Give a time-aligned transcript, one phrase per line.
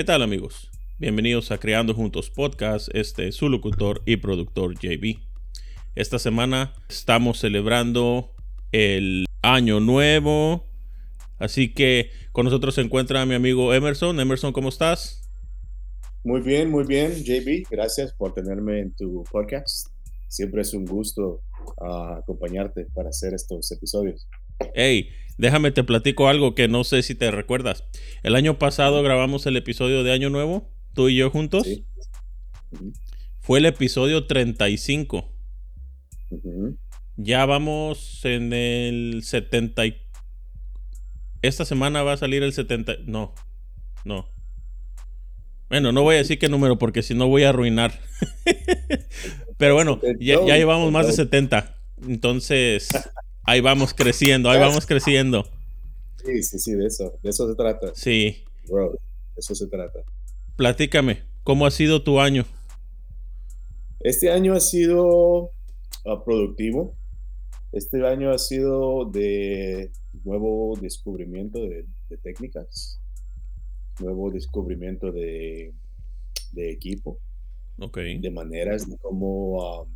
[0.00, 0.70] ¿Qué tal amigos?
[0.98, 5.18] Bienvenidos a Creando Juntos Podcast, este es su locutor y productor JB.
[5.94, 8.34] Esta semana estamos celebrando
[8.72, 10.64] el año nuevo,
[11.38, 14.18] así que con nosotros se encuentra mi amigo Emerson.
[14.18, 15.30] Emerson, ¿cómo estás?
[16.24, 17.68] Muy bien, muy bien, JB.
[17.70, 19.88] Gracias por tenerme en tu podcast.
[20.28, 21.42] Siempre es un gusto
[21.78, 24.26] ah, acompañarte para hacer estos episodios.
[24.74, 27.84] Hey, déjame te platico algo que no sé si te recuerdas.
[28.22, 31.64] El año pasado grabamos el episodio de Año Nuevo, tú y yo juntos.
[31.66, 31.84] Sí.
[33.40, 35.28] Fue el episodio 35.
[36.30, 36.76] Ujú.
[37.16, 39.86] Ya vamos en el 70.
[39.86, 39.96] y-
[41.42, 42.96] Esta semana va a salir el 70.
[43.06, 43.34] No,
[44.04, 44.28] no.
[45.68, 47.98] Bueno, no voy a decir qué número porque si no voy a arruinar.
[49.56, 51.76] Pero bueno, ya, ya llevamos más de 70.
[52.06, 52.88] Entonces,
[53.44, 55.46] ahí vamos creciendo, ahí vamos creciendo.
[56.24, 58.92] Sí, sí, sí, de eso, de eso se trata, Sí, bro.
[58.92, 58.98] De
[59.36, 60.00] eso se trata.
[60.56, 62.44] platícame, ¿cómo ha sido tu año?
[64.00, 65.52] Este año ha sido
[66.06, 66.96] ah, productivo.
[67.72, 69.92] Este año ha sido de
[70.24, 73.00] nuevo descubrimiento de, de técnicas,
[73.98, 75.74] nuevo descubrimiento de,
[76.52, 77.20] de equipo.
[77.78, 77.98] Ok.
[77.98, 79.86] de maneras de cómo, ah,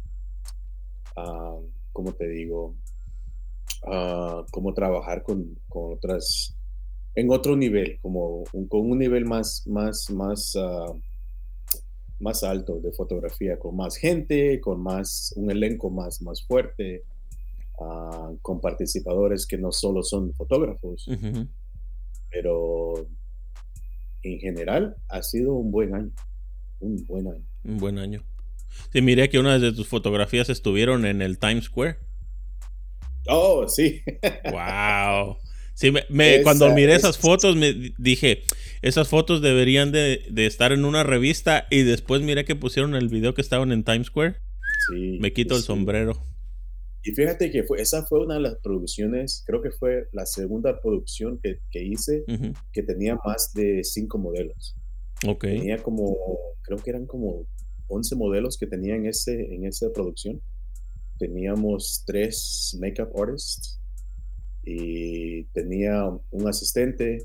[1.17, 1.59] ah,
[1.93, 2.77] ¿cómo te digo?
[3.87, 6.57] Ah, cómo trabajar con, con otras,
[7.15, 10.93] en otro nivel, como un- con un nivel más, más, más, ah,
[12.21, 17.03] más alto de fotografía, con más gente, con más, un elenco más, más fuerte,
[17.81, 21.07] ah, con participadores que no solo son fotógrafos,
[22.31, 23.07] pero
[24.23, 26.11] en general ha sido un buen año,
[26.81, 27.45] un buen año.
[27.65, 28.23] Un buen año.
[28.93, 31.99] Sí, miré que una de tus fotografías estuvieron en el Times Square.
[33.29, 34.03] Oh, sí.
[34.51, 35.37] Wow.
[35.75, 38.43] Sí, me, me- Esa- cuando miré esas es- fotos me di- dije,
[38.83, 43.09] esas fotos deberían de, de estar en una revista y después miré que pusieron el
[43.09, 44.37] video que estaban en Times Square.
[44.89, 46.23] Sí, Me quito el sombrero.
[47.03, 50.81] Y fíjate que fue, esa fue una de las producciones, creo que fue la segunda
[50.81, 52.25] producción que, que hice
[52.73, 54.75] que tenía más de cinco modelos.
[55.27, 55.43] Ok.
[55.45, 56.17] Tenía como,
[56.63, 57.47] creo que eran como
[57.89, 60.41] 11 modelos que tenía en, ese, en esa producción.
[61.19, 63.81] Teníamos tres makeup artists
[64.65, 67.19] y tenía un asistente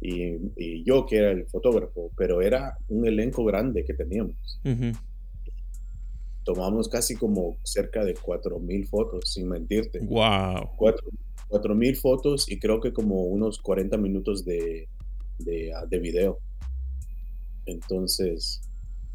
[0.00, 4.60] y, y yo que era el fotógrafo, pero era un elenco grande que teníamos.
[4.64, 4.92] Ujú.
[6.44, 10.00] Tomamos casi como cerca de 4.000 fotos, sin mentirte.
[10.00, 10.72] Wow.
[10.76, 11.08] cuatro,
[11.48, 14.88] cuatro mil fotos y creo que como unos 40 minutos de,
[15.38, 16.40] de, ah, de video.
[17.66, 18.60] Entonces,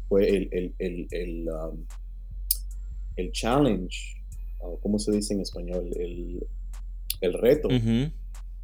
[0.08, 1.84] fue el, el, el, el, um,
[3.20, 4.16] el challenge,
[4.58, 5.88] o ¿cómo se dice en español?
[5.96, 6.46] El,
[7.20, 7.68] el reto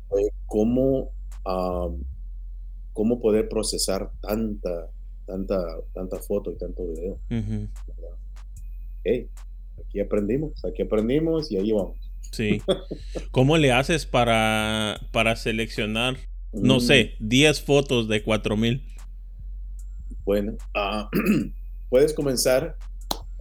[0.08, 1.12] fue cómo,
[1.44, 2.02] um,
[2.92, 4.90] cómo poder procesar tanta,
[5.26, 5.58] tanta,
[5.92, 7.18] tanta foto y tanto video.
[7.28, 8.16] ¿verdad?
[9.04, 9.28] Hey,
[9.84, 11.96] aquí aprendimos, aquí aprendimos y ahí vamos.
[12.32, 12.60] Sí.
[13.30, 16.16] ¿Cómo le haces para, para seleccionar,
[16.52, 16.80] no Mm.
[16.80, 18.82] sé, 10 fotos de 4000?
[20.24, 21.08] Bueno, ah,
[21.90, 22.76] puedes comenzar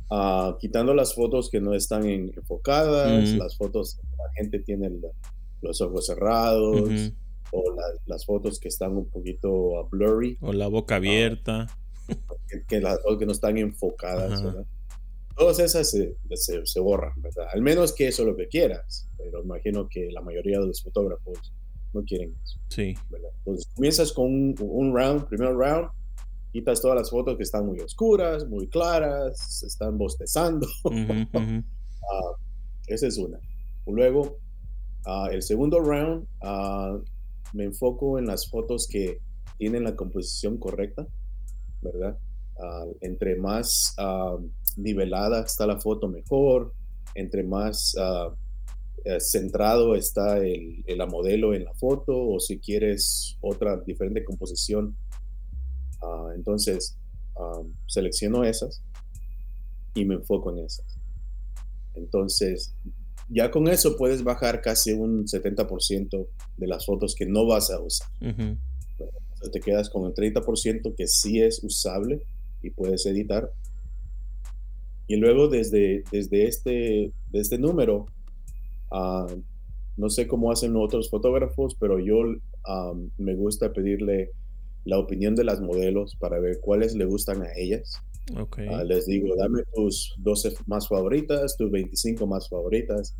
[0.09, 4.89] ah, quitando las fotos que no están en- enfocadas, las fotos que la gente tiene
[4.89, 5.09] la-
[5.61, 7.11] los ojos cerrados,
[7.51, 11.67] o la- las fotos que están un poquito ah, blurry, O la boca abierta.
[12.49, 14.43] que, que las que no están enfocadas.
[14.43, 14.65] ¿verdad?
[15.37, 17.47] Todas esas se, se- se borran, ¿verdad?
[17.53, 20.81] Al menos que eso es lo que quieras, pero imagino que la mayoría de los
[20.83, 21.53] fotógrafos
[21.93, 22.57] no quieren eso.
[22.69, 22.93] Sí.
[23.09, 23.31] ¿verdad?
[23.39, 25.89] Entonces comienzas con un, un round, primer round,
[26.55, 30.65] quitas todas las fotos que están muy oscuras, muy claras, se están bostezando.
[30.85, 30.93] Ujú,
[31.33, 31.63] ujú.
[32.13, 32.31] Ah,
[32.87, 33.39] esa es una.
[33.87, 34.37] Luego,
[35.05, 36.97] ah, el segundo round, ah,
[37.53, 39.19] me enfoco en las fotos que
[39.57, 41.07] tienen la composición correcta,
[41.81, 42.17] ¿verdad?
[42.57, 43.95] Ah, entre más
[44.77, 46.73] nivelada está la foto, mejor.
[47.15, 47.95] Entre más
[49.03, 54.23] eh, centrado está el, el- la modelo en la foto, o si quieres otra diferente
[54.23, 54.95] composición.
[56.05, 56.97] Ah, entonces,
[57.37, 58.83] ah, selecciono esas
[59.95, 60.85] y me enfoco en esas.
[61.95, 62.75] Entonces,
[63.29, 67.79] ya con eso puedes bajar casi un 70% de las fotos que no vas a
[67.79, 68.07] usar.
[69.51, 72.21] Te quedas con el 30% que sí es usable
[72.61, 73.51] y puedes editar.
[75.07, 78.07] Y luego desde, desde, este, de este número,
[78.91, 79.27] ah,
[79.97, 82.23] no sé cómo hacen otros fotógrafos, pero yo
[83.17, 84.31] me gusta pedirle
[84.85, 87.99] la opinión de las modelos para ver cuáles le gustan a ellas.
[88.39, 88.59] Ok.
[88.69, 93.15] Ah, les digo, dame tus 12 más favoritas, tus 25 más favoritas.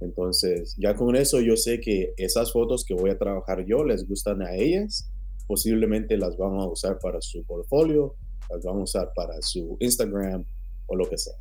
[0.00, 4.06] Entonces, ya con eso yo sé que esas fotos que voy a trabajar yo les
[4.06, 5.10] gustan a ellas
[5.48, 8.14] posiblemente las van a usar para su portfolio,
[8.50, 10.44] las van a usar para su Instagram
[10.86, 11.34] o lo que sea.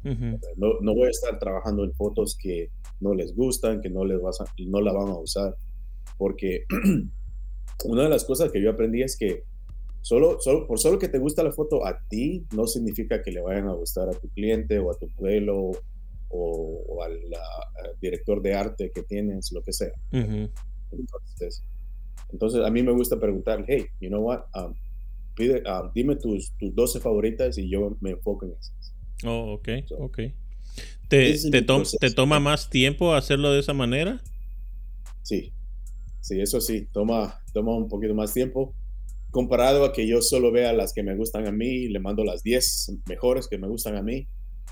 [0.56, 2.72] no, no, voy a estar trabajando en fotos que
[3.02, 5.56] no les gustan, que no, les vas a, no la van a usar,
[6.18, 6.64] porque
[7.86, 9.44] una de las cosas que yo aprendí es que
[10.02, 13.42] solo, solo, por solo que te gusta la foto a ti, no significa que le
[13.42, 15.72] vayan a gustar a tu cliente o a tu modelo
[16.30, 17.20] o, al,
[18.02, 19.92] director de arte que tienes, lo que sea.
[20.12, 21.64] entonces,
[22.32, 24.74] entonces, a mí me gusta preguntar, hey, you know what, um,
[25.36, 28.94] pide, um, dime tus, tus 12 favoritas y yo me enfoco en esas.
[29.26, 30.20] Oh, ok, ok.
[31.08, 31.62] ¿Te, te,
[32.00, 34.22] ¿Te, toma más tiempo hacerlo de esa manera?
[35.24, 35.54] Sí,
[36.28, 38.76] sí, eso sí, toma, toma un poquito más tiempo.
[39.32, 42.24] Comparado a que yo solo vea las que me gustan a mí y le mando
[42.24, 44.28] las 10 mejores que me gustan a mí.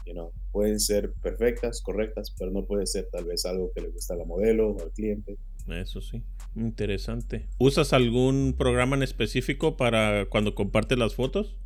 [0.05, 3.89] You know, pueden ser perfectas, correctas, pero no puede ser tal vez algo que le
[3.89, 5.37] gusta a la modelo o al cliente.
[5.67, 6.21] Eso sí,
[6.55, 7.47] interesante.
[7.57, 11.57] ¿Usas algún programa en específico para cuando compartes las fotos?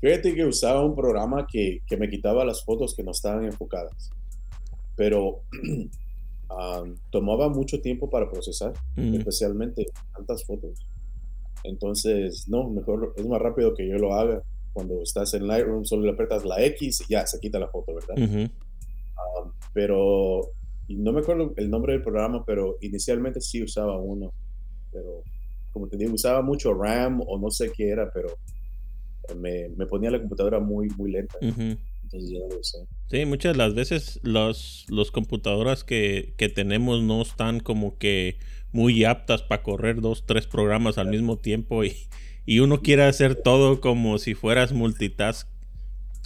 [0.00, 4.10] Fíjate que usaba un programa que, que me quitaba las fotos que no estaban enfocadas,
[4.96, 5.42] pero
[7.10, 10.86] tomaba mucho tiempo para procesar, especialmente tantas fotos.
[11.64, 14.42] Entonces, no, mejor es más rápido que yo lo haga.
[14.72, 17.94] Cuando estás en Lightroom, solo le apretas la X y ya se quita la foto,
[17.94, 18.50] ¿verdad?
[19.72, 20.52] pero,
[20.88, 24.32] no me acuerdo el nombre del programa, pero inicialmente sí usaba uno.
[24.92, 25.22] Pero,
[25.72, 28.28] como te digo, usaba mucho RAM o no sé qué era, pero
[29.36, 31.38] me, me ponía la computadora muy, muy lenta.
[32.12, 32.78] Entonces ya lo sé.
[33.08, 38.38] Sí, muchas de las veces los, los computadoras que, que tenemos no están como que
[38.72, 41.94] muy aptas para correr dos, tres programas al mismo tiempo y,
[42.46, 45.48] y uno quiere hacer todo como si fueras multitask,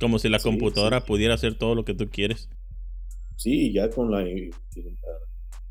[0.01, 2.49] como si la computadora pudiera hacer todo lo que tú quieres.
[3.37, 4.25] Sí, ya con la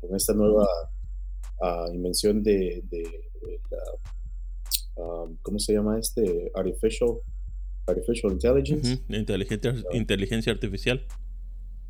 [0.00, 0.66] con esta nueva
[1.60, 3.78] uh, invención de, de, de la
[4.96, 6.52] Um, ¿cómo se llama este?
[6.54, 7.16] Artificial,
[7.86, 9.02] artificial Intelligence.
[9.08, 11.04] inteligencia, inteligencia artificial.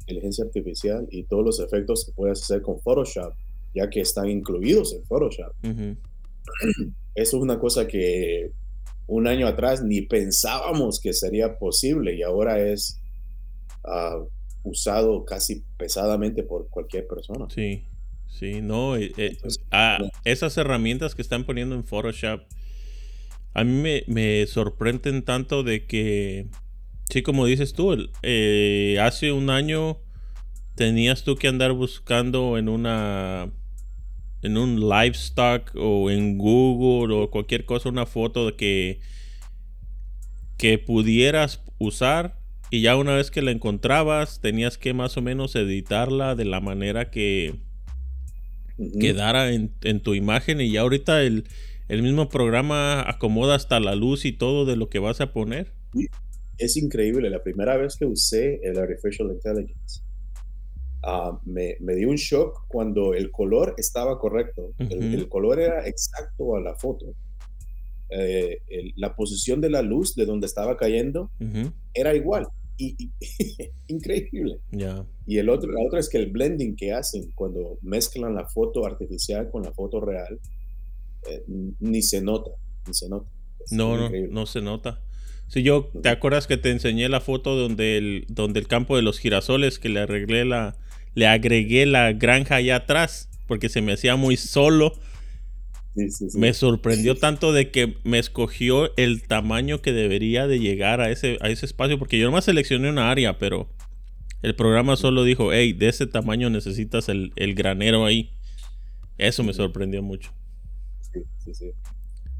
[0.01, 3.35] Inteligencia artificial y todos los efectos que puedes hacer con Photoshop,
[3.75, 5.55] ya que están incluidos en Photoshop.
[7.15, 8.53] Eso es una cosa que
[9.07, 13.01] un año atrás ni pensábamos que sería posible y ahora es
[13.85, 14.27] uh,
[14.63, 17.47] usado casi pesadamente por cualquier persona.
[17.51, 17.85] Sí,
[18.27, 18.97] sí, no.
[18.97, 19.37] Eh, eh,
[19.71, 22.41] ah, esas herramientas que están poniendo en Photoshop
[23.55, 26.49] a mí me, sorprenden tanto de que,
[27.09, 29.99] sí, como dices tú, eh, hace un año
[30.75, 33.51] tenías tú que andar buscando en una
[34.43, 39.01] en un livestock o en Google o cualquier cosa una foto de que
[40.59, 42.39] que pudieras usar
[42.71, 46.61] y ya una vez que la encontrabas tenías que más o menos editarla de la
[46.61, 47.55] manera que
[49.01, 51.45] quedara en, en, tu imagen y ya ahorita el,
[51.89, 55.73] el mismo programa acomoda hasta la luz y todo de lo que vas a poner.
[56.59, 57.31] Es increíble.
[57.31, 60.03] La primera vez que usé el Artificial Intelligence,
[61.03, 64.73] ah, me, me, dio un shock cuando el color estaba correcto.
[64.79, 67.15] el, color era exacto a la foto.
[68.11, 68.61] Eh,
[68.97, 71.31] la posición de la luz de donde estaba cayendo
[71.93, 72.47] era igual.
[72.77, 73.13] Y,
[73.89, 74.61] increíble.
[75.27, 78.87] Y el otro, la otra es que el blending que hacen cuando mezclan la foto
[78.87, 80.41] artificial con la foto real
[81.29, 81.45] eh,
[81.81, 82.51] ni se nota,
[82.87, 83.31] ni se nota.
[83.71, 85.01] no, no, no se nota.
[85.49, 89.03] Si yo, ¿te acuerdas que te enseñé la foto donde el, donde el campo de
[89.03, 90.77] los girasoles que le arreglé la,
[91.15, 94.99] le agregué la granja allá atrás porque se me hacía muy solo?
[96.35, 101.39] Me sorprendió tanto de que me escogió el tamaño que debería de llegar a ese,
[101.41, 103.69] a ese espacio porque yo nomás seleccioné una área, pero
[104.43, 108.33] el programa solo dijo, hey, de ese tamaño necesitas el, el granero ahí.
[109.19, 110.33] Eso me sorprendió mucho
[111.39, 111.73] sí, sí.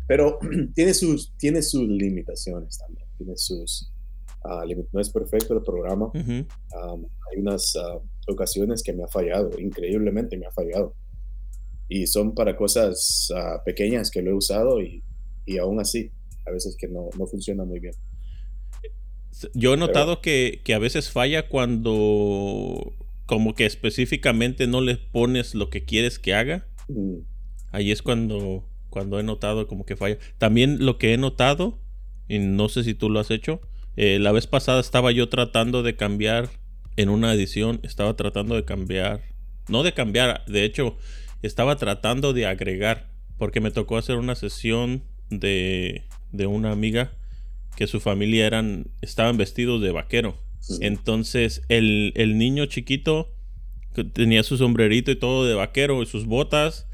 [0.07, 0.39] Pero
[0.75, 3.07] tiene sus, tiene sus limitaciones también.
[3.17, 3.91] Tiene sus.
[4.45, 6.11] Uh, no es perfecto el programa.
[6.15, 8.01] hay unas uh,
[8.31, 10.95] ocasiones que me ha fallado, increíblemente me ha fallado.
[11.89, 15.03] Y son para cosas uh, pequeñas que lo he usado y,
[15.47, 16.11] y, aún así,
[16.47, 17.95] a veces que no, no funciona muy bien.
[19.55, 22.95] Yo he notado que, que, a veces falla cuando
[23.27, 26.67] como que específicamente no le pones lo que quieres que haga.
[27.75, 30.17] Ahí es cuando, cuando he notado como que falla.
[30.39, 31.81] También lo que he notado,
[32.29, 33.61] y no sé si tú lo has hecho,
[33.97, 36.51] eh, la vez pasada estaba yo tratando de cambiar
[36.97, 39.23] en una edición, estaba tratando de cambiar,
[39.69, 40.97] no de cambiar, de hecho,
[41.43, 47.11] estaba tratando de agregar, porque me tocó hacer una sesión de, de una amiga
[47.75, 50.37] que su familia eran, estaban vestidos de vaquero.
[50.81, 53.35] Entonces el, el niño chiquito
[54.13, 56.87] tenía su sombrerito y todo de vaquero y sus botas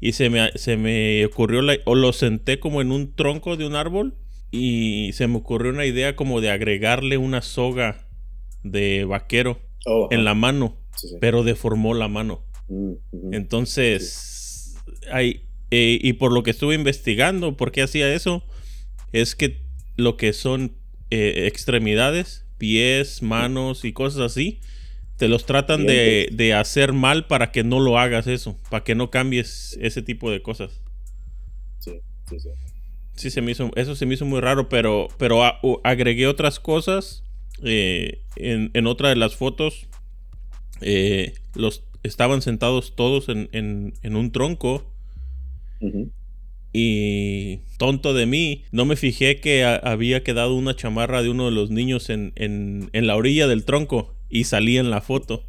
[0.00, 3.66] y se me, se me ocurrió, la, o lo senté como en un tronco de
[3.66, 4.14] un árbol
[4.50, 8.08] y se me ocurrió una idea como de agregarle una soga
[8.62, 11.14] de vaquero Oh, en la mano, sí, sí.
[11.20, 12.44] pero deformó la mano.
[12.68, 13.32] Mm.
[13.32, 14.76] Entonces,
[15.12, 18.42] hay, eh, y por lo que estuve investigando, por qué hacía eso,
[19.12, 19.62] es que
[19.96, 20.76] lo que son
[21.10, 24.60] eh, extremidades, pies, manos y cosas así,
[25.16, 28.94] te los tratan de, de hacer mal para que no lo hagas eso, para que
[28.94, 30.80] no cambies ese tipo de cosas.
[31.78, 31.92] Sí,
[32.28, 32.48] sí, sí.
[33.14, 36.60] Sí, se me hizo, eso se me hizo muy raro, pero, pero a- agregué otras
[36.60, 37.22] cosas.
[37.62, 39.86] eh, en, en otra de las fotos,
[40.82, 44.92] eh, los estaban sentados todos en, en- en un tronco
[46.72, 51.46] y tonto de mí, no me fijé que a- había quedado una chamarra de uno
[51.46, 55.44] de los niños en, en- en la orilla del tronco y salí en la foto.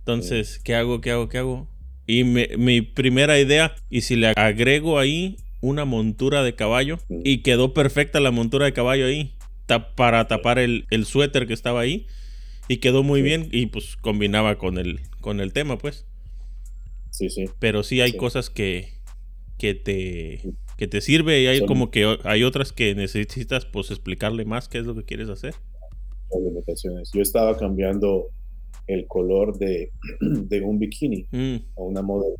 [0.00, 1.00] Entonces, ¿qué hago?
[1.00, 1.28] ¿Qué hago?
[1.28, 1.68] ¿Qué hago?
[2.06, 6.98] Y me- mi primera idea, ¿y si le agrego ahí una montura de caballo?
[7.24, 9.34] Y quedó perfecta la montura de caballo ahí,
[9.66, 12.06] ta- para tapar el, el suéter que estaba ahí.
[12.68, 13.24] Y quedó muy Sí.
[13.24, 16.06] bien y pues combinaba con el, con el tema, pues.
[17.10, 17.44] Sí, sí.
[17.58, 18.16] Pero sí hay Sí.
[18.16, 18.94] cosas que,
[19.58, 20.42] que te
[20.78, 24.68] que te sirve y hay Son- como que hay otras que necesitas pues explicarle más
[24.68, 25.54] qué es lo que quieres hacer.
[26.32, 27.10] Las limitaciones.
[27.12, 28.28] Yo estaba cambiando
[28.86, 32.36] el color de, de un bikini Mm, a una modelo.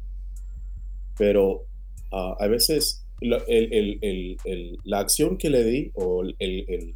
[1.19, 1.67] Pero
[2.11, 3.99] ah, a veces lo- el-
[4.45, 6.95] el- la acción que le di o el, el-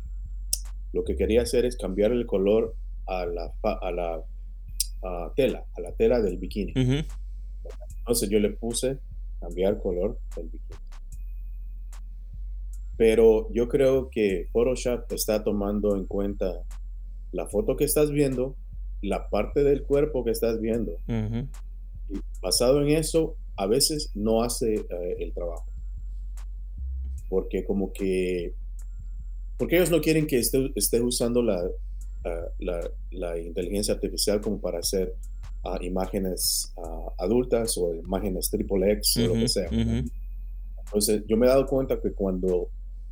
[0.92, 2.74] lo que quería hacer es cambiar el color
[3.06, 4.24] a la, a la
[5.36, 6.72] tela, a la tela del bikini.
[7.98, 8.98] Entonces yo le puse
[9.40, 10.80] cambiar color del bikini.
[12.96, 16.62] Pero yo creo que Photoshop está tomando en cuenta
[17.32, 18.56] la foto que estás viendo,
[19.02, 20.92] la parte del cuerpo que estás viendo.
[21.08, 21.48] ujú,
[22.08, 25.66] Y basado en eso, a veces no hace eh, el trabajo.
[27.28, 28.54] Porque como que...
[29.58, 31.62] Porque ellos no quieren que esté, esté usando la,
[32.24, 35.14] ah, la, la inteligencia artificial como para hacer
[35.64, 39.68] ah, imágenes ah, adultas o imágenes triple X o lo que sea.
[39.68, 40.08] ujú,
[40.84, 42.68] Entonces, yo me he dado cuenta que cuando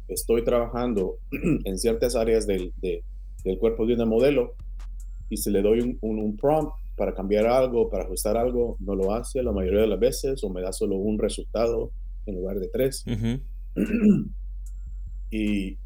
[0.07, 1.19] estoy trabajando
[1.65, 3.03] en ciertas áreas del, de-
[3.45, 4.55] del cuerpo de una modelo
[5.31, 8.95] y si le doy un, un- un prompt para cambiar algo, para ajustar algo, no
[8.95, 11.91] lo hace la mayoría de las veces o me da solo un resultado
[12.27, 13.05] en lugar de tres.
[15.31, 15.77] y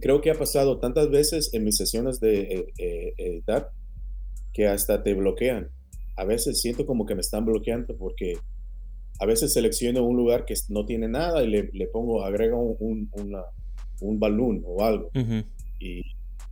[0.00, 3.70] creo que ha pasado tantas veces en mis sesiones de eh, eh, editar
[4.52, 5.68] que hasta te bloquean.
[6.16, 8.34] A veces siento como que me están bloqueando porque
[9.20, 12.76] a veces selecciono un lugar que no tiene nada y le, le pongo, agrega un,
[12.80, 13.44] un, una-
[14.02, 15.10] un balloon o algo
[15.78, 16.02] y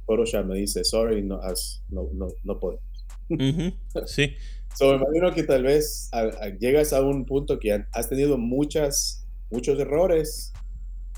[0.08, 2.80] Photoshop me dice, sorry, no, has- no, no, no puedo.
[3.28, 3.72] ujú.
[4.06, 4.34] Sí,
[4.74, 8.08] So, me imagino que tal vez a- a- llegas a un punto que ha- has
[8.08, 10.52] tenido muchas, muchos errores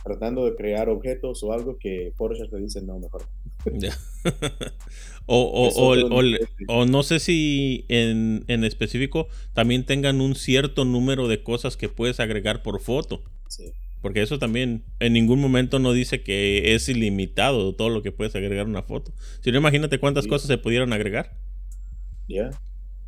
[0.03, 3.23] tratando de crear objetos o algo que Photoshop te dice, no, mejor.
[3.67, 3.79] no".
[3.81, 3.95] ya.
[5.27, 5.69] o, o,
[6.21, 11.77] o- o no sé si en, en específico también tengan un cierto número de cosas
[11.77, 13.23] que puedes agregar por foto.
[13.49, 18.13] Sí, Porque eso también en ningún momento no dice que es ilimitado todo lo que
[18.13, 19.13] puedes agregar a una foto.
[19.43, 20.31] Si no, imagínate cuántas Sí.
[20.31, 21.37] cosas se pudieran agregar,
[22.29, 22.51] ya,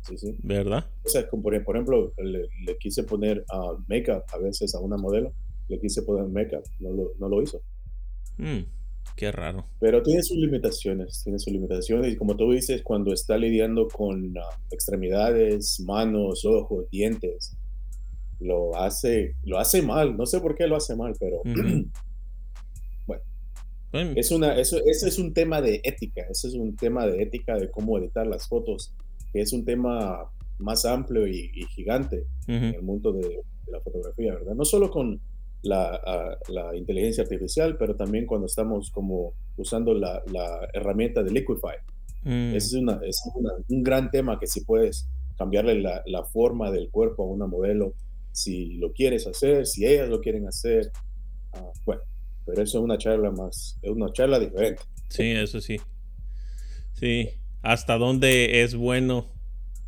[0.07, 0.35] sí, sí.
[0.43, 0.85] ¿verdad?
[1.03, 4.97] O sea, como por, ejemplo, le, le quise poner ah, make-up a veces a una
[4.97, 5.33] modelo,
[5.67, 7.61] le quise poner make-up, no lo, no lo hizo.
[8.37, 8.59] Mm,
[9.15, 9.65] qué raro.
[9.79, 12.13] Pero tiene sus limitaciones, tiene sus limitaciones.
[12.13, 17.55] Y como tú dices, cuando está lidiando con ah, extremidades, manos, ojos, dientes,
[18.43, 20.15] lo hace, lo hace mal.
[20.17, 21.89] No sé por qué lo hace mal, pero Ujú.
[23.07, 23.23] Bueno.
[23.91, 26.23] Bueno, es una, eso, ese es un tema de ética.
[26.29, 28.93] Ese es un tema de ética de cómo editar las fotos,
[29.31, 33.71] que es un tema más amplio y, y gigante en ujú, el mundo de, de
[33.71, 34.55] la fotografía, ¿verdad?
[34.55, 35.19] No solo con
[35.61, 41.75] la, la inteligencia artificial, pero también cuando estamos como usando la, la herramienta de Liquify.
[42.25, 45.07] Ese es, una, es una- un gran tema que si puedes
[45.37, 47.93] cambiarle la, la forma del cuerpo a una modelo,
[48.33, 50.91] si lo quieres hacer, si ellas lo quieren hacer,
[51.53, 52.01] ah, bueno,
[52.45, 54.81] pero eso es una charla más, es una charla diferente.
[55.09, 55.77] Sí, eso sí.
[56.93, 57.29] Sí.
[57.61, 59.31] ¿Hasta dónde es bueno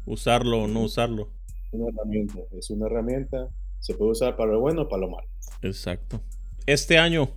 [0.05, 1.31] usarlo o no usarlo?
[1.71, 3.49] Una herramienta, es una herramienta,
[3.79, 5.27] se puede usar para lo bueno o para lo malo.
[5.61, 6.21] Exacto.
[6.67, 7.31] Este año,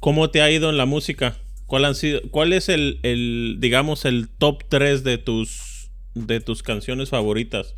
[0.00, 1.36] ¿cómo te ha ido en la música?
[1.66, 6.62] ¿Cuál, han sido, cuál es el, el, digamos, el top 3 de tus, de tus
[6.62, 7.74] canciones favoritas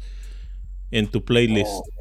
[0.92, 1.70] en tu playlist?
[1.70, 2.00] Oh,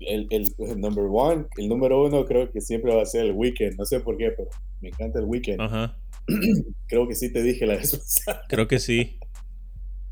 [0.00, 3.32] el, el, el number one, el número uno creo que siempre va a ser el
[3.32, 4.48] Weekend, no sé por qué, pero
[4.80, 5.60] me encanta el Weekend.
[5.60, 5.96] Ajá,
[6.86, 8.42] Creo que sí te dije la vez pasada.
[8.48, 9.18] creo que sí.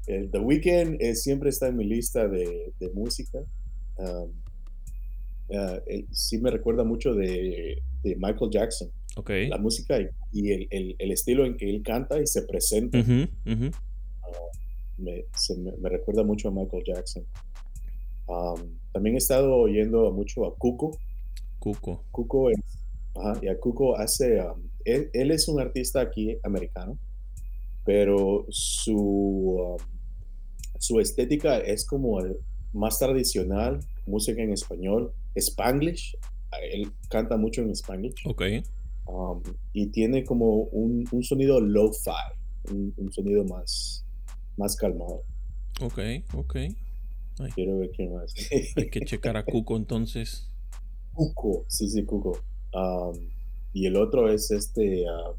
[0.07, 3.39] El The Weeknd eh, siempre está en mi lista de, de música.
[3.97, 4.33] Um,
[5.49, 8.91] eh, sí me recuerda mucho de, de Michael Jackson.
[9.17, 9.31] Ok.
[9.49, 12.99] La música y, y el, el- el estilo en que él canta y se presenta
[12.99, 13.71] Ujú, ujú.
[14.99, 17.25] me, se me, me recuerda mucho a Michael Jackson.
[18.27, 20.99] Um, también he estado oyendo mucho a Cuco.
[21.59, 22.05] Cuco.
[22.11, 22.59] Cuco es,
[23.15, 26.99] ajá, y a Cuco hace, um, él, él es un artista aquí americano,
[27.85, 29.79] pero su, um,
[30.79, 32.37] su estética es como el
[32.73, 36.17] más tradicional, música en español, Spanglish.
[36.73, 38.27] Él canta mucho en Spanglish.
[38.27, 38.43] Ok.
[39.07, 44.05] Um, y tiene como un, un sonido low-fi, un, un sonido más,
[44.57, 45.23] más calmado.
[45.81, 45.99] Ok,
[46.35, 46.57] ok.
[47.55, 48.35] Quiero ver quién más.
[48.77, 50.51] Hay que checar a Cuco entonces.
[51.13, 52.39] Cuco, sí, sí, Cuco.
[52.73, 53.31] Um,
[53.73, 55.35] y el otro es este, ah,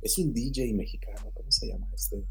[0.00, 2.24] es un DJ mexicano, ¿cómo se llama este?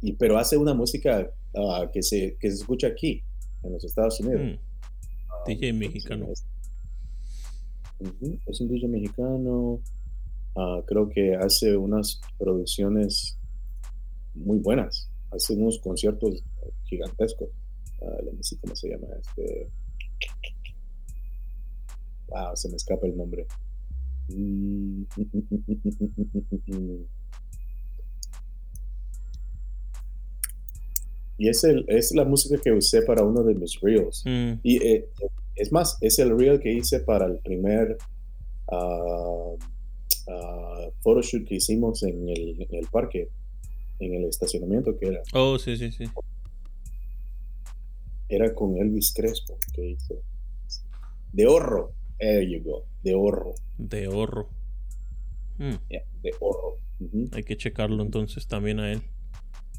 [0.00, 3.22] Y, pero hace una música ah, que, se, que se escucha aquí,
[3.62, 4.58] en los Estados Unidos.
[4.58, 4.72] Mm,
[5.32, 6.26] Ah, DJ ¿cómo se mexicano.
[8.46, 9.80] Es un DJ mexicano.
[10.86, 13.38] Creo que hace unas producciones
[14.34, 16.44] muy buenas hacen unos conciertos
[16.84, 17.48] gigantescos.
[18.00, 19.68] Uh, no sé cómo se llama este.
[22.28, 23.46] Wow, se me escapa el nombre.
[31.38, 34.22] Y es, el, es la música que usé para uno de mis reels.
[34.24, 34.52] Mm.
[34.62, 35.08] Y eh,
[35.56, 37.98] es más, es el reel que hice para el primer
[38.70, 39.56] ah,
[40.28, 43.28] ah, uh, uh, photoshoot que hicimos en el parque
[43.98, 45.22] en el estacionamiento que era.
[45.32, 46.04] Oh, sí, sí, sí.
[48.28, 50.20] Era con Elvis Crespo que hice.
[51.32, 51.92] De horro.
[52.18, 52.86] There you go.
[53.02, 53.54] De horro.
[53.78, 54.48] De ahorro.
[55.58, 56.78] Mm, Yeah, de horro.
[57.32, 59.02] Hay que checarlo entonces también a él.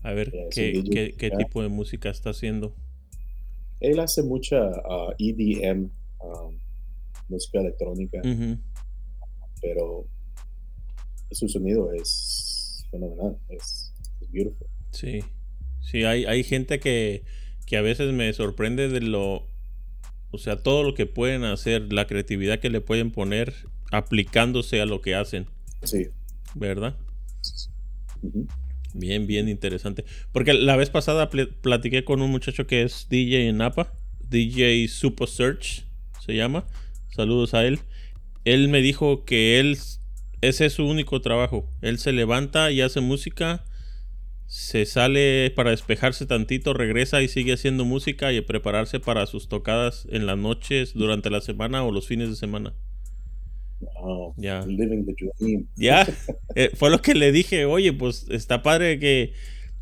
[0.02, 2.76] A ver qué, qué, tipo de música está haciendo.
[3.80, 6.50] Él hace mucha ah, EDM, ah,
[7.30, 8.22] música electrónica,
[9.62, 10.06] pero
[11.32, 13.38] su sonido es fenomenal.
[13.48, 13.83] Es
[14.32, 14.68] beautiful.
[14.92, 15.24] Sí.
[15.82, 17.24] Sí, hay, hay gente que,
[17.66, 19.48] que a veces me sorprende de lo.
[20.32, 23.54] O sea, todo lo que pueden hacer, la creatividad que le pueden poner
[23.92, 25.46] aplicándose a lo que hacen,
[25.84, 26.08] Sí.
[26.56, 26.96] ¿verdad?
[28.94, 30.06] Bien, bien interesante.
[30.32, 33.94] Porque la vez pasada pl- platiqué con un muchacho que es DJ en Napa,
[34.30, 35.86] DJ Super Search
[36.26, 36.66] se llama.
[37.16, 37.80] Saludos a él.
[38.46, 39.78] Él me dijo que él
[40.42, 41.70] ese es su único trabajo.
[41.82, 43.64] Él se levanta y hace música,
[44.46, 50.08] se sale para despejarse tantito, regresa y sigue haciendo música y prepararse para sus tocadas
[50.12, 52.74] en las noches, durante la semana o los fines de semana.
[53.80, 54.34] Wow.
[54.38, 54.66] Ya.
[54.66, 55.68] Living the dream.
[55.76, 56.08] Ya,
[56.56, 59.34] eh, fue lo que le dije, oye, pues está padre que,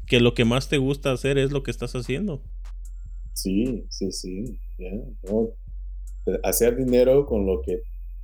[0.08, 2.42] que lo que más te gusta hacer es lo que estás haciendo.
[3.34, 4.60] Sí, sí, sí.
[5.24, 5.50] no,
[6.26, 7.82] te- Hacer dinero con lo que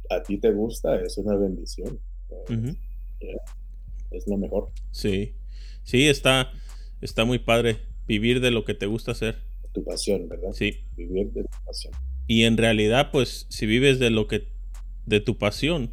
[0.10, 2.00] a ti te gusta es una bendición.
[4.12, 4.70] Es lo mejor.
[4.92, 5.34] Sí,
[5.88, 6.52] sí, está,
[7.02, 9.38] está muy padre vivir de lo que te gusta hacer.
[9.74, 10.52] Tu pasión, ¿verdad?
[10.54, 11.94] Sí, Vivir de tu pasión.
[12.28, 14.48] y en realidad, pues, si vives de lo que,
[15.06, 15.92] de tu pasión,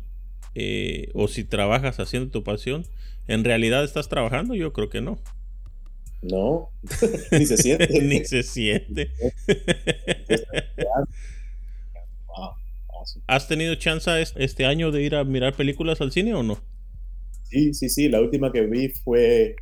[0.54, 2.85] eh, o si trabajas haciendo tu pasión,
[3.28, 5.18] en realidad estás trabajando, yo creo que no.
[6.22, 6.70] No,
[7.33, 8.00] ni se siente.
[8.02, 9.11] Ni se siente.
[13.26, 16.59] ¿Has tenido chance es- este año de ir a mirar películas al cine o no?
[17.42, 18.09] Sí, sí, sí.
[18.09, 19.54] La última que vi fue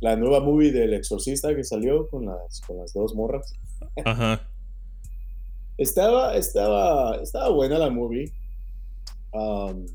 [0.00, 3.52] la nueva movie del Exorcista que salió con las, con las dos morras.
[4.04, 4.48] Ajá.
[5.76, 8.32] Estaba, estaba, estaba buena la movie.
[9.32, 9.86] Um,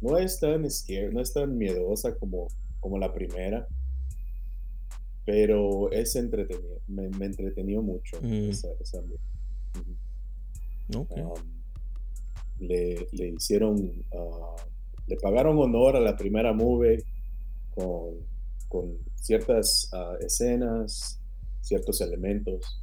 [0.00, 2.48] no es tan scary, no es tan miedosa como,
[2.80, 3.68] como la primera.
[5.24, 6.80] Pero es entretenido.
[6.88, 8.50] Me, me entretenió mucho Mm.
[8.50, 9.20] esa, esa movie.
[10.96, 11.34] Um,
[12.58, 14.56] le, le hicieron, ah,
[15.06, 17.04] le pagaron honor a la primera movie
[17.74, 18.16] con,
[18.68, 21.18] con ciertas ah, escenas,
[21.62, 22.82] ciertos elementos.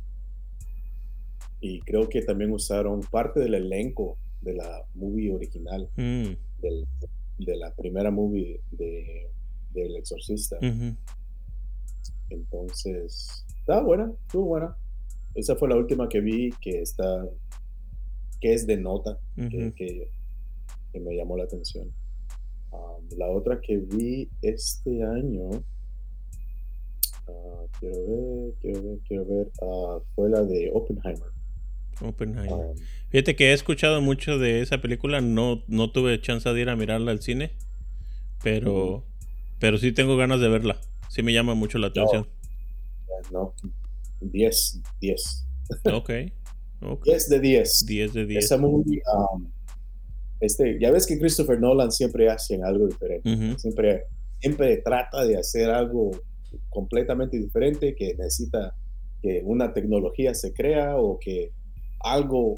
[1.59, 6.87] Y creo que también usaron parte del elenco de la movie original, Mm, del-
[7.37, 9.29] de la primera movie de,
[9.71, 10.57] del Exorcista.
[12.29, 14.75] Entonces, estaba buena, estuvo buena.
[15.35, 17.25] Esa fue la última que vi que está,
[18.39, 19.19] que es de nota,
[19.75, 20.09] que-
[20.91, 21.87] que me llamó la atención.
[22.71, 25.49] Um, la otra que vi este año,
[27.27, 31.29] ah, quiero ver, quiero ver, quiero ver, ah, fue la de Oppenheimer.
[32.01, 32.51] Oppenheimer.
[32.51, 32.75] Um,
[33.09, 36.75] Fíjate que he escuchado mucho de esa película, no, no tuve chance de ir a
[36.75, 37.51] mirarla al cine,
[38.43, 39.05] pero,
[39.59, 40.79] pero sí tengo ganas de verla.
[41.09, 42.27] Sí me llama mucho la atención.
[43.31, 43.53] no,
[44.21, 45.47] 10, 10.
[45.93, 46.11] Ok,
[47.03, 47.85] 10 de 10.
[47.85, 48.45] 10 de 10.
[48.45, 49.51] Esa movie, um,
[50.39, 53.31] este, ya ves que Christopher Nolan siempre hace algo diferente.
[53.31, 53.59] Ujú.
[53.59, 54.05] siempre,
[54.39, 56.11] siempre trata de hacer algo
[56.69, 58.75] completamente diferente que necesita
[59.21, 61.51] que una tecnología se crea o que
[61.99, 62.55] algo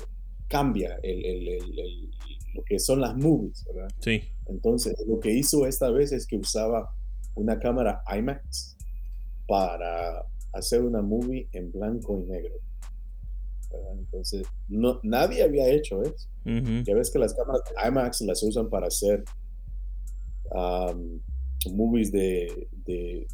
[0.48, 2.12] cambia el, el- el- el-
[2.56, 3.90] lo que son las movies, ¿verdad?
[4.00, 4.22] Sí.
[4.48, 6.94] Entonces, lo que hizo esta vez es que usaba
[7.36, 8.78] una cámara IMAX
[9.48, 12.54] para hacer una movie en blanco y negro.
[13.72, 13.94] ¿verdad?
[13.98, 16.28] Entonces, no, nadie había hecho eso.
[16.86, 19.24] Ya ves que las cámaras IMAX las usan para hacer
[20.52, 21.20] um,
[21.76, 23.28] movies de, de,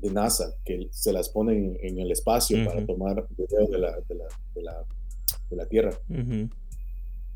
[0.00, 4.14] de NASA, que se las ponen en el espacio para tomar video de la, de
[4.14, 4.84] la, de la,
[5.50, 5.98] de la Tierra.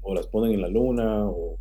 [0.03, 1.59] O las ponen en la Luna, o,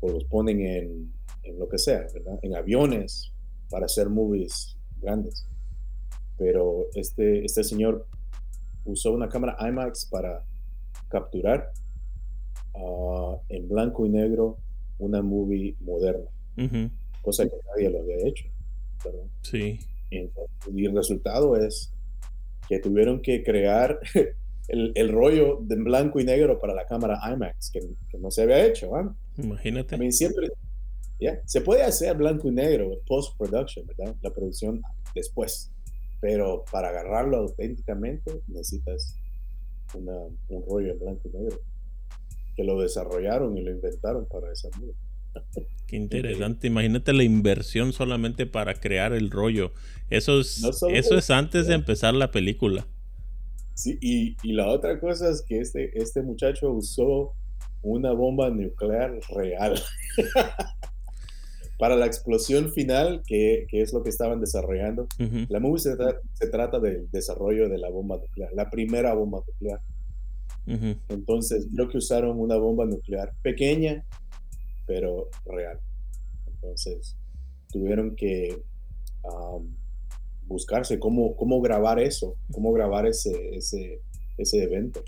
[0.00, 1.12] o los ponen en,
[1.44, 2.38] en lo que sea, ¿verdad?
[2.42, 3.32] En aviones
[3.70, 5.46] para hacer movies grandes.
[6.36, 8.06] Pero este, este señor
[8.84, 10.44] usó una cámara IMAX para
[11.08, 11.72] capturar
[12.74, 14.58] ah, en blanco y negro
[14.98, 16.28] una movie moderna,
[17.22, 18.46] cosa que nadie lo había hecho.
[19.04, 19.24] ¿verdad?
[19.42, 19.78] Sí.
[20.10, 21.92] Y, entonces- y el resultado es
[22.68, 23.98] que tuvieron que crear
[24.68, 28.42] el, el rollo de blanco y negro para la cámara IMAX, que, que no se
[28.42, 28.94] había hecho.
[28.96, 29.14] ¿ah?
[29.36, 30.10] Imagínate.
[30.12, 30.48] Siempre,
[31.20, 34.14] ya, se puede hacer blanco y negro, post-production, ¿verdad?
[34.22, 34.82] La producción
[35.14, 35.70] después.
[36.20, 39.18] Pero para agarrarlo auténticamente necesitas
[39.94, 40.16] una,
[40.48, 41.58] un rollo en blanco y negro.
[42.56, 44.94] Que lo desarrollaron y lo inventaron para esa movie.
[45.86, 46.66] Qué interesante.
[46.66, 49.72] Imagínate la inversión solamente para crear el rollo.
[50.10, 52.86] Eso es, No eso es antes de empezar la película.
[53.74, 57.32] Sí, y, y la otra cosa es que este, este muchacho usó
[57.82, 59.80] una bomba nuclear real
[61.78, 65.06] para la explosión final, que, que es lo que estaban desarrollando.
[65.48, 69.40] La movie se, tra- se trata del desarrollo de la bomba nuclear, la primera bomba
[69.46, 69.80] nuclear.
[71.08, 74.04] Entonces, creo que usaron una bomba nuclear pequeña,
[74.86, 75.78] pero real.
[76.46, 77.16] Entonces,
[77.70, 78.62] tuvieron que
[79.24, 79.74] am,
[80.46, 84.00] buscarse cómo, cómo grabar eso, cómo grabar ese, ese,
[84.38, 85.02] ese evento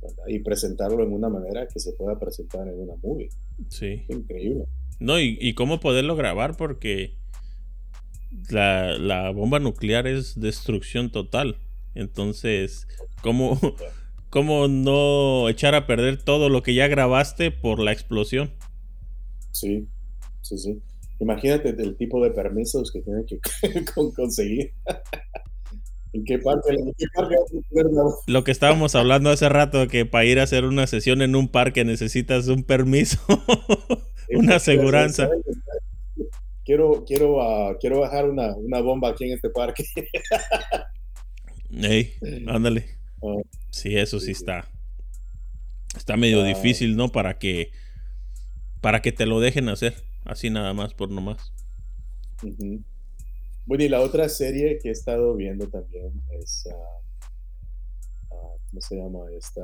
[0.00, 0.24] ¿verdad?
[0.28, 3.30] y presentarlo en una manera que se pueda presentar en una movie.
[3.68, 4.04] Sí.
[4.08, 4.64] Increíble.
[5.00, 7.14] No, y, y cómo poderlo grabar porque
[8.50, 11.58] la, la bomba nuclear es destrucción total.
[11.94, 12.86] Entonces,
[13.22, 13.58] ¿cómo,
[14.30, 18.52] ¿cómo no echar a perder todo lo que ya grabaste por la explosión?
[19.52, 19.86] Sí,
[20.42, 20.78] sí, sí.
[21.20, 23.38] Imagínate el tipo de permisos que tienen que
[23.94, 24.72] con- conseguir.
[26.12, 26.70] ¿En qué parte?
[26.74, 27.06] ¿En qué
[27.74, 31.34] la- Lo que estábamos hablando hace rato, que para ir a hacer una sesión en
[31.36, 33.18] un parque necesitas un permiso,
[34.30, 35.28] una aseguranza.
[36.64, 39.84] Quiero, quiero, ah, quiero bajar una, una bomba aquí en este parque.
[41.70, 42.12] Ey,
[42.46, 42.86] ándale.
[43.20, 44.38] Oh, Sí, eso sí sí, sí.
[44.40, 44.68] está.
[45.96, 46.46] Está medio Ah.
[46.46, 47.10] difícil, ¿no?
[47.10, 47.70] Para que
[48.88, 51.52] para que te lo dejen hacer, así nada más por nomás.
[52.42, 52.82] ujú.
[53.66, 57.00] Bueno, y la otra serie que he estado viendo también es, ah,
[58.30, 59.60] ah, ¿cómo se llama esta?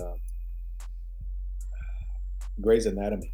[2.59, 3.33] Grey's Anatomy.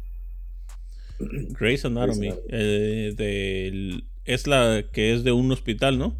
[1.59, 2.47] Grey's Anatomy, Anatomy.
[2.53, 6.15] eh, es la que es de un hospital, ¿no?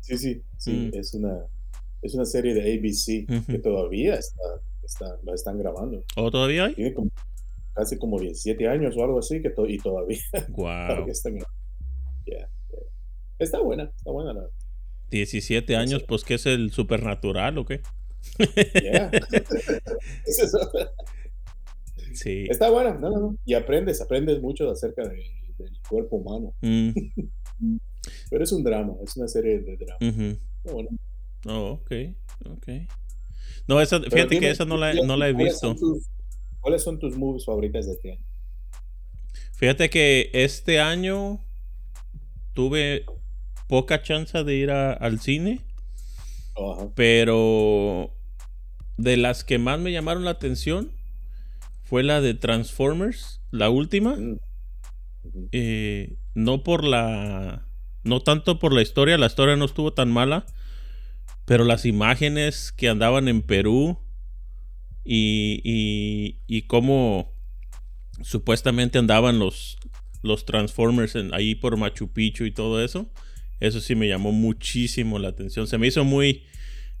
[0.00, 0.98] Sí, sí, sí, Mm.
[0.98, 1.38] es una
[2.02, 4.42] es una serie de ABC que todavía está,
[4.82, 6.02] está, la están grabando.
[6.16, 6.74] ¿O todavía hay?
[6.74, 7.10] Tiene como,
[7.74, 10.18] casi como 17 años o algo así que to- y todavía,
[10.50, 10.64] Wow.
[10.88, 11.60] todavía están grabando.
[12.26, 12.38] Yeah,
[12.70, 12.78] yeah.
[13.38, 14.46] Está buena, está buena la.
[15.10, 17.80] 17 años, pues que es el supernatural o qué?
[18.80, 19.10] Yeah.
[22.12, 22.46] Sí.
[22.50, 23.36] Está buena, no, no, no.
[23.44, 25.22] Y aprendes, aprendes mucho acerca de-
[25.58, 26.54] del cuerpo humano.
[26.60, 26.90] Mm,
[28.30, 29.98] Pero es un drama, es una serie de drama.
[30.00, 30.38] ujú.
[30.58, 30.90] Está buena.
[31.46, 31.92] Oh, ok,
[32.50, 32.68] ok.
[33.68, 35.68] No, esa, fíjate que esa no la, ¿cuáles- no la he visto.
[35.68, 36.08] son tus-
[36.60, 38.24] ¿Cuáles son tus movies favoritas de este año?
[39.54, 41.40] Fíjate que este año
[42.54, 43.04] tuve
[43.68, 45.60] poca chance de ir a- al cine,
[46.94, 48.10] pero
[48.96, 50.90] de las que más me llamaron la atención
[51.84, 54.16] fue la de Transformers, la última.
[54.16, 54.38] Mm.
[55.52, 57.66] Eh, no por la.
[58.02, 60.46] No tanto por la historia, la historia no estuvo tan mala.
[61.44, 63.98] Pero las imágenes que andaban en Perú
[65.04, 67.32] y, y, y cómo
[68.22, 69.78] supuestamente andaban los,
[70.22, 73.10] los Transformers en- ahí por Machu Picchu y todo eso,
[73.60, 75.66] eso sí me llamó muchísimo la atención.
[75.66, 76.44] Se me hizo muy,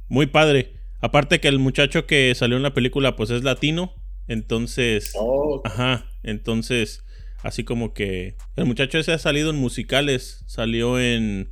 [0.08, 0.74] muy padre.
[1.00, 3.94] Aparte que el muchacho que salió en la película pues es latino,
[4.28, 5.12] entonces...
[5.16, 7.04] Oh, Ajá, entonces,
[7.42, 11.50] así como que el muchacho ese ha salido en musicales, salió en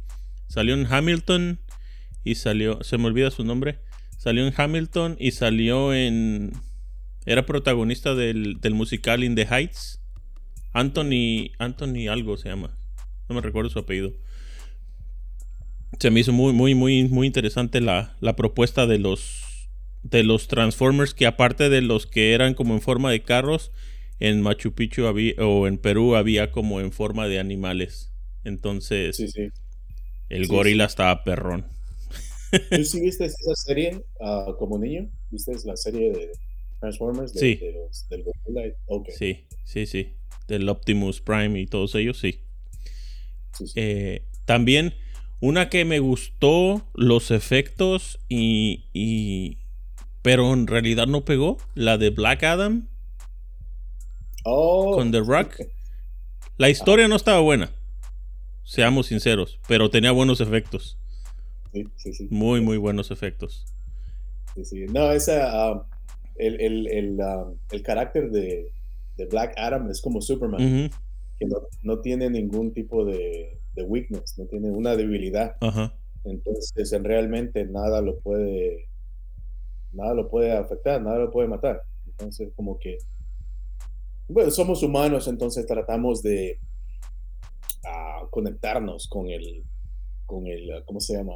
[0.48, 1.61] salió en Hamilton
[2.24, 3.80] y salió, se me olvida su nombre,
[4.18, 6.52] Salió en Hamilton y salió en.
[7.24, 10.00] Era protagonista del, del musical In the Heights.
[10.72, 11.52] Anthony.
[11.59, 12.76] Anthony algo se llama.
[13.28, 14.12] No me recuerdo su apellido.
[16.00, 19.70] Se me hizo muy, muy, muy, muy interesante la, la propuesta de los.
[20.02, 21.14] De los Transformers.
[21.14, 23.70] Que aparte de los que eran como en forma de carros.
[24.20, 28.12] En Machu Picchu había, o en Perú había como en forma de animales.
[28.42, 29.16] Entonces.
[29.16, 29.48] Sí, sí.
[30.28, 31.66] El Sí, gorila estaba perrón.
[32.50, 35.08] ¿Tú sí viste esa serie ah, como niño?
[35.30, 36.32] ¿Viste la serie de
[36.80, 37.34] Transformers?
[37.34, 37.54] De, Sí.
[37.56, 38.74] De los, del gorila?
[38.87, 39.08] Ok.
[39.16, 40.14] Sí, sí, sí.
[40.46, 42.40] Del Optimus Prime y todos ellos, sí.
[43.52, 43.72] sí, sí.
[43.76, 44.94] Eh, también
[45.40, 49.58] una que me gustó los efectos y, y-
[50.22, 52.88] pero en realidad no pegó, la de Black Adam
[54.44, 55.61] oh, con The Rock.
[56.56, 57.70] La historia no estaba buena,
[58.64, 60.98] seamos sinceros, pero tenía buenos efectos,
[61.72, 62.28] Sí, sí, sí.
[62.31, 63.66] muy muy buenos efectos.
[64.54, 64.87] sí, sí.
[64.87, 65.50] No, esa.
[65.50, 65.87] ah,
[66.37, 68.72] el, el, el, ah, el carácter de,
[69.16, 70.90] de Black Adam es como Superman,
[71.38, 75.57] que no, no tiene ningún tipo de, de weakness, no tiene una debilidad.
[75.61, 75.94] Ajá.
[76.24, 78.88] Entonces, en realmente nada lo puede.
[79.92, 81.83] Nada lo puede afectar, nada lo puede matar.
[82.07, 82.98] Entonces, como que.
[84.28, 86.61] Bueno, somos humanos, entonces tratamos de
[87.85, 89.64] ah, conectarnos con el.
[90.26, 90.85] Con el.
[90.85, 91.35] ¿Cómo se llama?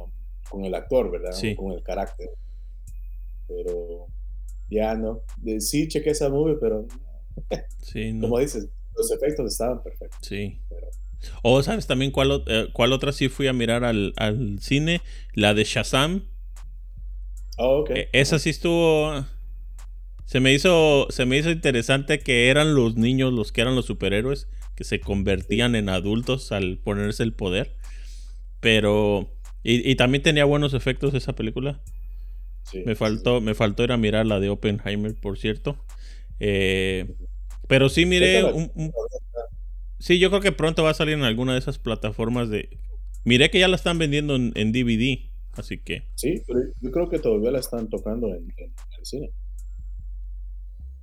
[0.53, 1.31] Con el actor, ¿verdad?
[1.31, 1.55] Sí.
[1.55, 2.29] Con el carácter.
[3.47, 4.05] Pero.
[4.69, 5.21] Ya no.
[5.59, 6.85] Sí, chequé esa movie, pero.
[7.79, 10.19] Sí, no, Como dices, los efectos estaban perfectos.
[10.21, 10.59] sí.
[10.69, 10.87] Pero,
[11.41, 15.01] O sabes también cuál, eh, cuál otra sí fui a mirar al, al cine,
[15.33, 16.25] la de Shazam.
[17.57, 17.89] oh, ok.
[17.95, 19.25] Eh, Esa sí estuvo.
[20.25, 21.07] Se me hizo.
[21.09, 24.47] Se me hizo interesante que eran los niños los que eran los superhéroes.
[24.75, 27.75] Que se convertían en adultos al ponerse el poder.
[28.59, 29.32] Pero.
[29.63, 31.81] Y, y también tenía buenos efectos esa película.
[32.63, 35.77] Sí, Me sí, faltó, me faltó ir a mirar la de Oppenheimer, por cierto.
[36.39, 37.15] Eh,
[37.67, 38.91] pero sí miré un, un-
[39.99, 42.77] Sí, yo creo que pronto va a salir en alguna de esas plataformas de.
[43.23, 45.29] Miré que ya la están vendiendo en, en DVD.
[45.53, 46.07] Así que.
[46.15, 49.31] Sí, pero yo creo que todavía la están tocando en, en- en el cine.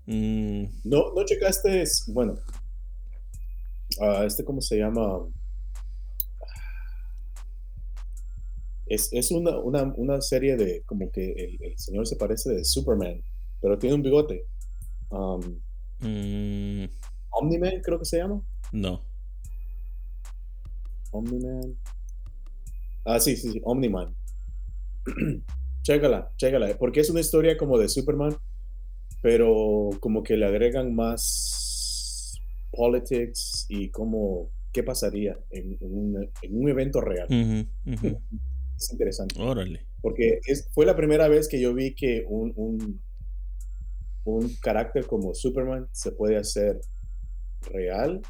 [0.07, 2.35] mm, No, no checaste, bueno,
[4.27, 5.21] este, ¿cómo se llama?
[8.91, 12.65] Es, es una, una, una serie de, como que el, el señor se parece de
[12.65, 13.23] Superman,
[13.61, 14.47] pero tiene un bigote.
[15.11, 15.61] Um,
[16.01, 16.89] mm,
[17.31, 18.43] Omni-Man, creo que se llama.
[18.73, 19.09] no.
[21.13, 21.77] Omni-Man.
[23.05, 24.15] Ah, sí, sí, sí, Omni-Man.
[25.83, 28.37] chécala, chécala, porque es una historia como de Superman,
[29.23, 36.57] pero como que le agregan más politics y como qué pasaría en, en un, en
[36.61, 37.29] un evento real.
[38.81, 39.85] Es interesante, Órale.
[40.01, 43.01] porque es, fue la primera vez que yo vi que un, un,
[44.25, 46.81] un carácter como Superman se puede hacer
[47.71, 48.23] real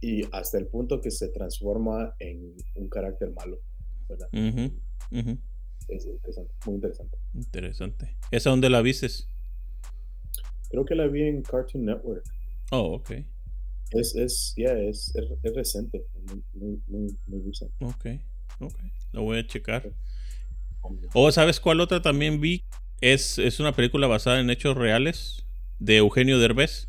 [0.00, 3.60] y hasta el punto que se transforma en un carácter malo.
[4.08, 4.28] ¿verdad?
[4.32, 7.18] Es interesante, muy interesante.
[7.34, 8.16] Interesante.
[8.32, 9.28] ¿Esa dónde la vistes?
[10.70, 12.24] Creo que la vi en Cartoon Network.
[12.72, 13.10] Oh, ok.
[13.92, 17.74] Es, es, ya, es, es, es recente, muy, muy, muy, muy recente.
[17.84, 18.06] Ok.
[18.60, 18.74] Ok.
[19.12, 19.90] La voy a checar.
[21.12, 22.64] O ¿sabes cuál otra también vi?
[23.00, 25.46] Es, es una película basada en hechos reales
[25.78, 26.88] de Eugenio Derbez.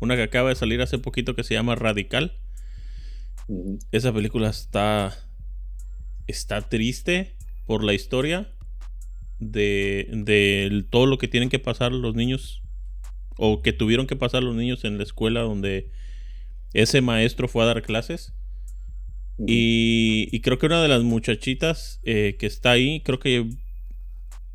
[0.00, 2.38] Una que acaba de salir hace poquito que se llama Radical.
[3.92, 5.16] Esa película está.
[6.26, 8.52] Está triste por la historia
[9.38, 12.62] de, de todo lo que tienen que pasar los niños.
[13.36, 15.90] O que tuvieron que pasar los niños en la escuela donde
[16.74, 18.34] ese maestro fue a dar clases.
[19.46, 23.48] Y, y creo que una de las muchachitas eh, que está ahí, creo que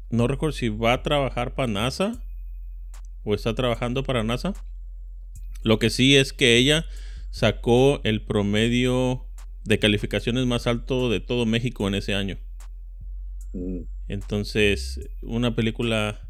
[0.09, 2.21] no recuerdo si va a trabajar para NASA
[3.23, 4.53] o está trabajando para NASA.
[5.63, 6.85] Lo que sí es que ella
[7.31, 9.25] sacó el promedio
[9.63, 12.37] de calificaciones más alto de todo México en ese año.
[13.53, 13.87] Ujú.
[14.07, 16.27] Entonces, una película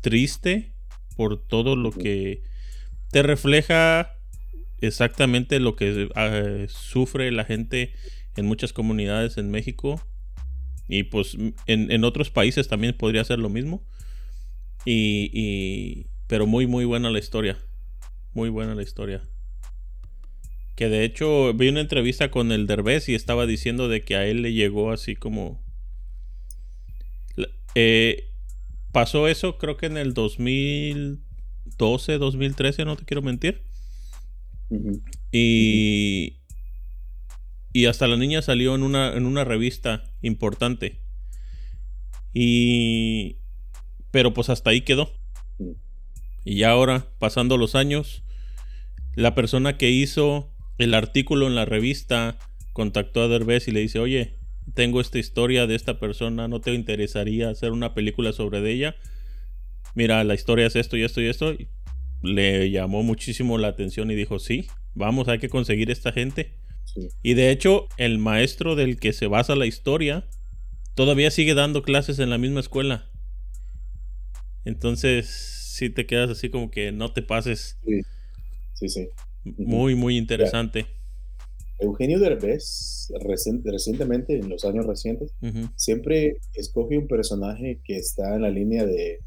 [0.00, 0.74] triste
[1.16, 2.42] por todo lo que
[3.10, 4.19] te refleja
[4.80, 7.92] exactamente lo que ah, sufre la gente
[8.36, 10.00] en muchas comunidades en México.
[10.88, 13.82] Y pues en, en otros países también podría ser lo mismo.
[14.84, 17.58] Y, y- pero muy, muy buena la historia.
[18.34, 19.22] Muy buena la historia.
[20.74, 24.26] Que de hecho vi una entrevista con el Derbez y estaba diciendo de que a
[24.26, 25.62] él le llegó así como...
[27.74, 28.30] Eh,
[28.92, 33.62] pasó eso creo que en el 2012, 2013, no te quiero mentir.
[35.32, 36.40] Y,
[37.72, 41.00] y hasta la niña salió en una, en una revista importante.
[42.32, 43.38] Y,
[44.10, 45.12] Pero pues hasta ahí quedó.
[45.58, 45.72] Mm.
[46.44, 48.22] Y ya ahora, pasando los años,
[49.14, 52.38] la persona que hizo el artículo en la revista
[52.72, 54.38] contactó a Derbez y le dice, oye,
[54.74, 58.96] tengo esta historia de esta persona, ¿no te interesaría hacer una película sobre ella?
[59.94, 61.54] Mira, la historia es esto y esto y esto.
[62.22, 66.54] Le llamó muchísimo la atención y dijo, sí, vamos, hay que conseguir esta gente.
[66.84, 67.08] Sí.
[67.22, 70.28] Y de hecho, el maestro del que se basa la historia
[70.94, 73.08] todavía sigue dando clases en la misma escuela.
[74.64, 77.78] Entonces, si te quedas así como que no te pases.
[77.84, 78.00] Sí,
[78.74, 78.88] sí.
[78.88, 79.08] sí.
[79.56, 80.86] Muy, muy interesante.
[81.78, 85.32] Eugenio Derbez, recien- recientemente, en los años recientes,
[85.76, 89.20] siempre escoge un personaje que está en la línea de,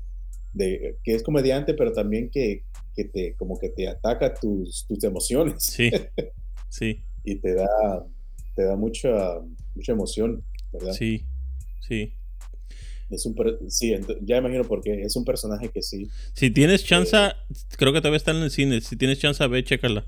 [0.54, 2.64] de- que es comediante, pero también que,
[2.96, 5.92] que te, como que te ataca tus, tus emociones Sí,
[6.70, 7.68] sí, y te da,
[8.56, 9.40] te da mucha,
[9.76, 10.94] mucha emoción, ¿verdad?
[10.94, 11.26] sí,
[11.80, 12.14] sí.
[13.10, 13.36] Es un,
[13.70, 15.02] sí, ya imagino por qué.
[15.04, 16.10] Es un personaje que sí.
[16.34, 17.16] Si tienes chance,
[17.78, 18.82] creo que todavía está en el cine.
[18.82, 20.04] Si tienes chance, ve, chécala.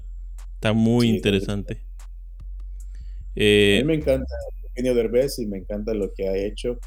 [0.55, 1.73] Está muy Sí, interesante.
[1.73, 1.77] A
[3.35, 4.33] Eh, mí me encanta
[4.69, 6.79] Eugenio Derbez y me encanta lo que ha hecho.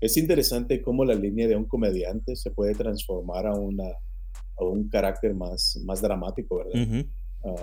[0.00, 3.84] Es interesante cómo la línea de un comediante se puede transformar a, una,
[4.56, 6.82] a un carácter más, más dramático, ¿verdad?
[6.82, 7.58] ujú,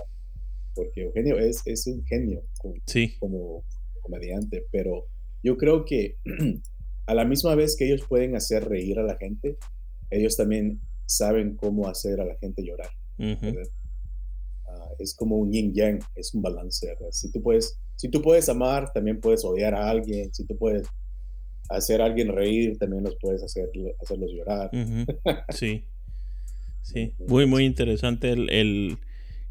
[0.74, 3.64] Porque Eugenio es, es un genio como, Sí, como
[4.00, 5.06] comediante, pero
[5.42, 6.16] yo creo que
[7.06, 9.58] a la misma vez que ellos pueden hacer reír a la gente,
[10.10, 12.90] ellos también saben cómo hacer a la gente llorar.
[14.66, 17.08] Ah, es como un yin yang, es un balance, ¿verdad?
[17.10, 20.88] Si tú puedes, si tú puedes amar, también puedes odiar a alguien, si tú puedes
[21.68, 24.70] hacer a alguien reír, también los puedes hacer, hacerlos llorar.
[25.50, 25.84] sí.
[26.82, 28.98] Sí, muy, muy interesante el, el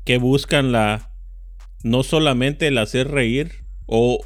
[0.04, 1.10] que buscan la.
[1.84, 4.20] No solamente el hacer reír o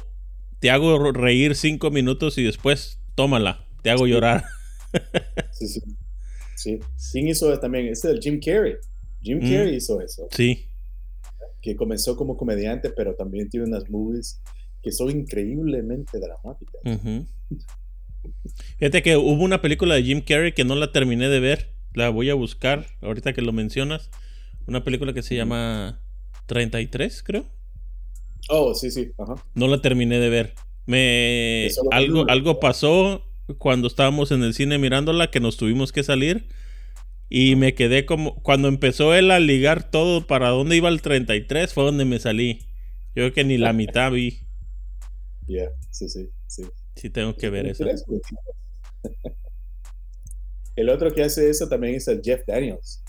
[0.58, 4.10] te hago reír cinco minutos y después tómala, te hago Sí.
[4.12, 4.44] llorar.
[5.52, 5.80] Sí, sí.
[6.56, 6.80] Sí.
[7.12, 7.86] ¿Quién hizo eso también?
[7.88, 8.76] Es el Jim Carrey.
[9.22, 9.42] Jim Mm.
[9.42, 10.66] Carrey hizo eso, Sí,
[11.60, 14.40] que comenzó como comediante, pero también tiene unas movies
[14.82, 16.80] que son increíblemente dramáticas.
[18.78, 21.75] Fíjate que hubo una película de Jim Carrey que no la terminé de ver.
[21.96, 24.10] La voy a buscar ahorita que lo mencionas.
[24.66, 25.98] Una película que se llama
[26.44, 27.46] 33, creo.
[28.50, 29.12] Oh, sí, sí.
[29.16, 29.42] Ajá.
[29.54, 30.52] No la terminé de ver.
[30.84, 33.24] Me algo algo pasó
[33.56, 36.48] cuando estábamos en el cine mirándola que nos tuvimos que salir
[37.30, 41.72] y me quedé como cuando empezó él a ligar todo para dónde iba el 33
[41.72, 42.58] fue donde me salí.
[43.14, 44.40] Yo creo que ni la mitad vi.
[45.46, 46.64] Yeah, sí, sí, sí.
[46.94, 47.86] Sí tengo que ver eso.
[50.76, 53.02] El otro que hace eso también es el Jeff Daniels,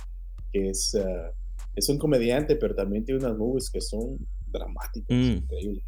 [0.52, 1.32] que es, ah,
[1.76, 5.38] es un comediante, pero también tiene unas movies que son dramáticas, Mm.
[5.44, 5.84] increíbles.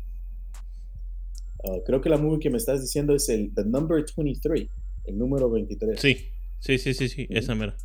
[1.64, 4.68] Ah, creo que la movie que me estás diciendo es el The Number 23,
[5.06, 6.00] el número 23.
[6.00, 7.76] Sí, sí, sí, sí, sí, esa mera.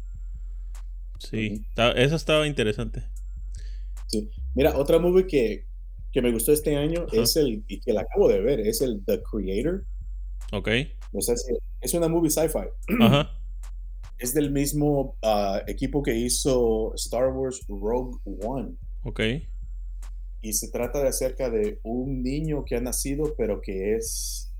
[1.18, 1.64] Sí,
[1.96, 3.02] esa estaba interesante.
[4.08, 4.30] Sí.
[4.54, 5.66] Mira, otra movie que,
[6.12, 9.02] que me gustó este año es el, y que la acabo de ver, es el
[9.06, 9.84] The Creator.
[10.52, 10.68] Ok.
[11.20, 11.32] Si
[11.80, 12.68] es una movie sci-fi.
[13.00, 13.30] Ajá.
[14.18, 18.76] Es del mismo ah, equipo que hizo Star Wars Rogue One.
[19.02, 19.20] Ok.
[20.40, 24.52] Y se trata de acerca de un niño que ha nacido, pero que es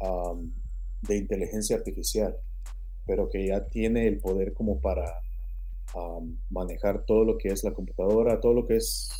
[0.00, 0.52] am,
[1.02, 2.36] de inteligencia artificial,
[3.04, 5.04] pero que ya tiene el poder como para
[6.50, 9.10] manejar todo lo que es la computadora, todo lo que es,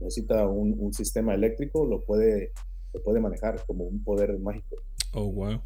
[0.00, 2.52] necesita un, un sistema eléctrico, lo puede,
[2.94, 4.76] lo puede manejar como un poder mágico.
[5.12, 5.60] Oh, wow.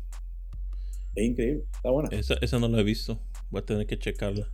[1.15, 2.09] Es increíble, está buena.
[2.13, 3.21] Esa, esa no la he visto.
[3.51, 4.49] Voy a tener que checarla.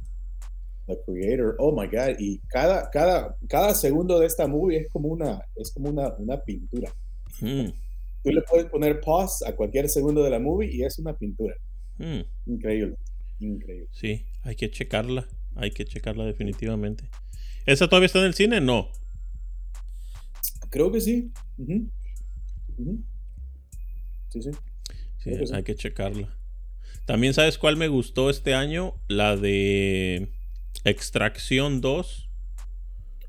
[0.86, 5.08] The Creator, oh my God, y cada, cada, cada segundo de esta movie es como
[5.08, 6.92] una, es como una, una pintura.
[7.40, 7.70] Mm,
[8.22, 11.54] Tú le puedes poner pause a cualquier segundo de la movie y es una pintura.
[11.98, 12.96] mm, Increíble,
[13.40, 13.88] increíble.
[13.92, 15.26] Sí, hay que checarla.
[15.56, 17.08] Hay que checarla definitivamente.
[17.66, 18.60] ¿Esa todavía está en el cine?
[18.60, 18.88] No.
[20.70, 21.32] Creo que sí.
[24.28, 24.50] Sí, sí.
[25.18, 25.54] Sí, Creo que sí.
[25.54, 26.36] hay que checarla.
[27.06, 28.94] También sabes cuál me gustó este año?
[29.06, 30.28] La de
[30.84, 32.28] Extracción 2.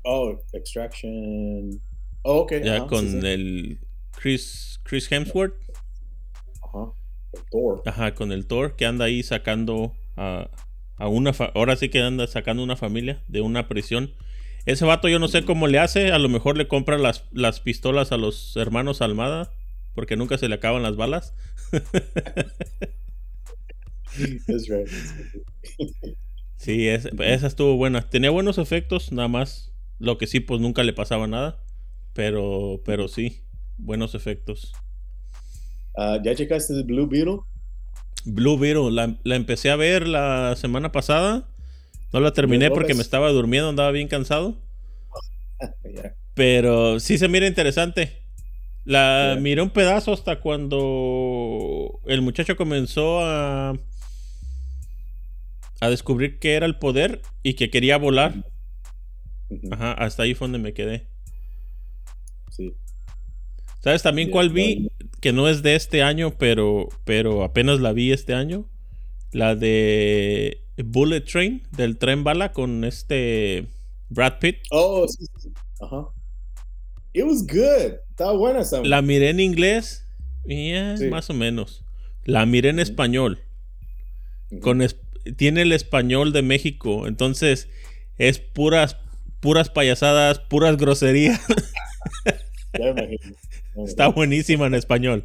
[0.02, 1.80] Oh, Extraction.
[2.22, 2.54] Oh, ok.
[2.64, 3.26] Ya con sí.
[3.26, 3.78] el
[4.10, 5.54] Chris, Chris Hemsworth.
[6.60, 6.92] Ajá.
[7.32, 7.82] El Thor.
[7.86, 10.50] Ajá, con el Thor que anda ahí sacando a,
[10.96, 11.32] a una...
[11.54, 14.12] Ahora sí que anda sacando una familia de una prisión.
[14.66, 16.10] Ese vato yo no sé cómo le hace.
[16.10, 19.52] A lo mejor le compra las, las pistolas a los hermanos Almada.
[19.94, 21.32] Porque nunca se le acaban las balas.
[24.46, 24.88] That's right.
[26.56, 28.02] Sí, es- esa estuvo buena.
[28.10, 29.72] Tenía buenos efectos, nada más.
[30.00, 31.60] Lo que sí, pues nunca le pasaba nada.
[32.14, 33.42] Pero, pero sí,
[33.76, 34.72] buenos efectos.
[35.96, 37.38] Ah, ¿Ya checaste el Blue Beetle?
[38.24, 41.48] Blue Beetle, la, la empecé a ver la semana pasada.
[42.12, 44.56] No la terminé porque me estaba durmiendo, andaba bien cansado.
[46.34, 48.22] Pero sí se mira interesante.
[48.84, 53.78] La miré un pedazo hasta cuando el muchacho comenzó a
[55.80, 58.44] a descubrir qué era el poder y que quería volar.
[59.70, 61.06] Ajá, hasta ahí fue donde me quedé.
[62.50, 62.74] Sí.
[63.80, 64.90] ¿Sabes también cuál vi?
[65.20, 68.68] Que no es de este año, pero, pero apenas la vi este año.
[69.32, 73.68] La de Bullet Train, del tren bala con este
[74.08, 74.56] Brad Pitt.
[74.70, 75.50] Oh, sí, sí.
[75.80, 76.08] Ajá.
[77.12, 77.94] It was good.
[78.10, 78.82] Estaba buena esa.
[78.84, 80.04] La miré en inglés
[80.46, 81.06] y Sí.
[81.08, 81.84] más o menos.
[82.24, 83.40] La miré en español.
[84.60, 84.96] Con es-
[85.36, 87.06] tiene el español de México.
[87.06, 87.68] Entonces
[88.16, 88.96] es puras,
[89.40, 91.40] puras payasadas, puras groserías.
[92.72, 93.18] Ya me imagino.
[93.22, 93.34] Ya
[93.76, 95.24] me Está buenísima en español.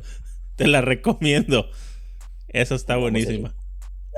[0.56, 1.70] Te la recomiendo.
[2.50, 3.56] Esa está a buenísima.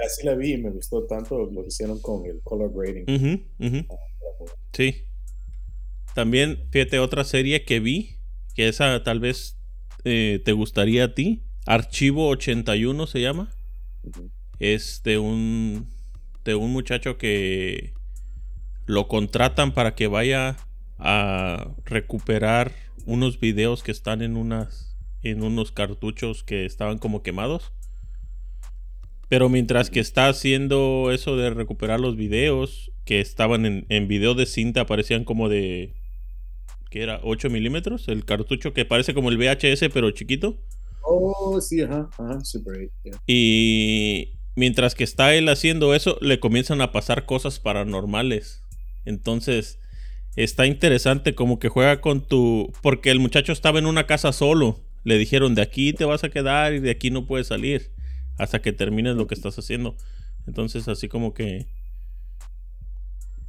[0.06, 3.46] Así la vi y me gustó tanto lo que hicieron con el color grading.
[3.60, 3.86] Ujú.
[4.74, 5.06] Sí.
[6.14, 8.18] También, fíjate, otra serie que vi,
[8.54, 9.58] que esa tal vez
[10.04, 11.44] eh, te gustaría a ti.
[11.66, 13.54] Archivo 81 se llama.
[14.60, 15.88] Es de un,
[16.44, 17.94] de un muchacho que
[18.86, 20.58] lo contratan para que vaya
[20.98, 22.72] a recuperar
[23.06, 27.74] unos videos que están en unas en unos cartuchos que estaban como quemados.
[29.28, 34.36] Pero mientras que está haciendo eso de recuperar los videos que estaban en, en video
[34.36, 35.96] de cinta, parecían como de.
[36.92, 37.20] que era?
[37.24, 38.08] 8 milímetros.
[38.08, 40.62] El cartucho que parece como el VHS, pero chiquito.
[41.02, 42.92] Oh, sí, ajá, ajá, Super 8.
[43.04, 43.22] yeah.
[43.26, 48.62] Y mientras que está él haciendo eso, le comienzan a pasar cosas paranormales.
[49.06, 49.80] Entonces,
[50.36, 52.74] está interesante como que juega con tu...
[52.82, 54.82] Porque el muchacho estaba en una casa solo.
[55.04, 57.92] Le dijeron, de aquí te vas a quedar y de aquí no puedes salir
[58.38, 59.96] hasta que termines lo que estás haciendo.
[60.48, 61.68] Entonces, así como que...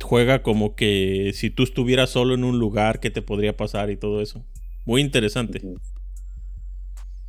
[0.02, 3.96] Juega como que si tú estuvieras solo en un lugar, ¿qué te podría pasar y
[3.96, 4.44] todo eso?
[4.84, 5.62] Muy interesante.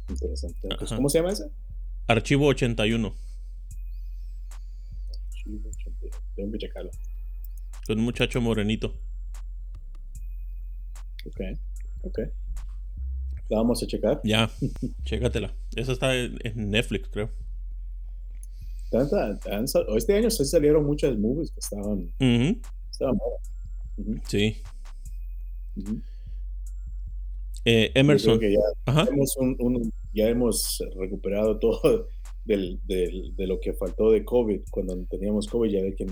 [0.10, 0.68] Interesante.
[0.78, 0.92] Pues.
[0.92, 1.46] ¿Cómo se llama ese?
[2.08, 3.16] Archivo 81.
[5.48, 6.18] Archivo 81.
[6.36, 6.92] Tengo que checarlo.
[7.86, 8.94] Con un muchacho morenito.
[11.26, 11.40] Ok,
[12.04, 12.20] ok.
[13.50, 14.20] La vamos a checar.
[14.24, 14.50] Ya,
[15.06, 15.54] chécatela.
[15.76, 17.30] Esa está en en Netflix, creo.
[18.90, 19.38] Tanta-
[19.98, 22.10] este año sí salieron muchas movies que estaban,
[22.92, 24.22] estaban buenas.
[24.28, 24.58] Sí.
[27.66, 28.40] Eh, Emerson.
[28.40, 29.06] ya Ajá.
[29.12, 32.08] hemos, un- un- ya hemos recuperado todo
[32.48, 34.62] del, del- de lo que faltó de COVID.
[34.72, 36.06] Cuando teníamos COVID ya ve que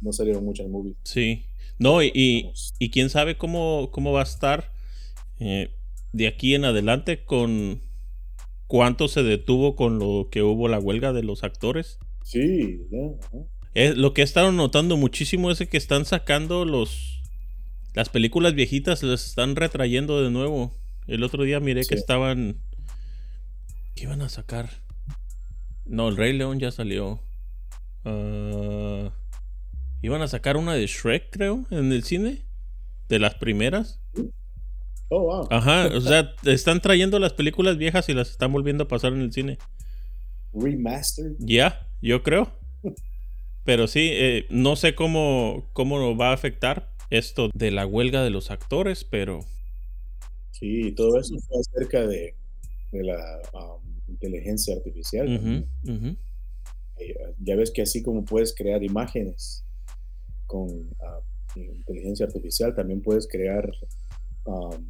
[0.00, 0.96] no, salieron muchas movies.
[1.04, 1.44] Sí.
[1.78, 4.72] No, y, y, y quién sabe cómo, cómo va a estar
[5.40, 5.70] eh,
[6.12, 7.80] de aquí en adelante con
[8.66, 11.98] cuánto se detuvo con lo que hubo la huelga de los actores.
[12.24, 13.38] Sí, ya, ajá.
[13.74, 17.22] Eh, lo que he estado notando muchísimo es que están sacando los
[17.94, 20.72] las películas viejitas, las están retrayendo de nuevo.
[21.06, 22.60] El otro día miré que estaban
[23.94, 24.81] ¿qué iban a sacar?
[25.84, 27.20] No, el Rey León ya salió.
[28.04, 29.12] Ah,
[30.00, 32.42] iban a sacar una de Shrek, creo, en el cine,
[33.08, 34.00] de las primeras.
[35.08, 35.48] Oh, wow.
[35.50, 39.20] Ajá, o sea, están trayendo las películas viejas y las están volviendo a pasar en
[39.20, 39.58] el cine.
[40.54, 41.36] Remastered.
[41.38, 42.52] Ya, yo creo.
[43.64, 48.30] Pero sí, eh, no sé cómo, cómo va a afectar esto de la huelga de
[48.30, 49.44] los actores, pero
[50.62, 52.36] Sí, todo eso fue acerca de,
[52.92, 55.66] de la um, inteligencia artificial.
[56.98, 59.64] Eh, ya ves que así como puedes crear imágenes
[60.46, 60.68] con
[61.00, 61.20] ah,
[61.56, 63.70] inteligencia artificial, también puedes crear
[64.44, 64.86] um,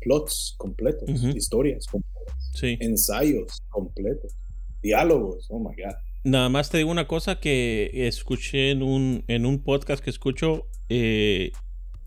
[0.00, 2.78] plots completos, historias completas, sí.
[2.80, 4.34] ensayos completos,
[4.82, 5.46] diálogos.
[5.50, 5.96] Oh my God.
[6.24, 10.66] Nada más te digo una cosa que escuché en un, en un podcast que escucho.
[10.88, 11.52] eh,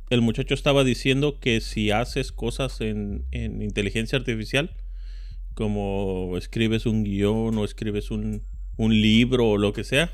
[0.09, 4.71] el muchacho estaba diciendo que si haces cosas en, en inteligencia artificial,
[5.59, 8.41] como escribes un guion o escribes un,
[8.77, 10.09] un libro o lo que sea,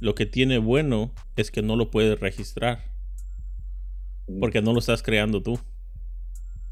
[0.00, 2.82] lo que tiene bueno es que no lo puedes registrar,
[4.26, 4.40] Mm.
[4.40, 5.58] porque no lo estás creando tú.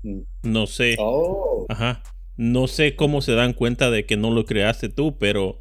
[0.03, 0.21] Mm.
[0.43, 0.97] No sé.
[0.99, 2.03] Oh, Ajá.
[2.37, 5.61] No sé cómo se dan cuenta de que no lo creaste tú, pero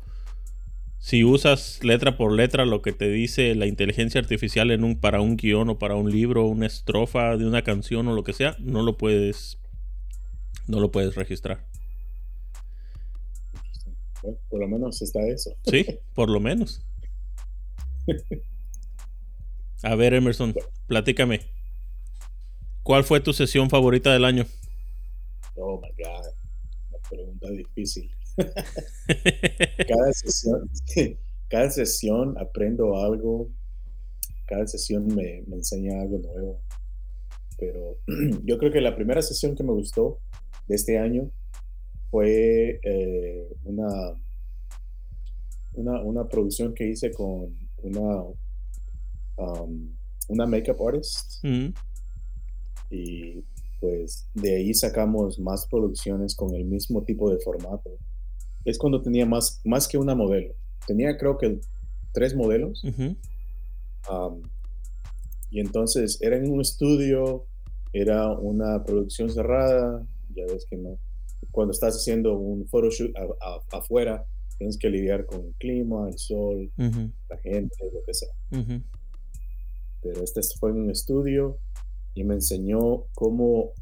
[1.00, 5.20] si usas letra por letra lo que te dice la inteligencia artificial en un, para
[5.22, 8.56] un guion o para un libro, una estrofa de una canción o lo que sea,
[8.60, 9.60] no lo puedes.
[10.68, 11.66] No lo puedes registrar.
[14.22, 15.56] bueno, por lo menos está eso.
[15.64, 16.82] Sí, por lo menos.
[19.84, 20.54] A ver, Emerson,
[20.88, 21.42] platícame.
[22.84, 24.46] ¿Cuál fue tu sesión favorita del año?
[25.56, 26.26] Oh my God.
[26.90, 28.12] Una pregunta difícil.
[29.88, 30.70] cada, sesión,
[31.50, 33.50] cada sesión aprendo algo,
[34.46, 36.62] cada sesión me, me enseña algo nuevo.
[37.58, 37.98] Pero
[38.44, 40.20] yo creo que la primera sesión que me gustó
[40.68, 41.30] de este año
[42.10, 43.88] fue eh, una,
[45.74, 48.24] una, una, producción que hice con una,
[49.38, 49.90] um,
[50.30, 51.44] una makeup artist.
[51.44, 51.74] Mm.
[52.90, 53.44] Y
[53.80, 57.92] pues de ahí sacamos más producciones con el mismo tipo de formato.
[58.66, 60.54] Es cuando tenía más, más que una modelo.
[60.86, 61.60] Tenía creo que
[62.14, 62.84] tres modelos.
[64.10, 64.42] Um,
[65.50, 67.46] y entonces era en un estudio,
[67.94, 70.06] era una producción cerrada,
[70.38, 70.98] ya ves que no.
[71.52, 73.12] Cuando estás haciendo un photoshoot
[73.72, 74.26] afuera,
[74.58, 78.34] tienes que lidiar con el clima, el sol, la gente, lo que sea.
[80.02, 81.58] Pero este fue en un estudio
[82.14, 83.74] y me enseñó cómo,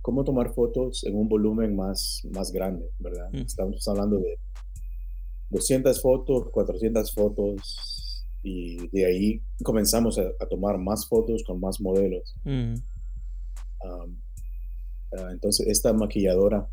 [0.00, 3.30] cómo tomar fotos en un volumen más, más grande, ¿verdad?
[3.32, 3.38] Mm.
[3.38, 4.38] Estamos hablando de
[5.50, 12.34] 200 fotos, 400 fotos y de ahí comenzamos a, tomar más fotos con más modelos.
[15.16, 16.68] Ah, entonces esta maquilladora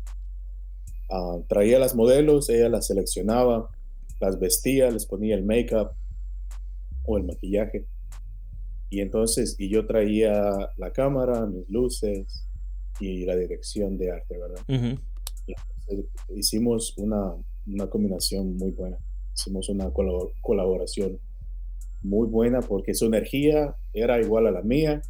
[1.10, 3.70] ah, traía las modelos, ella las seleccionaba,
[4.20, 5.90] las vestía, les ponía el make-up
[7.04, 7.86] o el maquillaje
[8.90, 12.44] y entonces, y yo traía la cámara, mis luces
[12.98, 14.98] y la dirección de arte, ¿verdad?
[16.36, 17.34] hicimos una,
[17.66, 18.98] una, combinación muy buena.
[19.34, 21.18] Hicimos una colaboración
[22.02, 25.02] muy buena porque su energía era igual a la mía.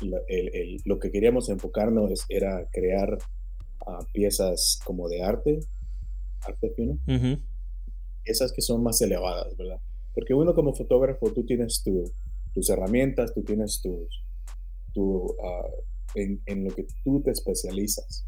[0.00, 3.18] Lo que queríamos enfocarnos era crear
[3.86, 5.60] ah, piezas como de arte,
[6.42, 6.98] arte fino.
[8.24, 9.80] Esas que son más elevadas, ¿verdad?
[10.14, 12.10] Porque uno como fotógrafo, tú tienes tu,
[12.52, 14.24] tus herramientas, tú tienes tus,
[14.92, 15.68] tu, ah,
[16.14, 18.26] en, lo que tú te especializas,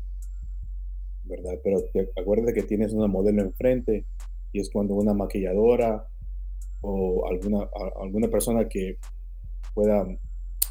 [1.25, 1.59] ¿verdad?
[1.63, 4.05] Pero te, acuérdate que tienes una modelo enfrente
[4.53, 6.09] y es cuando una maquilladora
[6.81, 7.69] o alguna,
[8.01, 8.99] alguna persona que
[9.75, 10.07] pueda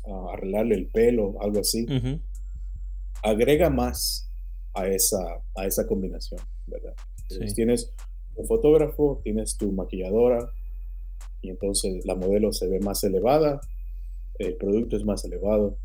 [0.07, 1.85] ah, arreglarle el pelo, algo así,
[3.23, 4.29] agrega más
[4.73, 6.93] a esa, a esa combinación, ¿verdad?
[7.55, 7.93] tienes
[8.35, 10.51] un fotógrafo, tienes tu maquilladora,
[11.41, 13.61] y entonces la modelo se ve más elevada,
[14.39, 15.77] el producto es más elevado.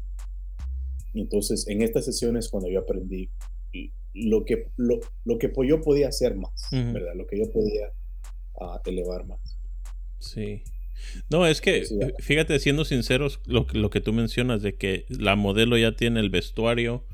[1.12, 3.30] Y entonces en estas sesiones cuando yo aprendí
[4.14, 7.14] lo que, lo, que yo podía hacer más, ¿verdad?
[7.14, 7.92] Lo que yo podía
[8.60, 9.58] ah, elevar más.
[10.18, 10.62] Sí.
[11.30, 11.84] No, es que,
[12.18, 16.30] fíjate, siendo sinceros, lo, lo, que tú mencionas de que la modelo ya tiene el
[16.30, 17.04] vestuario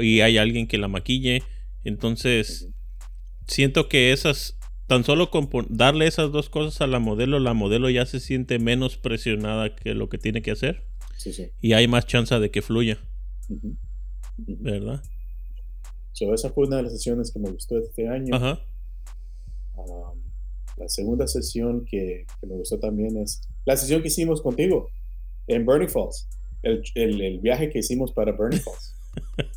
[0.00, 1.42] y hay alguien que la maquille,
[1.84, 2.68] entonces
[3.46, 4.58] siento que esas
[4.88, 8.58] tan solo con darle esas dos cosas a la modelo, la modelo ya se siente
[8.58, 10.82] menos presionada que lo que tiene que hacer.
[11.16, 11.50] Sí, sí.
[11.60, 12.98] Y hay más chance de que fluya.
[14.38, 15.02] ¿Verdad?
[16.20, 18.34] esa fue una de las sesiones que me gustó este año.
[18.34, 18.60] Ajá.
[20.78, 24.90] La segunda sesión que, me gustó también es la sesión que hicimos contigo
[25.46, 26.28] en Burning Falls.
[26.62, 28.94] El, el, viaje que hicimos para Burning Falls.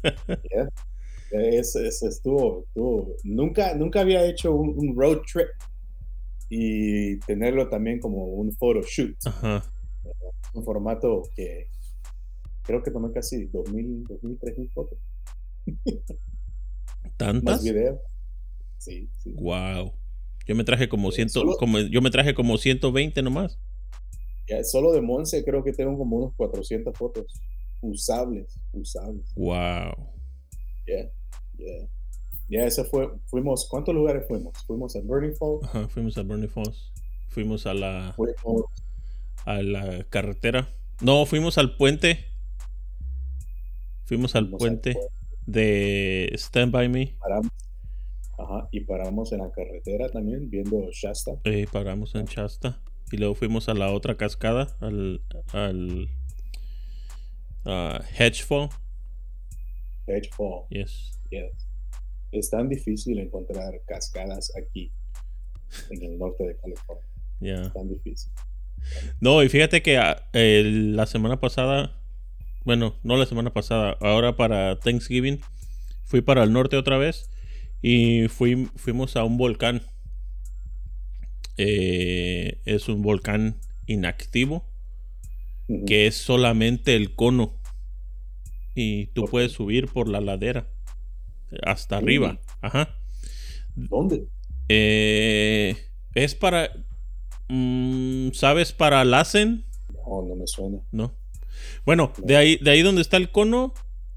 [1.31, 2.65] Es, estuvo,
[3.23, 5.47] Nunca, nunca había hecho un, road trip
[6.49, 9.15] y tenerlo también como un photo shoot.
[10.53, 11.69] Un formato que
[12.63, 14.99] creo que tomé casi 2000, 2000 3000 fotos.
[17.15, 17.43] ¿Tantas?
[17.43, 18.01] Más video.
[18.77, 19.31] Sí, sí.
[19.35, 19.93] Wow.
[20.47, 23.59] Yo me traje como, ciento, como yo me traje como 120 nomás.
[24.47, 27.25] Ya, solo de Monse creo que tengo como unos 400 fotos
[27.81, 29.33] usables, usables.
[29.35, 30.09] Wow.
[30.85, 31.11] Yeah.
[32.49, 34.53] Ya, eso fue, fuimos, ¿cuántos lugares fuimos?
[34.65, 35.63] Fuimos a Burning Falls.
[35.63, 36.91] Ajá, fuimos a Burning Falls.
[37.29, 38.13] Fuimos a la,
[39.45, 40.67] a la carretera.
[41.01, 42.25] No, fuimos al puente.
[44.03, 44.97] Fuimos al puente,
[45.45, 47.15] de Stand By Me.
[47.19, 47.51] Paramos.
[48.37, 51.31] Ajá, y paramos en la carretera también, viendo Shasta.
[51.43, 52.81] Eh, paramos en Shasta.
[53.11, 55.21] Y luego fuimos a la otra cascada, al,
[55.51, 56.09] al
[57.65, 58.69] uh, Hedgefall.
[60.07, 60.65] Hedgefall.
[60.69, 61.19] Yes.
[62.31, 64.91] Es tan difícil encontrar cascadas aquí,
[65.89, 67.03] en el norte de California.
[67.41, 68.31] Es tan difícil.
[69.19, 71.99] No, y fíjate que ah, la semana pasada,
[72.63, 75.41] bueno, no la semana pasada, ahora para Thanksgiving,
[76.05, 77.29] fui para el norte otra vez
[77.81, 79.81] y fui, fuimos a un volcán.
[81.57, 84.65] Eh, es un volcán inactivo
[85.85, 87.61] que es solamente el cono
[88.75, 90.67] y tú puedes subir por la ladera
[91.63, 92.39] hasta arriba.
[92.61, 92.95] Ajá.
[93.75, 94.27] ¿Dónde?
[94.69, 95.75] Eh,
[96.13, 96.71] es para.
[97.47, 99.65] Mm, ¿Sabes para Lassen?
[99.93, 100.79] No, no me suena.
[100.91, 101.13] No.
[101.85, 103.73] Bueno, De, ahí, de ahí donde está el cono,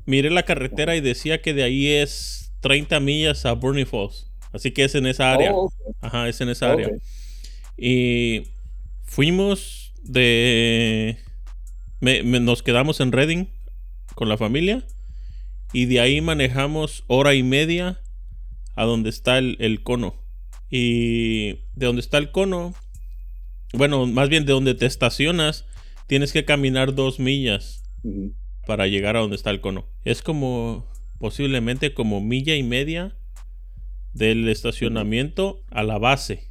[0.07, 4.27] miré la carretera y decía que de ahí es 30 millas a Burning Falls.
[4.53, 5.53] Así que es en esa área.
[5.53, 6.89] Oh, Ajá, es en esa área.
[7.77, 8.45] Y
[9.05, 11.19] fuimos de...
[12.01, 13.47] me- me- nos quedamos en Reading
[14.15, 14.83] con la familia.
[15.73, 18.01] Y de ahí manejamos hora y media
[18.77, 20.15] a donde está el, el cono.
[20.71, 22.75] Y de donde está el cono,
[23.73, 25.67] bueno, más bien de donde te estacionas,
[26.07, 27.83] tienes que caminar dos millas
[28.67, 29.85] para llegar a donde está el cono.
[30.05, 30.87] Es como
[31.25, 33.17] posiblemente como milla y media
[34.13, 36.51] del estacionamiento a la base.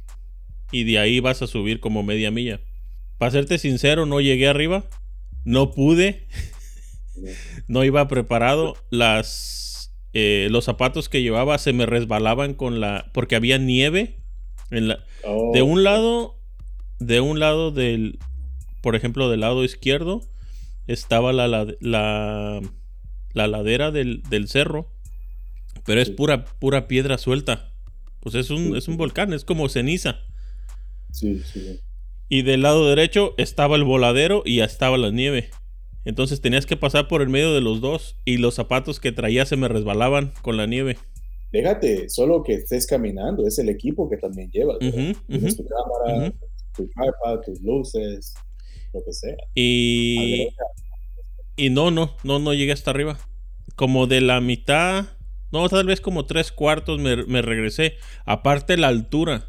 [0.72, 2.60] Y de ahí vas a subir como media milla.
[3.16, 4.84] Para serte sincero, no llegué arriba.
[5.44, 6.26] No pude.
[7.68, 8.74] No iba preparado.
[8.90, 13.12] Las, eh, los zapatos que llevaba se me resbalaban con la...
[13.14, 14.16] Porque había nieve.
[14.72, 16.34] En la, Oh, de un lado,
[16.98, 18.18] de un lado del,
[18.80, 20.22] por ejemplo, del lado izquierdo,
[20.88, 22.60] estaba la, la, la,
[23.34, 24.90] la ladera del, del cerro,
[25.84, 26.14] pero es Sí.
[26.14, 27.70] pura, pura piedra suelta.
[28.20, 30.20] Pues es un, Sí, es un volcán, es como ceniza.
[31.12, 31.80] Sí, sí.
[32.28, 35.50] Y del lado derecho estaba el voladero y ya estaba la nieve.
[36.06, 39.46] Entonces tenías que pasar por el medio de los dos y los zapatos que traía
[39.46, 40.96] se me resbalaban con la nieve.
[41.52, 44.76] Déjate, solo que estés caminando, es el equipo que también llevas.
[44.78, 46.32] Ujú, Tienes tu cámara,
[46.76, 48.34] tu tripod, tus luces,
[48.92, 49.36] lo que sea.
[49.54, 50.48] Y.
[51.56, 53.18] y no, no, no, no llegué hasta arriba.
[53.76, 55.06] Como de la mitad,
[55.52, 57.96] no, tal vez como tres cuartos me, me regresé.
[58.24, 59.48] Aparte la altura.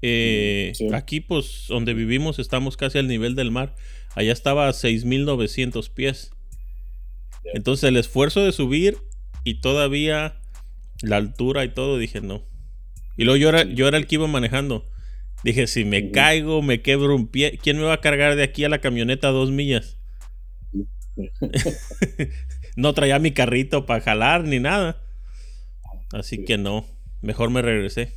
[0.00, 0.88] Eh, sí.
[0.92, 3.74] Aquí, pues, donde vivimos, estamos casi al nivel del mar.
[4.14, 6.32] Allá estaba a 6.900 pies.
[7.54, 8.98] Entonces el esfuerzo de subir
[9.44, 10.40] y todavía
[11.02, 12.44] la altura y todo, dije no.
[13.16, 14.88] Y luego yo era, yo era el que iba manejando.
[15.44, 18.64] Dije, si me caigo, me quebro un pie, ¿quién me va a cargar de aquí
[18.64, 19.97] a la camioneta dos millas?
[22.76, 25.00] no traía mi carrito para jalar ni nada.
[26.12, 26.44] Así Sí.
[26.44, 26.86] que no,
[27.22, 28.12] mejor me regresé.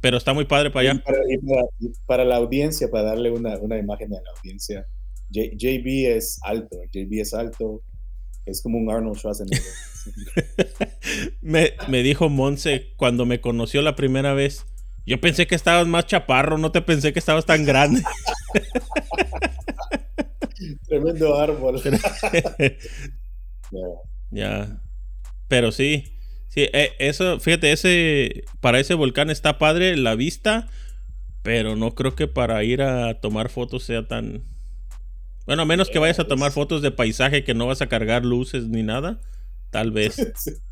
[0.00, 1.02] Pero está muy padre para Y allá.
[1.02, 4.86] para, y para- y para la audiencia, para darle una, una imagen a la audiencia,
[5.32, 7.82] J- JB es alto, JB es alto,
[8.44, 9.62] es como un Arnold Schwarzenegger.
[11.40, 14.66] Me, me dijo Monse cuando me conoció la primera vez.
[15.06, 18.02] Yo pensé que estabas más chaparro, no te pensé que estabas tan grande.
[20.88, 21.80] Tremendo árbol.
[23.70, 23.80] Ya.
[24.30, 24.82] ya.
[25.48, 26.16] Pero sí.
[26.48, 28.44] Sí, eh, eso, fíjate, ese.
[28.60, 30.68] Para ese volcán está padre la vista.
[31.42, 34.44] Pero no creo que para ir a tomar fotos sea tan.
[35.46, 38.24] Bueno, a menos que vayas a tomar fotos de paisaje que no vas a cargar
[38.24, 39.20] luces ni nada.
[39.70, 40.16] Tal vez.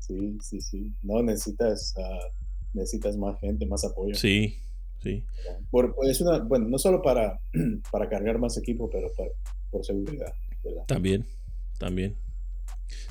[0.00, 0.94] Sí, sí, sí.
[1.02, 2.32] No, necesitas, ah,
[2.72, 4.14] necesitas más gente, más apoyo.
[4.14, 4.58] Sí,
[5.02, 5.24] sí.
[5.70, 7.40] Por, por- es una, bueno, no solo para,
[7.92, 9.30] para cargar más equipo, pero para-
[9.70, 10.32] por seguridad,
[10.64, 10.84] ¿verdad?
[10.86, 11.26] También,
[11.78, 12.16] también.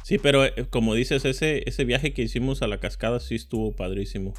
[0.04, 3.76] Sí, pero eh, como dices, ese, ese viaje que hicimos a la cascada sí estuvo
[3.76, 4.34] padrísimo.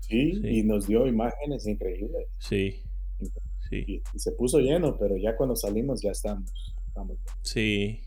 [0.00, 0.48] Sí, Sí.
[0.48, 2.26] y nos dio imágenes increíbles.
[2.38, 2.82] Sí,
[3.68, 6.50] sí, Y, y se puso lleno, pero ya cuando salimos ya estamos.
[6.86, 8.00] estamos sí.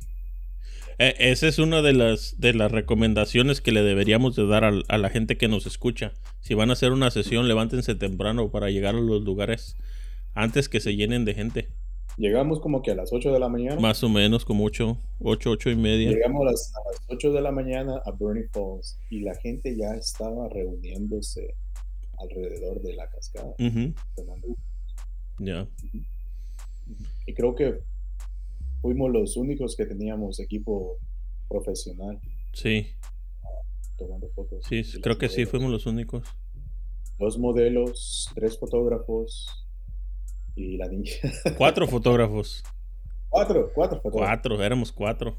[0.99, 4.83] Eh, esa es una de las, de las recomendaciones que le deberíamos de dar al-
[4.87, 6.13] a, la gente que nos escucha.
[6.39, 9.75] Si van a hacer una sesión, levántense temprano para llegar a los lugares
[10.33, 11.69] antes que se llenen de gente.
[12.17, 13.79] Llegamos como que a las 8 de la mañana.
[13.79, 16.09] Más o menos como 8, 8, 8 y media.
[16.09, 19.75] Llegamos a las, a las 8 de la mañana a Burning Falls y la gente
[19.77, 21.53] ya estaba reuniéndose
[22.17, 23.53] alrededor de la cascada.
[24.15, 24.55] Tomando-
[25.37, 25.67] Ya.
[27.27, 27.81] Y creo que
[28.81, 30.97] fuimos los únicos que teníamos equipo
[31.49, 32.19] profesional
[32.53, 32.87] Sí,
[33.97, 34.65] tomando fotos.
[34.67, 36.23] sí, creo que sí, fuimos los únicos.
[37.19, 39.47] Dos modelos, tres fotógrafos
[40.55, 41.11] y la niña.
[41.57, 42.63] Cuatro fotógrafos.
[43.29, 44.27] cuatro, cuatro fotógrafos.
[44.29, 45.37] Cuatro, éramos cuatro.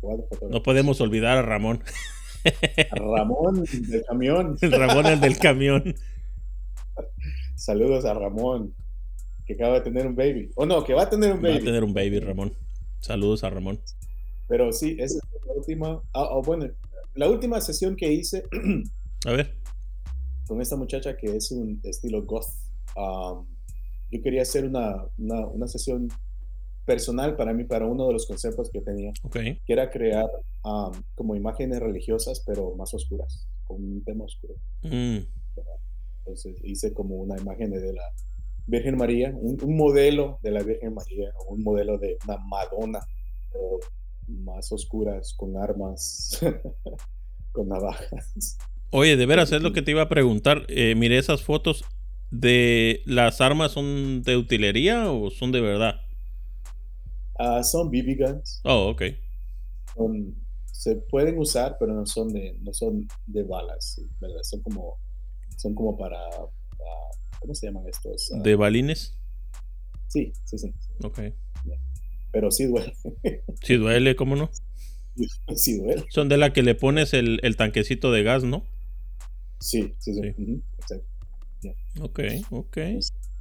[0.00, 0.50] Cuatro fotógrafos.
[0.50, 1.82] No podemos olvidar a Ramón.
[2.90, 4.56] Ramón del camión.
[4.60, 5.94] El Ramón, el del camión.
[7.54, 8.74] Saludos a Ramón,
[9.46, 10.50] que acaba de tener un baby.
[10.54, 11.58] O no, que va a tener un Va baby.
[11.58, 12.52] a tener un baby, Ramón.
[13.00, 13.80] Saludos a Ramón.
[14.48, 15.88] Pero sí, esa es la última.
[16.14, 16.68] Ah, ah, bueno,
[17.14, 18.44] la última sesión que hice
[19.26, 19.54] A ver.
[20.46, 22.46] con esta muchacha que es un estilo goth.
[22.96, 23.46] um,
[24.10, 26.08] yo quería hacer una, una, una sesión
[26.84, 29.36] personal para mí, para uno de los conceptos que tenía, Ok.
[29.64, 30.28] que era crear
[30.64, 34.54] um, como imágenes religiosas, pero más oscuras, con un tema oscuro.
[34.82, 35.18] Mm,
[36.18, 38.02] Entonces hice como una imagen de la
[38.66, 43.00] Virgen María, un, un modelo de la Virgen María, un modelo de una Madonna,
[43.50, 43.78] pero
[44.28, 46.40] más oscuras, con armas,
[47.52, 48.56] con navajas.
[48.90, 50.66] Oye, de veras, es lo que te iba a preguntar.
[50.68, 51.84] Eh, miré esas fotos.
[52.30, 56.00] ¿De las armas son de utilería o son de verdad?
[57.38, 59.02] Ah, son BB guns, Oh, ok.
[59.94, 60.34] son
[60.72, 64.42] se pueden usar, pero no son de, no son de balas, ¿verdad?
[64.42, 64.98] Son como,
[65.56, 66.18] son como para,
[67.42, 68.32] ¿cómo se llaman estos?
[68.32, 69.14] Ah, ¿De balines?
[70.08, 70.72] Sí, sí, sí.
[71.02, 71.20] Ok.
[72.30, 72.94] Pero sí duele.
[73.62, 74.50] Sí duele, ¿cómo no?
[75.54, 76.04] Sí duele.
[76.08, 78.64] Son de la que le pones el, tanquecito de gas, ¿no?
[79.60, 80.62] Sí, sí, sí.
[80.78, 81.06] Exacto.
[82.00, 82.20] Ok,
[82.50, 82.78] ok.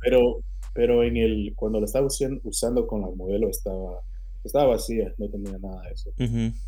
[0.02, 0.44] Pero,
[0.74, 2.08] pero en el, cuando lo estaba
[2.44, 4.02] usando con la modelo estaba
[4.44, 6.12] estaba vacía, no tenía nada de eso.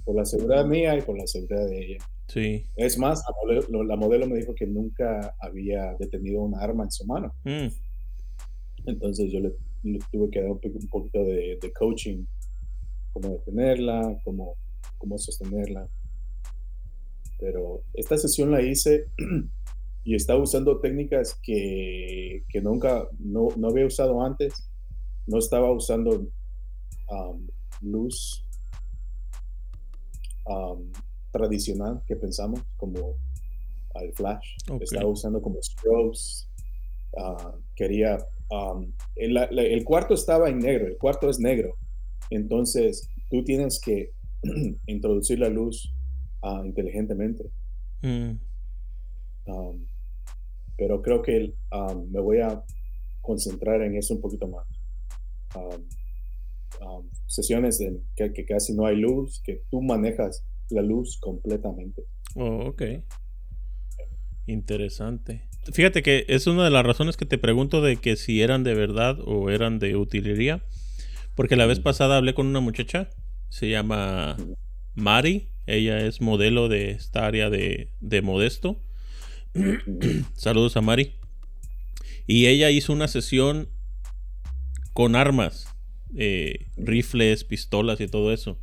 [0.05, 2.05] Por la seguridad mía y por la seguridad de ella.
[2.34, 2.65] Sí.
[2.75, 3.23] Es más,
[3.69, 7.31] la modelo, me dijo que nunca había detenido una arma en su mano.
[7.43, 7.67] Mm.
[8.88, 9.53] Entonces yo le,
[10.11, 10.59] tuve que dar un,
[10.89, 12.25] poquito de, coaching,
[13.11, 14.55] cómo detenerla, cómo,
[14.97, 15.88] cómo sostenerla.
[17.39, 19.09] Pero esta sesión la hice
[20.03, 24.71] y estaba usando técnicas que, que nunca, no, no, había usado antes.
[25.27, 26.27] No estaba usando
[27.09, 27.47] um,
[27.81, 28.43] luz
[30.45, 30.91] um,
[31.34, 33.15] tradicional que pensamos, como
[33.95, 34.55] el flash.
[34.79, 36.47] Estaba usando como strobes.
[37.11, 38.17] Uh, quería.
[38.49, 41.75] Um, el, cuarto estaba en negro, el cuarto es negro.
[42.29, 44.11] Entonces tú tienes que
[44.88, 45.93] introducir la luz
[46.43, 47.49] uh, inteligentemente.
[48.01, 48.39] Mm.
[49.45, 49.86] Um,
[50.77, 51.53] pero creo que
[52.09, 52.63] me voy a
[53.21, 54.65] concentrar en eso un poquito más.
[55.55, 60.43] Um, sesiones en que, casi no hay luz, que tú manejas
[60.74, 62.03] la luz completamente.
[62.36, 62.84] Oh, ok.
[64.47, 65.47] Interesante.
[65.71, 68.74] Fíjate que es una de las razones que te pregunto de que si eran de
[68.74, 70.63] verdad o eran de utilería.
[71.36, 73.09] Porque la vez pasada hablé con una muchacha,
[73.49, 74.38] se llama
[74.93, 78.82] Mari, ella es modelo de esta área de, de Modesto.
[80.36, 81.13] Saludos a Mari.
[82.28, 83.69] Y ella hizo una sesión
[84.93, 85.67] con armas
[86.15, 88.59] eh, rifles, pistolas y todo eso.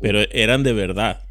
[0.00, 1.24] Pero eran de verdad.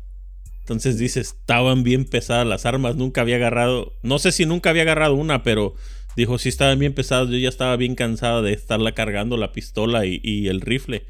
[0.62, 2.96] Entonces dice, estaban bien pesadas las armas.
[2.96, 5.76] Nunca había agarrado, no sé si nunca había agarrado una, pero
[6.16, 7.30] dijo, si estaban bien pesadas.
[7.30, 11.06] Yo ya estaba bien cansada de estarla cargando la pistola y, el rifle.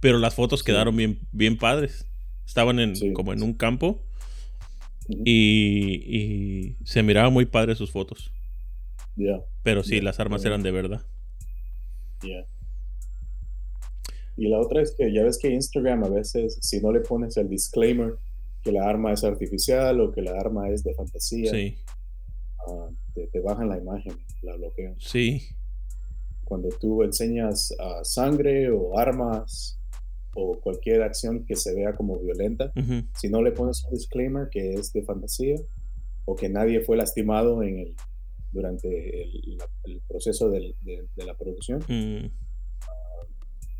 [0.00, 2.06] Pero las fotos quedaron bien, bien padres.
[2.46, 4.02] Estaban en, como en un campo.
[5.08, 8.32] Y, se miraban muy padres sus fotos.
[9.62, 11.02] Pero sí, las armas eran de verdad.
[14.36, 17.36] Y la otra es que ya ves que Instagram a veces, si no le pones
[17.36, 18.16] el disclaimer
[18.62, 21.52] que la arma es artificial o que la arma es de fantasía,
[22.66, 24.96] ah, te, bajan la imagen, la bloquean.
[24.98, 25.42] Sí.
[26.44, 29.78] Cuando tú enseñas uh, sangre o armas
[30.34, 32.72] o cualquier acción que se vea como violenta,
[33.16, 35.56] si no le pones un disclaimer que es de fantasía
[36.24, 37.94] o que nadie fue lastimado en el,
[38.54, 40.74] durante el, proceso de,
[41.16, 42.30] la producción, mm.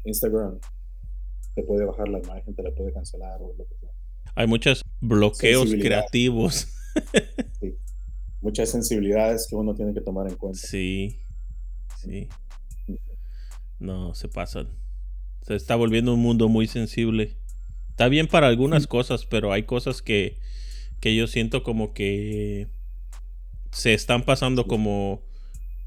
[0.05, 0.59] Instagram
[1.55, 3.90] te puede bajar la imagen, te la puede cancelar o lo que sea.
[4.34, 6.68] Hay muchos bloqueos creativos.
[7.61, 7.76] sí.
[8.40, 10.59] Muchas sensibilidades que uno tiene que tomar en cuenta.
[10.59, 11.20] Sí,
[11.96, 12.28] sí.
[13.78, 14.68] No, se pasan.
[15.42, 17.38] Se está volviendo un mundo muy sensible.
[17.90, 20.40] Está bien para algunas cosas, pero hay cosas que,
[21.00, 22.68] que yo siento como que
[23.70, 25.22] se están pasando como,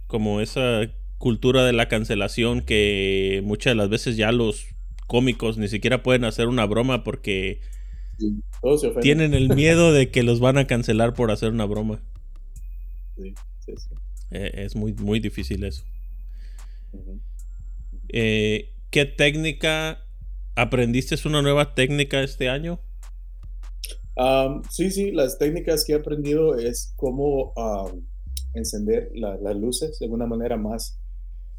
[0.08, 0.82] como esa
[1.18, 4.66] cultura de la cancelación que muchas de las veces ya los
[5.08, 7.62] cómicos ni siquiera pueden hacer una broma porque
[9.02, 12.02] tienen el miedo de que los van a cancelar por hacer una broma.
[14.32, 15.84] Eh, es muy, muy difícil eso.
[18.10, 20.06] Eh, ¿Qué técnica
[20.56, 21.16] aprendiste?
[21.16, 22.80] ¿Es una nueva técnica este año?
[24.72, 27.54] sí, sí, las técnicas que he aprendido es cómo
[28.56, 31.00] encender las luces de una manera más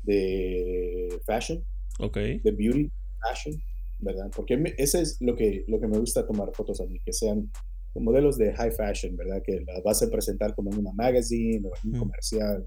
[0.09, 1.63] de fashion,
[2.01, 2.41] okay.
[2.41, 2.91] de beauty,
[3.21, 3.63] fashion,
[4.01, 4.31] ¿verdad?
[4.35, 7.51] Porque ese es lo que, lo que me gusta tomar fotos a mí, que sean
[7.95, 9.43] modelos de high fashion, ¿verdad?
[9.45, 12.67] Que las vas a presentar como en una magazine o en un comercial,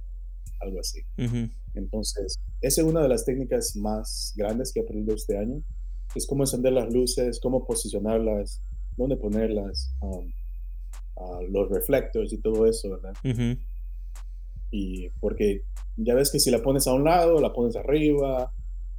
[0.59, 1.01] algo así.
[1.73, 5.63] Entonces, esa es una de las técnicas más grandes que he aprendido este año.
[6.15, 8.61] Es cómo encender las luces, cómo posicionarlas,
[8.97, 10.31] dónde ponerlas, um,
[11.49, 13.13] los reflectores y todo eso, ¿verdad?
[14.71, 15.63] Y porque
[15.97, 18.51] ya ves que si la pones a un lado, la pones arriba,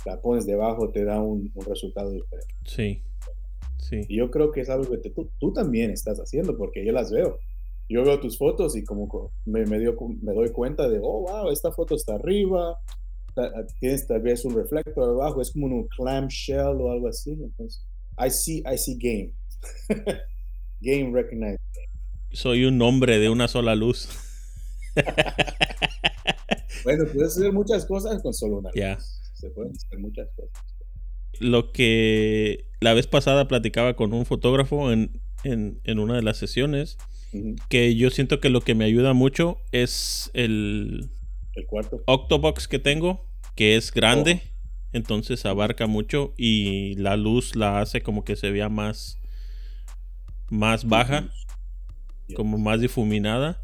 [0.04, 2.54] la pones debajo, te da un, resultado diferente.
[2.64, 3.02] Sí.
[3.78, 4.00] Sí.
[4.08, 7.10] Y yo creo que es algo que tú, tú, también estás haciendo, porque yo las
[7.10, 7.38] veo.
[7.88, 11.50] Yo veo tus fotos y como me, me, dio, me doy cuenta de, oh, wow,
[11.50, 12.78] esta foto está arriba,
[13.80, 17.32] tienes tal vez un reflector abajo, es como un clamshell o algo así.
[17.32, 17.84] Entonces,
[18.18, 19.32] I see, I see game.
[20.80, 21.60] game recognized.
[22.32, 24.08] Soy un hombre de una sola luz.
[26.84, 28.70] bueno, puedes hacer muchas cosas con solo una.
[28.74, 28.98] Ya.
[29.34, 30.52] Se pueden hacer muchas cosas.
[31.40, 36.98] lo que la vez pasada platicaba con un fotógrafo en, en, una de las sesiones,
[37.68, 41.08] que yo siento que lo que me ayuda mucho es el,
[41.54, 42.02] el cuarto.
[42.06, 44.48] Octobox que tengo, que es grande, oh.
[44.92, 49.18] entonces abarca mucho y la luz la hace como que se vea más,
[50.50, 51.30] más baja,
[52.34, 53.60] como más difuminada.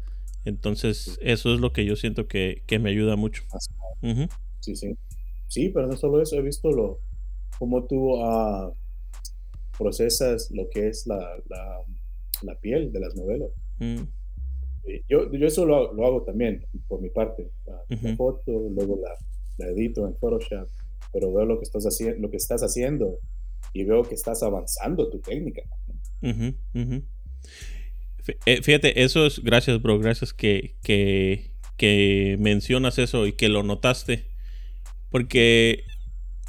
[0.49, 3.43] Entonces, eso es lo que yo siento que, me ayuda mucho.
[4.59, 4.97] Sí, sí.
[5.47, 6.99] Sí, pero no solo eso, he visto lo,
[7.57, 8.71] cómo tú uh,
[9.77, 11.19] procesas lo que es la,
[12.43, 13.51] la, piel de las modelos.
[13.79, 14.03] Mm.
[15.07, 17.49] Yo, yo eso lo, hago también, por mi parte.
[17.65, 19.15] La, foto, luego la,
[19.57, 20.67] la, edito en Photoshop,
[21.11, 23.19] pero veo lo que, estás haciendo, lo que estás haciendo
[23.73, 25.61] y veo que estás avanzando tu técnica.
[26.21, 26.53] Eh,
[28.63, 34.27] fíjate, eso es, gracias bro, gracias que, que, que mencionas eso y que lo notaste.
[35.09, 35.85] Porque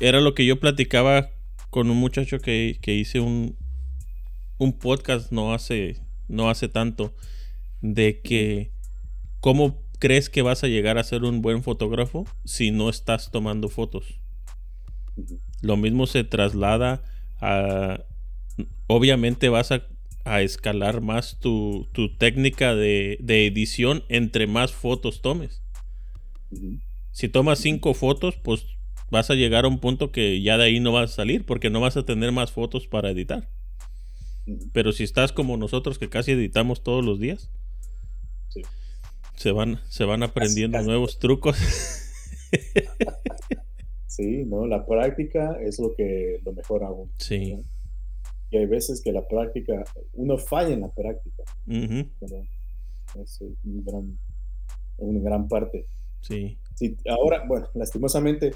[0.00, 1.30] era lo que yo platicaba
[1.70, 3.56] con un muchacho que, que hice un,
[4.58, 7.14] un podcast no hace, no hace tanto
[7.80, 8.72] de que
[9.40, 13.68] cómo crees que vas a llegar a ser un buen fotógrafo si no estás tomando
[13.68, 14.20] fotos.
[15.62, 17.02] Lo mismo se traslada
[17.40, 18.04] a...
[18.86, 19.86] Obviamente vas a
[20.24, 25.62] a escalar más tu, técnica de, edición entre más fotos tomes.
[27.12, 28.66] Si tomas cinco fotos, pues
[29.10, 31.70] vas a llegar a un punto que ya de ahí no vas a salir porque
[31.70, 33.48] no vas a tener más fotos para editar.
[34.72, 37.50] Pero si estás como nosotros que casi editamos todos los días,
[39.36, 41.56] se, van, se van aprendiendo nuevos trucos.
[44.06, 47.10] sí, no, la práctica es lo que lo mejor aún.
[47.18, 47.58] Sí.
[48.50, 49.84] Y hay veces que la práctica,
[50.14, 51.44] uno falla en la práctica.
[53.20, 53.40] Es
[54.98, 55.86] una gran parte.
[56.20, 56.58] Sí.
[56.74, 56.96] sí.
[57.08, 58.52] Ahora, bueno, lastimosamente,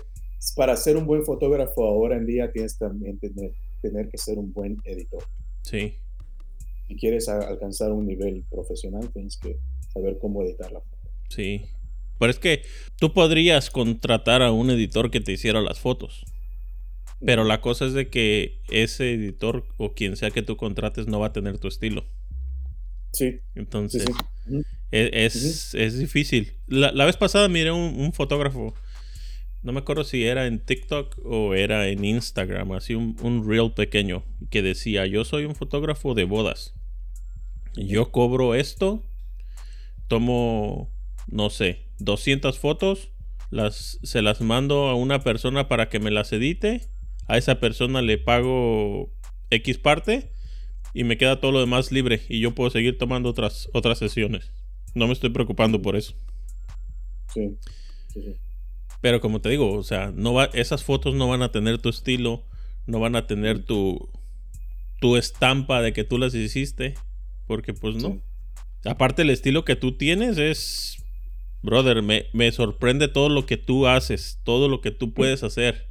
[0.57, 4.53] para ser un buen fotógrafo ahora en día tienes también tener, tener que ser un
[4.53, 5.23] buen editor.
[5.63, 5.95] Sí.
[6.89, 9.59] Si quieres alcanzar un nivel profesional, tienes que
[9.93, 11.11] saber cómo editar la foto.
[11.31, 11.63] Sí.
[12.19, 12.63] Pero es que
[12.99, 16.25] tú podrías contratar a un editor que te hiciera las fotos.
[17.25, 21.21] Pero la cosa es de que ese editor o quien sea que tú contrates no
[21.21, 22.05] va a tener tu estilo.
[23.13, 23.41] Sí.
[23.55, 24.05] Entonces,
[24.91, 26.55] e, es, es, difícil.
[26.67, 28.75] La, vez pasada miré un, fotógrafo,
[29.63, 33.73] no me acuerdo si era en TikTok o era en Instagram, así un, un reel
[33.73, 36.75] pequeño, que decía, yo soy un fotógrafo de bodas.
[37.75, 39.03] Yo cobro esto,
[40.09, 40.93] tomo,
[41.29, 43.11] no sé, 200 fotos,
[43.51, 46.94] las, se las mando a una persona para que me las edite
[47.27, 49.11] a esa persona le pago
[49.51, 50.31] X parte
[50.93, 54.53] y me queda todo lo demás libre y yo puedo seguir tomando otras, otras sesiones.
[54.95, 56.15] No me estoy preocupando por eso.
[57.33, 57.57] Sí.
[59.01, 61.89] Pero como te digo, o sea, no va, esas fotos no van a tener tu
[61.89, 62.45] estilo,
[62.87, 64.09] no van a tener tu,
[65.01, 66.95] tu estampa de que tú las hiciste,
[67.47, 68.23] porque pues no.
[68.85, 71.03] Aparte el estilo que tú tienes es,
[71.63, 75.89] brother, me, me sorprende todo lo que tú haces, todo lo que tú puedes hacer.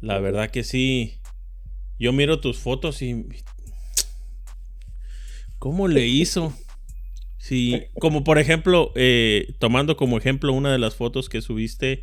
[0.00, 1.20] La verdad que sí.
[1.98, 3.26] Yo miro tus fotos y.
[5.58, 6.52] ¿Cómo le hizo?
[7.38, 12.02] Sí, como por ejemplo, eh, tomando como ejemplo una de las fotos que subiste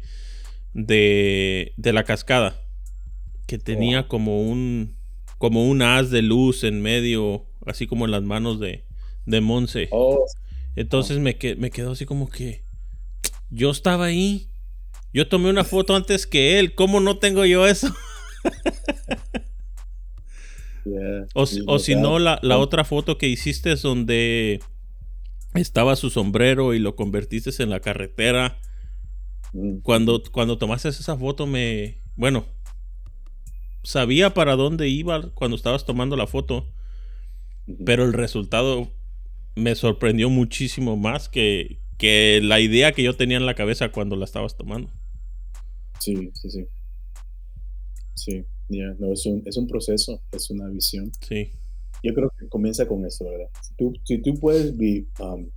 [0.74, 2.62] de, de la cascada,
[3.46, 4.96] que tenía como un
[5.38, 8.86] como un haz de luz en medio, así como en las manos de,
[9.26, 9.90] de Monse.
[9.92, 10.26] Oh.
[10.78, 12.64] Entonces me, me quedó así como que
[13.50, 14.53] yo estaba ahí
[15.14, 16.74] yo tomé una foto antes que él.
[16.74, 17.94] ¿Cómo no tengo yo eso?
[21.34, 24.60] o, si no, la, otra foto que hiciste es donde
[25.54, 28.60] estaba su sombrero y lo convertiste en la carretera.
[29.54, 29.82] Mm.
[29.82, 32.02] Cuando, cuando tomaste esa foto me...
[32.16, 32.46] Bueno,
[33.84, 36.68] sabía para dónde iba cuando estabas tomando la foto.
[37.86, 38.92] Pero el resultado
[39.56, 44.16] me sorprendió muchísimo más que, que la idea que yo tenía en la cabeza cuando
[44.16, 44.92] la estabas tomando.
[46.04, 46.68] Sí, sí, sí.
[48.14, 51.10] Sí, ya, no, es un, es un proceso, es una visión.
[51.22, 51.52] Sí.
[52.04, 53.48] Yo creo que comienza con eso, ¿verdad?
[53.62, 54.74] Si tú, si tú puedes
[55.22, 55.50] um,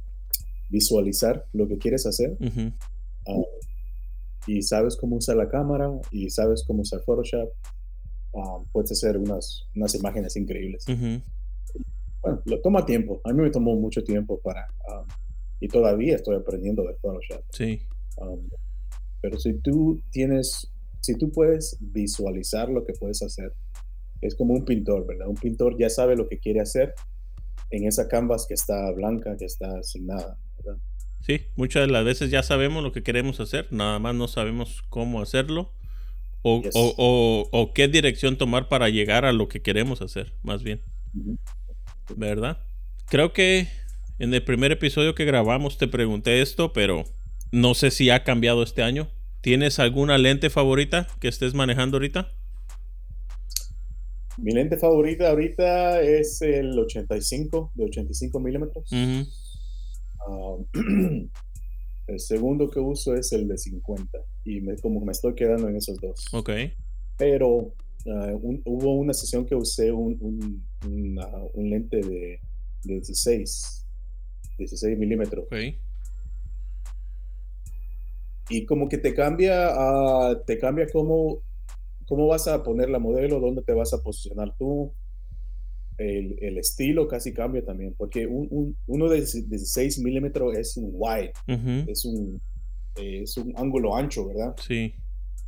[0.70, 2.36] visualizar lo que quieres hacer
[3.26, 3.44] um,
[4.46, 7.50] y sabes cómo usar la cámara y sabes cómo usar Photoshop,
[8.30, 10.84] um, puedes hacer unas, unas imágenes increíbles.
[12.22, 13.20] Bueno, lo toma tiempo.
[13.24, 14.68] A mí me tomó mucho tiempo para...
[15.58, 17.42] y todavía estoy aprendiendo de Photoshop.
[17.50, 17.82] Sí.
[19.26, 23.52] Pero si tú tienes, si tú puedes visualizar lo que puedes hacer,
[24.20, 25.26] es como un pintor, ¿verdad?
[25.26, 26.94] Un pintor ya sabe lo que quiere hacer
[27.70, 30.80] en esa canvas que está blanca, que está sin nada, ¿verdad?
[31.22, 34.84] Sí, muchas de las veces ya sabemos lo que queremos hacer, nada más no sabemos
[34.90, 35.72] cómo hacerlo
[36.42, 36.62] o,
[37.50, 40.82] o, qué dirección tomar para llegar a lo que queremos hacer, más bien.
[42.16, 42.60] ¿Verdad?
[43.06, 43.66] Creo que
[44.20, 47.02] en el primer episodio que grabamos te pregunté esto, pero
[47.50, 49.08] no sé si ha cambiado este año.
[49.46, 52.28] ¿Tienes alguna lente favorita que estés manejando ahorita?
[54.38, 58.90] Mi lente favorita ahorita es el 85, de 85 milímetros.
[60.18, 60.56] Ah,
[62.08, 65.76] el segundo que uso es el de 50 y me, como me estoy quedando en
[65.76, 66.24] esos dos.
[66.32, 66.50] Ok.
[67.16, 67.72] Pero
[68.08, 68.32] ah,
[68.64, 72.40] hubo una sesión que usé un, un, lente de,
[72.82, 73.86] 16,
[74.58, 75.44] 16 milímetros.
[75.44, 75.54] Ok.
[78.48, 81.42] Y como que te cambia, uh, te cambia cómo
[82.06, 84.92] cómo vas a poner la modelo, dónde te vas a posicionar tú.
[85.98, 91.32] El, estilo casi cambia también, porque un, uno de 16 milímetros es un wide,
[91.86, 92.40] es, un,
[92.96, 94.54] es un ángulo ancho, ¿verdad?
[94.60, 94.94] Sí.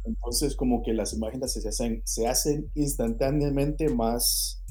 [0.05, 4.63] Entonces, como que las imágenes se hacen, se hacen instantáneamente más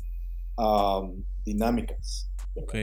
[1.45, 2.32] dinámicas.
[2.55, 2.73] Ok.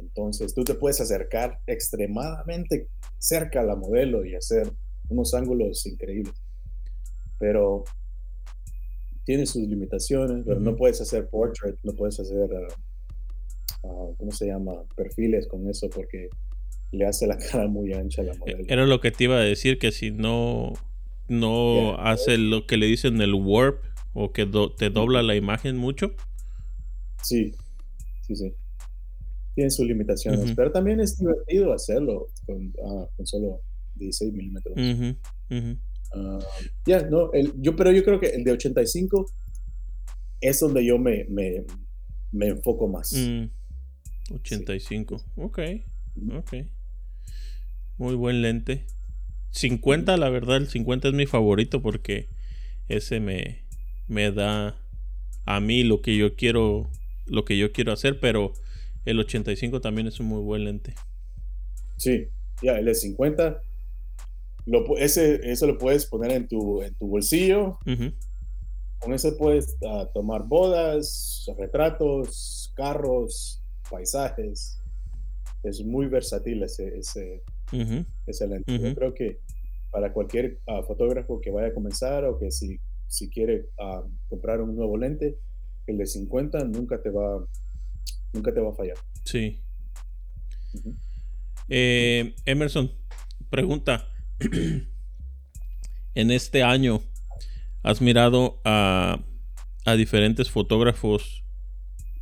[0.00, 2.88] Entonces, tú te puedes acercar extremadamente
[3.18, 4.72] cerca a la modelo y hacer
[5.08, 6.34] unos ángulos increíbles
[7.38, 7.84] pero
[9.24, 12.74] tiene sus limitaciones, pero no puedes hacer portrait, no puedes hacer, ah,
[13.84, 14.72] ah, ¿cómo se llama?
[14.96, 16.28] Perfiles con eso porque
[16.92, 18.64] le hace la cara muy ancha a la modelo.
[18.68, 20.72] Era lo que te iba a decir, que si no,
[21.28, 23.84] no hace lo que le dicen el warp
[24.14, 24.46] o que
[24.76, 26.14] te dobla la imagen mucho.
[27.22, 27.54] Sí,
[28.26, 28.54] sí, sí.
[29.58, 33.60] Tiene sus limitaciones, pero también es divertido hacerlo con, ah, solo
[33.96, 34.76] 16 milímetros.
[36.14, 36.38] Ah,
[36.86, 39.26] ya, no, el, yo, pero yo creo que el de 85
[40.40, 41.64] es donde yo me, me,
[42.30, 43.12] me enfoco más.
[44.32, 45.58] 85, mm, ok,
[46.34, 46.54] ok.
[47.96, 48.86] Muy buen lente.
[49.50, 52.28] 50, la verdad, el 50 es mi favorito porque
[52.86, 53.64] ese me,
[54.06, 54.76] me da
[55.46, 56.88] a mí lo que yo quiero,
[57.26, 58.52] lo que yo quiero hacer, pero
[59.04, 60.94] el 85 también es un muy buen lente.
[61.96, 62.28] Sí,
[62.62, 63.62] ya, el de 50
[64.98, 67.78] ese, eso lo puedes poner en tu, en tu bolsillo.
[69.00, 74.80] Con eso puedes ah, tomar bodas, retratos, carros, paisajes.
[75.62, 77.42] Es muy versátil ese, ese,
[78.46, 78.78] lente.
[78.78, 79.40] Yo creo que
[79.90, 84.60] para cualquier ah, fotógrafo que vaya a comenzar o que si, si quiere ah, comprar
[84.60, 85.38] un nuevo lente,
[85.86, 87.44] el de 50 nunca te va,
[88.32, 88.96] nunca te va a fallar.
[89.24, 89.60] Sí.
[91.68, 92.92] Eh, Emerson,
[93.50, 94.08] pregunta
[96.14, 97.02] en este año
[97.82, 99.24] has mirado a,
[99.96, 101.44] diferentes fotógrafos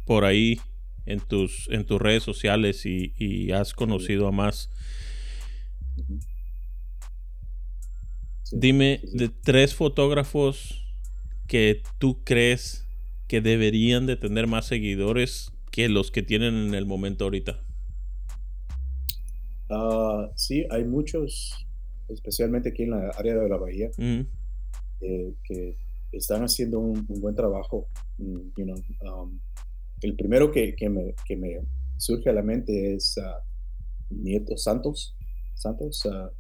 [0.04, 0.60] por ahí
[1.04, 4.70] en tus, en tus redes sociales y, has conocido a más.
[8.52, 10.86] Dime de tres fotógrafos
[11.48, 12.86] que tú crees
[13.26, 17.60] que deberían de tener más seguidores que los que tienen en el momento ahorita.
[19.68, 21.66] Ah, sí, hay muchos
[22.08, 25.76] especialmente aquí en la área de la bahía, eh, que
[26.12, 27.88] están haciendo un, buen trabajo.
[28.16, 28.62] Mm,
[29.06, 29.38] um,
[30.00, 31.60] el primero que, que, me, que, me,
[31.98, 33.42] surge a la mente es uh,
[34.08, 35.14] Nieto Santos.
[35.56, 36.30] Santos, uh,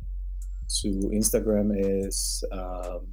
[0.66, 3.12] su Instagram es um,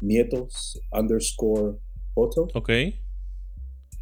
[0.00, 1.76] nietos underscore
[2.14, 2.46] foto.
[2.54, 2.70] Ok.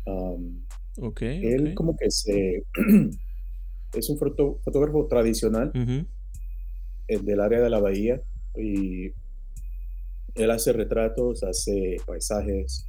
[0.06, 0.63] Um,
[1.00, 1.22] ok.
[1.22, 2.64] Él como que se...
[3.92, 5.72] es un fotógrafo tradicional
[7.06, 8.20] del área de la bahía
[8.56, 9.12] y
[10.34, 12.86] él hace retratos, hace paisajes,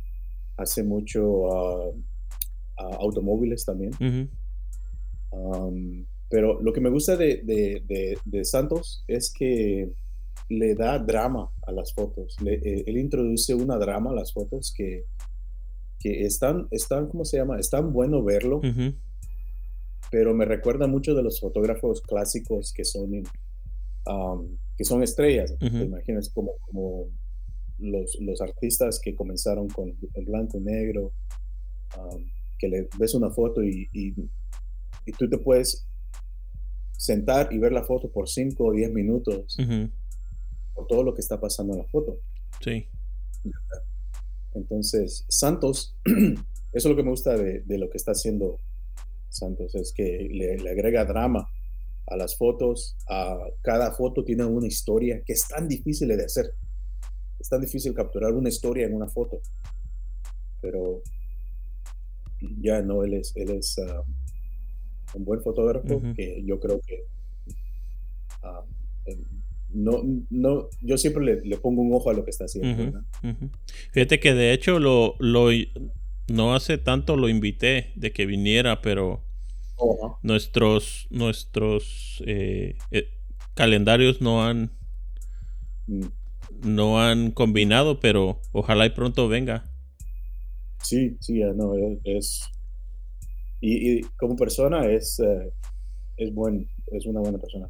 [0.58, 1.92] hace mucho ah,
[3.00, 3.92] automóviles también.
[6.30, 9.92] pero lo que me gusta de, Santos es que
[10.50, 12.36] le da drama a las fotos.
[12.46, 15.06] Eh, él introduce una drama a las fotos que,
[16.06, 17.60] que están, están, ¿cómo se llama?
[17.60, 18.62] Es tan bueno verlo,
[20.12, 23.24] pero me recuerda mucho de los fotógrafos clásicos que son
[24.78, 25.56] que son estrellas.
[25.60, 27.08] Imagínense como, como
[27.80, 31.12] los, los, artistas que comenzaron con el blanco y negro,
[32.60, 34.14] que le ves una foto y, y,
[35.18, 35.88] tú te puedes
[36.92, 39.58] sentar y ver la foto por 5 o 10 minutos
[40.76, 42.20] por todo lo que está pasando en la foto.
[42.64, 42.86] Sí.
[44.56, 46.36] Entonces, Santos, eso
[46.74, 48.60] es lo que me gusta de, de lo que está haciendo
[49.30, 51.48] Santos, es que le, le agrega drama
[52.08, 52.96] a las fotos.
[53.10, 56.54] A cada foto tiene una historia que es tan difícil de hacer.
[57.40, 59.42] Es tan difícil capturar una historia en una foto.
[60.62, 61.02] Pero
[62.62, 64.04] ya no, él es, él es ah,
[65.14, 67.06] un buen fotógrafo que yo creo que
[68.44, 68.64] ah,
[69.76, 73.04] no, no, yo siempre le, pongo un ojo a lo que está haciendo.
[73.92, 75.50] Fíjate que de hecho lo, lo,
[76.28, 79.22] no hace tanto lo invité de que viniera, pero
[80.24, 83.10] nuestros, nuestros eh, eh,
[83.54, 84.72] calendarios no han
[85.88, 86.06] mm.
[86.64, 89.70] no han combinado, pero ojalá y pronto venga.
[90.82, 91.74] Sí, sí, no,
[92.04, 92.50] es,
[93.60, 95.52] y, como persona es, eh,
[96.16, 97.70] es buen, es una buena persona.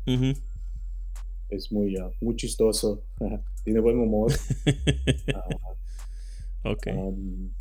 [1.50, 3.04] Es muy, uh, muy chistoso,
[3.64, 4.32] tiene buen humor.
[6.64, 6.88] uh, ok.
[6.94, 7.52] Um,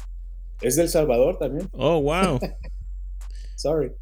[0.60, 1.68] es del Salvador también.
[1.72, 2.38] Oh, wow.
[3.56, 3.92] Sorry.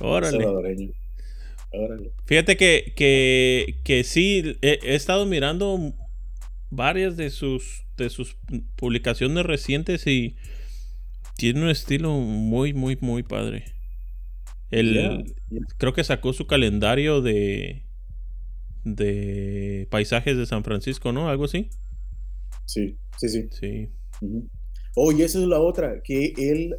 [0.00, 0.38] Órale.
[0.38, 0.92] Salvadoreño.
[1.72, 2.12] Órale.
[2.24, 5.92] Fíjate que, que, que sí, he, estado mirando
[6.70, 8.36] varias de sus, de sus
[8.76, 10.36] publicaciones recientes y
[11.36, 13.77] tiene un estilo muy, muy, muy padre.
[14.70, 15.34] El,
[15.78, 17.84] Creo que sacó su calendario de,
[18.84, 21.28] de paisajes de San Francisco, ¿no?
[21.28, 21.70] Algo así.
[22.66, 23.48] Sí, sí, sí.
[23.50, 23.88] Sí.
[24.94, 26.74] Oh, y esa es la otra, que él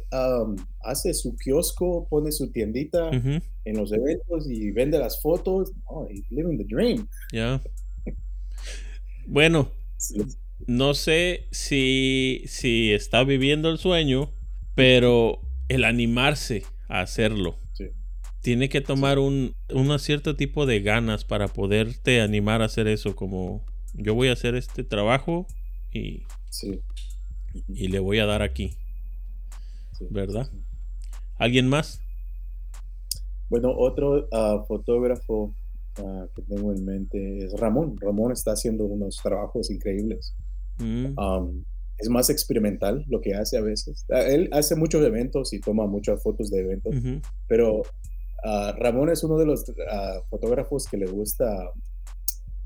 [0.82, 5.72] hace su kiosco, pone su tiendita en los eventos y vende las fotos.
[5.86, 7.08] Oh, he's living the dream.
[7.32, 7.62] Ya.
[9.26, 9.70] Bueno,
[10.66, 14.32] no sé si, si está viviendo el sueño,
[14.74, 17.58] pero el animarse a hacerlo.
[18.42, 23.14] Tiene que tomar un, un cierto tipo de ganas para poderte animar a hacer eso,
[23.14, 23.64] como
[23.94, 25.46] yo voy a hacer este trabajo
[25.92, 26.80] y sí
[27.68, 28.74] y le voy a dar aquí.
[30.10, 30.48] ¿Verdad?
[31.36, 32.00] ¿Alguien más?
[33.48, 35.54] Bueno, otro ah, fotógrafo
[35.98, 37.96] ah, que tengo en mente es Ramón.
[38.00, 40.34] Ramón está haciendo unos trabajos increíbles.
[40.78, 41.14] Mm.
[41.98, 44.06] es más experimental lo que hace a veces.
[44.10, 46.94] Ah, él hace muchos eventos y toma muchas fotos de eventos,
[47.46, 47.82] pero
[48.42, 49.64] Ramón es uno de los
[50.28, 51.72] fotógrafos que le gusta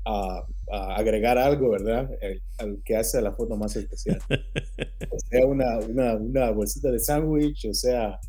[0.05, 0.45] a,
[0.95, 2.09] agregar algo, ¿verdad?
[2.59, 4.19] al que hace la foto más especial.
[5.09, 5.77] o sea, una,
[6.15, 8.19] una, bolsita de sándwich, o sea,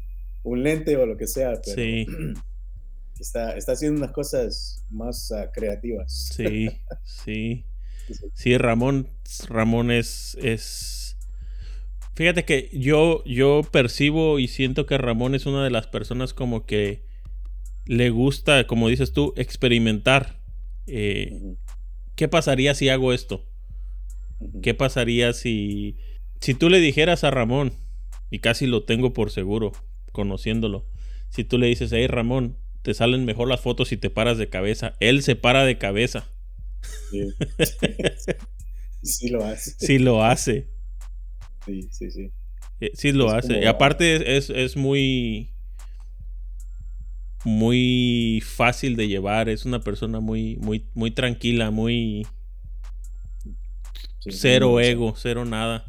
[0.42, 1.60] un lente o lo que sea.
[1.64, 2.06] Pero sí.
[3.18, 6.28] Está, está haciendo unas cosas más ah, creativas.
[6.36, 6.68] Sí,
[7.02, 7.64] sí.
[8.34, 9.08] Sí, Ramón,
[9.48, 11.16] Ramón es, es...
[12.14, 16.66] Fíjate que yo, yo percibo y siento que Ramón es una de las personas como
[16.66, 17.05] que
[17.86, 20.40] le gusta, como dices tú, experimentar.
[20.86, 21.56] Eh,
[22.14, 23.46] ¿qué pasaría si hago esto?
[24.62, 25.96] ¿Qué pasaría si,
[26.40, 27.72] si tú le dijeras a Ramón,
[28.30, 29.72] y casi lo tengo por seguro,
[30.12, 30.86] conociéndolo,
[31.30, 34.48] si tú le dices, hey Ramón, te salen mejor las fotos si te paras de
[34.48, 36.28] cabeza, él se para de cabeza.
[37.10, 37.28] Sí,
[39.02, 39.74] sí lo hace.
[39.78, 40.68] Sí lo hace.
[41.64, 42.30] Sí, sí, sí.
[42.80, 43.60] Eh, sí lo hace.
[43.60, 45.55] Y aparte es, es muy
[47.44, 52.26] muy fácil de llevar, es una persona muy, muy, muy tranquila, muy
[54.20, 55.84] cero ego, cero nada.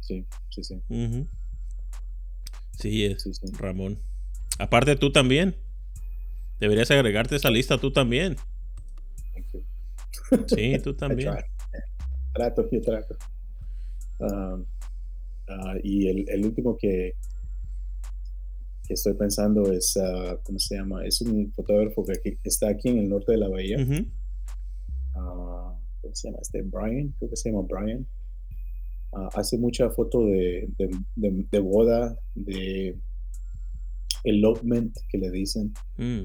[0.00, 0.82] Sí, sí, sí.
[2.78, 4.00] Sí, es Ramón.
[4.58, 5.56] Aparte tú también.
[6.58, 8.36] Deberías agregarte esa lista tú también.
[10.46, 11.34] Sí, tú también.
[12.34, 13.16] trato, yo trato.
[14.20, 14.58] Ah,
[15.48, 17.14] ah, y el, el, último que,
[18.94, 21.04] estoy pensando es, uh, ¿cómo se llama?
[21.04, 23.76] Es un fotógrafo que está aquí en el norte de la bahía.
[25.14, 26.38] Ah, ¿Cómo se llama?
[26.42, 28.06] Este Brian, creo que se llama Brian.
[29.12, 30.68] Ah, hace mucha foto de,
[31.16, 32.96] de, boda, de
[34.24, 35.72] elopement, que le dicen.
[35.96, 36.22] Mm.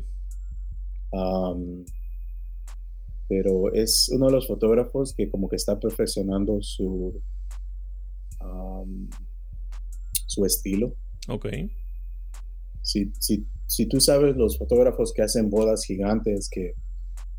[3.27, 7.21] pero es uno de los fotógrafos que como que está perfeccionando su,
[10.27, 10.95] su estilo.
[11.27, 11.47] Ok
[12.85, 16.75] si, si, si tú sabes los fotógrafos que hacen bodas gigantes, que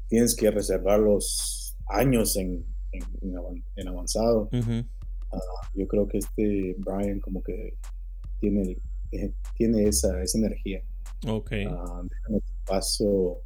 [0.09, 5.39] tienes que reservarlos años en, en, avanzado, ah,
[5.75, 7.77] yo creo que este Brian como que
[8.41, 8.77] tiene,
[9.13, 10.83] eh, tiene esa, esa energía.
[11.29, 11.53] Ok.
[12.29, 13.41] Uh, paso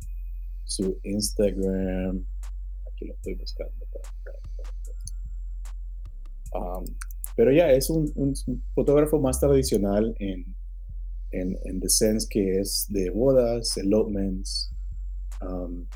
[0.64, 2.24] su Instagram.
[2.90, 3.74] Aquí lo estoy buscando.
[6.52, 6.84] Um,
[7.36, 8.34] pero ya es un, un,
[8.74, 10.46] fotógrafo más tradicional en,
[11.32, 14.72] en, en the sense que es de bodas, elopements.
[15.40, 15.86] Um,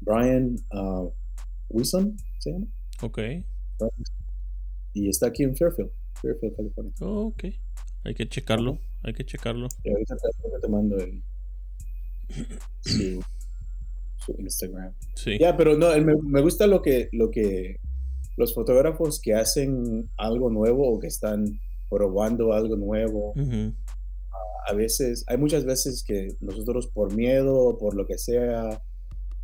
[0.00, 1.10] Brian uh,
[1.68, 2.66] Wilson, ¿se llama?
[3.02, 3.18] Ok.
[4.92, 6.92] Y está aquí en Fairfield, Fairfield, California.
[7.00, 7.44] Oh, ok.
[8.04, 9.68] Hay que checarlo, hay que checarlo.
[9.82, 10.16] Y ahorita
[10.60, 11.22] te, mando el,
[12.80, 13.24] su,
[14.18, 14.92] su Instagram.
[15.14, 15.38] Sí.
[15.38, 17.80] Ya, pero no, me, me, gusta lo que, lo que
[18.36, 23.34] los fotógrafos que hacen algo nuevo o que están probando algo nuevo
[24.66, 28.82] a veces, hay muchas veces que nosotros por miedo, por lo que sea,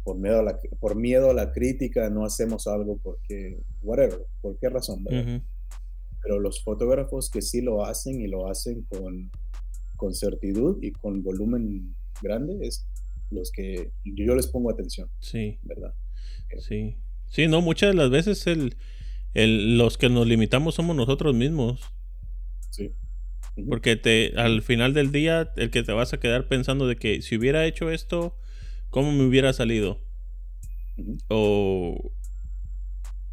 [0.03, 4.59] por miedo a la, por miedo a la crítica, no hacemos algo porque, whatever, por
[4.59, 5.05] qué razón,
[6.23, 9.31] Pero los fotógrafos que sí lo hacen y lo hacen con,
[9.97, 12.87] con certitud y con volumen grande, es
[13.31, 15.11] los que yo les pongo atención.
[15.21, 15.59] Sí.
[15.63, 15.95] ¿Verdad?
[16.59, 16.97] Sí.
[17.29, 18.77] Sí, no, muchas de las veces el,
[19.35, 21.81] el, los que nos limitamos somos nosotros mismos.
[22.71, 22.93] Sí.
[23.69, 27.23] Porque te, al final del día, el que te vas a quedar pensando de que
[27.23, 28.37] si hubiera hecho esto,
[28.91, 30.01] ¿cómo me hubiera salido?
[31.29, 32.13] O.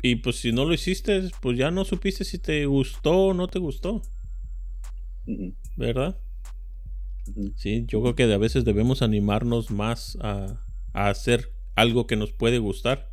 [0.02, 3.48] Y pues si no lo hiciste, pues ya no supiste si te gustó o no
[3.48, 4.02] te gustó.
[5.76, 6.18] ¿Verdad?
[7.56, 10.64] Sí, yo creo que a veces debemos animarnos más a,
[10.94, 13.10] a, hacer algo que nos puede gustar.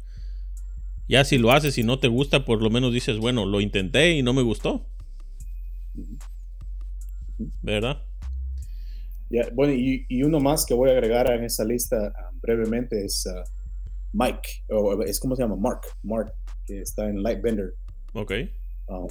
[1.09, 4.13] Ya si lo haces y no te gusta, por lo menos dices, bueno, lo intenté
[4.13, 4.87] y no me gustó.
[7.63, 8.03] ¿Verdad?
[9.55, 13.43] bueno, y, uno más que voy a agregar en esa lista ah, brevemente es uh,
[14.13, 16.33] Mike, o es como se llama, Mark, Mark,
[16.67, 17.75] que está en Lightbender.
[18.13, 18.33] Ok.
[18.87, 19.09] Um,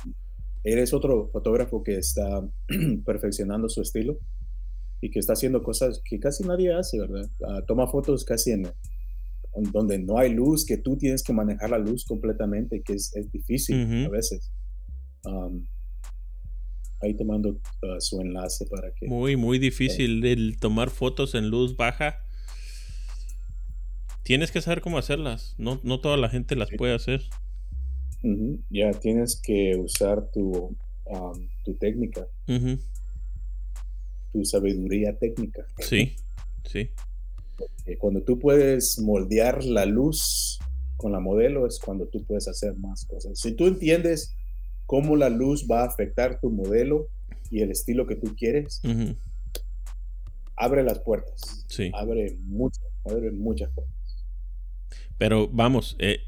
[0.63, 2.41] él es otro fotógrafo que está
[3.05, 4.17] perfeccionando su estilo
[5.01, 7.29] y que está haciendo cosas que casi nadie hace, ¿verdad?
[7.45, 8.67] Ah, toma fotos casi en,
[9.71, 13.29] donde no hay luz, que tú tienes que manejar la luz completamente, que es, es
[13.31, 14.51] difícil a veces.
[15.25, 15.67] Um,
[17.03, 19.07] ahí te mando uh, su enlace para que...
[19.07, 22.25] Muy, muy difícil el tomar fotos en luz baja.
[24.23, 25.53] Tienes que saber cómo hacerlas.
[25.57, 27.23] No, no toda la gente las puede hacer.
[28.69, 32.25] Ya tienes que usar tu, um, tu técnica.
[34.31, 35.65] Tu sabiduría técnica.
[35.79, 36.15] Sí,
[36.63, 36.89] sí.
[37.99, 40.57] cuando tú puedes moldear la luz
[40.95, 43.37] con la modelo es cuando tú puedes hacer más cosas.
[43.37, 44.37] Si tú entiendes
[44.93, 47.07] cómo la luz va a afectar tu modelo
[47.49, 48.79] y el estilo que tú quieres,
[50.55, 51.65] abre las puertas.
[51.67, 51.89] Sí.
[51.95, 54.23] Abre muchas, abre muchas puertas.
[55.17, 56.19] Pero vamos, eh,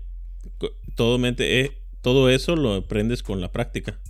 [0.95, 4.01] todo, eh, todo eso lo aprendes con la práctica.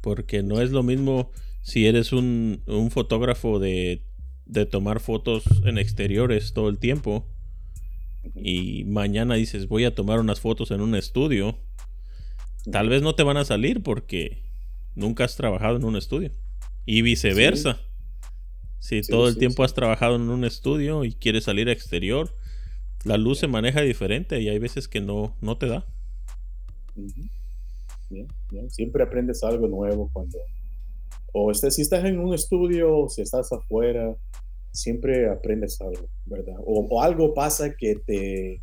[0.00, 1.30] Porque no es lo mismo
[1.62, 4.02] si eres un, un fotógrafo de,
[4.46, 7.24] de, tomar fotos en exteriores todo el tiempo
[8.34, 11.56] y mañana dices voy a tomar unas fotos en un estudio
[12.70, 14.42] tal vez no te van a salir porque
[14.94, 16.30] nunca has trabajado en un estudio.
[16.86, 17.80] Y viceversa.
[18.78, 22.30] Si todo el tiempo has trabajado en un estudio y quieres salir a exterior,
[23.04, 25.86] la luz se maneja diferente y hay veces que no, no te da.
[28.68, 30.38] Siempre aprendes algo nuevo cuando...
[31.32, 34.14] O si estás en un estudio, si estás afuera,
[34.70, 36.54] siempre aprendes algo, ¿verdad?
[36.64, 38.62] O, algo pasa que te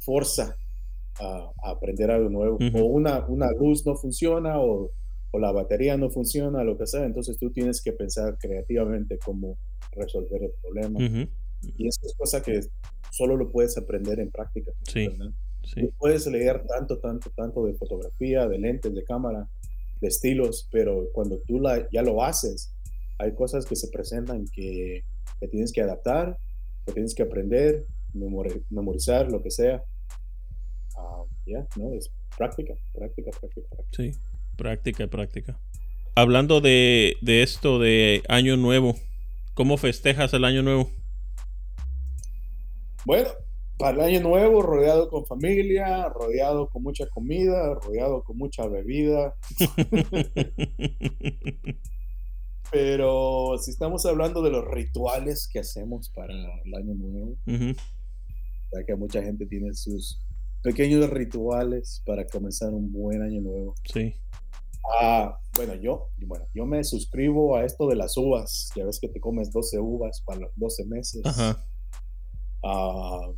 [0.00, 0.56] forza
[1.20, 2.58] a, aprender algo nuevo.
[2.74, 4.90] O una, una luz no funciona o,
[5.30, 7.04] o, la batería no funciona, lo que sea.
[7.04, 9.58] Entonces tú tienes que pensar creativamente cómo
[9.92, 11.00] resolver el problema.
[11.76, 12.60] Y eso es cosa que
[13.10, 14.72] solo lo puedes aprender en práctica.
[14.84, 15.08] Sí,
[15.98, 19.48] puedes leer tanto, tanto, tanto de fotografía, de lentes, de cámara,
[20.00, 22.74] de estilos, pero cuando tú la, ya lo haces,
[23.18, 25.04] hay cosas que se presentan que,
[25.38, 26.36] que tienes que adaptar,
[26.84, 29.84] que tienes que aprender, memorizar, lo que sea.
[30.96, 31.92] Ah, ya, ¿no?
[31.94, 33.96] Es práctica, práctica, práctica, práctica.
[33.96, 34.12] Sí,
[34.56, 35.58] práctica, práctica.
[36.14, 38.96] Hablando de, de esto de Año Nuevo,
[39.54, 40.90] ¿cómo festejas el Año Nuevo?
[43.04, 43.30] Bueno,
[43.78, 49.34] para el Año Nuevo, rodeado con familia, rodeado con mucha comida, rodeado con mucha bebida.
[52.70, 58.94] Pero si estamos hablando de los rituales que hacemos para el Año Nuevo, ya que
[58.94, 60.20] mucha gente tiene sus
[60.62, 63.74] pequeños rituales para comenzar un buen año nuevo.
[63.92, 64.14] Sí.
[65.00, 68.70] Ah, bueno, yo, bueno, yo me suscribo a esto de las uvas.
[68.74, 71.22] Ya ves que te comes 12 uvas para los 12 meses.
[71.24, 71.64] Ajá.
[72.64, 73.30] Ah,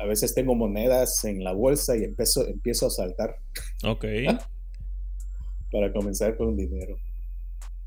[0.00, 3.36] a veces tengo monedas en la bolsa y empiezo, empiezo a saltar.
[3.84, 4.04] Ok.
[5.74, 6.96] para comenzar con dinero.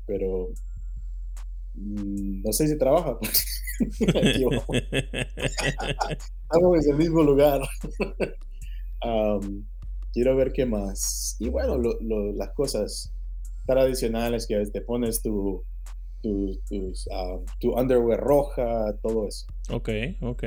[0.06, 0.50] Pero
[1.74, 3.18] mm, no sé si trabaja.
[3.80, 4.68] Estamos
[6.84, 7.60] en el mismo lugar
[10.12, 11.36] quiero ver qué más.
[11.38, 11.78] Y bueno,
[12.34, 13.12] las cosas
[13.66, 15.64] tradicionales que te pones tu,
[16.22, 16.60] tu,
[17.60, 19.46] tu underwear roja, todo eso.
[19.70, 19.90] Ok,
[20.22, 20.44] ok.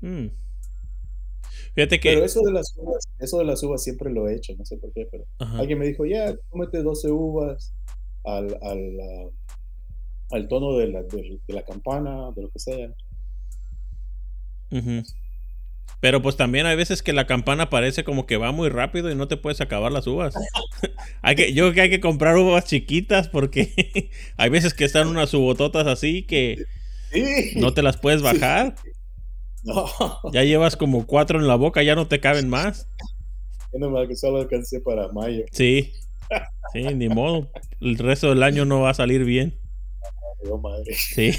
[0.00, 0.28] Hmm.
[1.74, 2.10] Fíjate que.
[2.10, 4.76] Pero eso de las uvas, eso de las uvas siempre lo he hecho, no sé
[4.76, 7.74] por qué, pero alguien me dijo, ya, cómete 12 uvas
[8.24, 9.32] al, al,
[10.30, 12.94] al tono de la, de, la campana, de lo que sea.
[16.00, 19.14] Pero pues también hay veces que la campana parece como que va muy rápido y
[19.14, 20.34] no te puedes acabar las uvas.
[21.22, 25.08] hay que, yo creo que hay que comprar uvas chiquitas porque hay veces que están
[25.08, 26.64] unas ubototas así que
[27.56, 28.74] no te las puedes bajar.
[29.62, 29.86] No.
[30.32, 32.88] Ya llevas como cuatro en la boca, ya no te caben más.
[33.72, 35.44] Menos mal que solo alcancé para mayo.
[35.52, 35.92] Sí.
[36.72, 37.50] Sí, ni modo.
[37.80, 39.58] El resto del año no va a salir bien.
[40.62, 40.94] madre.
[40.94, 41.32] Sí.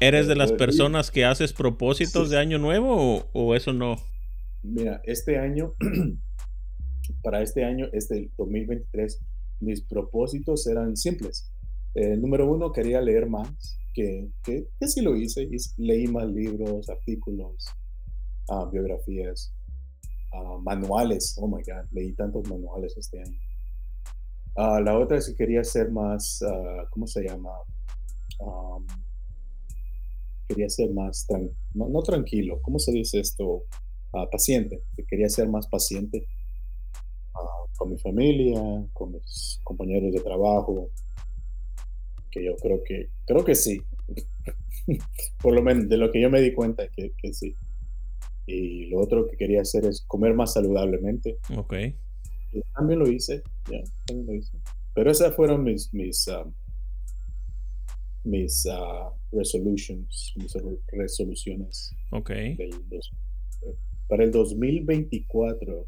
[0.00, 3.96] ¿Eres de las personas que haces propósitos de año nuevo o, eso no?
[4.62, 5.74] Mira, este año,
[7.22, 9.20] para este año, este 2023,
[9.60, 11.52] mis propósitos eran simples.
[11.94, 15.46] Eh, número uno, quería leer más, que, que, sí lo hice.
[15.76, 17.66] Leí más libros, artículos,
[18.48, 19.54] ah, biografías,
[20.32, 21.36] ah, manuales.
[21.38, 23.38] Oh my God, leí tantos manuales este año.
[24.56, 26.42] Ah, la otra es que quería ser más,
[26.90, 27.50] ¿cómo se llama?
[30.48, 31.26] Quería ser más,
[31.74, 33.64] no, tranquilo, ¿cómo se dice esto?
[34.30, 36.26] paciente, que quería ser más paciente
[37.76, 38.60] con mi familia,
[38.94, 40.90] con mis compañeros de trabajo,
[42.30, 43.82] que yo creo que, creo que sí.
[45.42, 47.54] Por lo menos de lo que yo me di cuenta que, que sí.
[48.46, 51.38] Y lo otro que quería hacer es comer más saludablemente.
[51.56, 51.74] Ok.
[52.74, 54.56] también lo hice, ya, también lo hice.
[54.94, 56.52] Pero esas fueron mis, mis, um,
[58.26, 60.52] mis uh, resolutions, mis
[60.88, 61.94] resoluciones.
[62.10, 62.30] Ok.
[64.08, 65.86] para el 2024,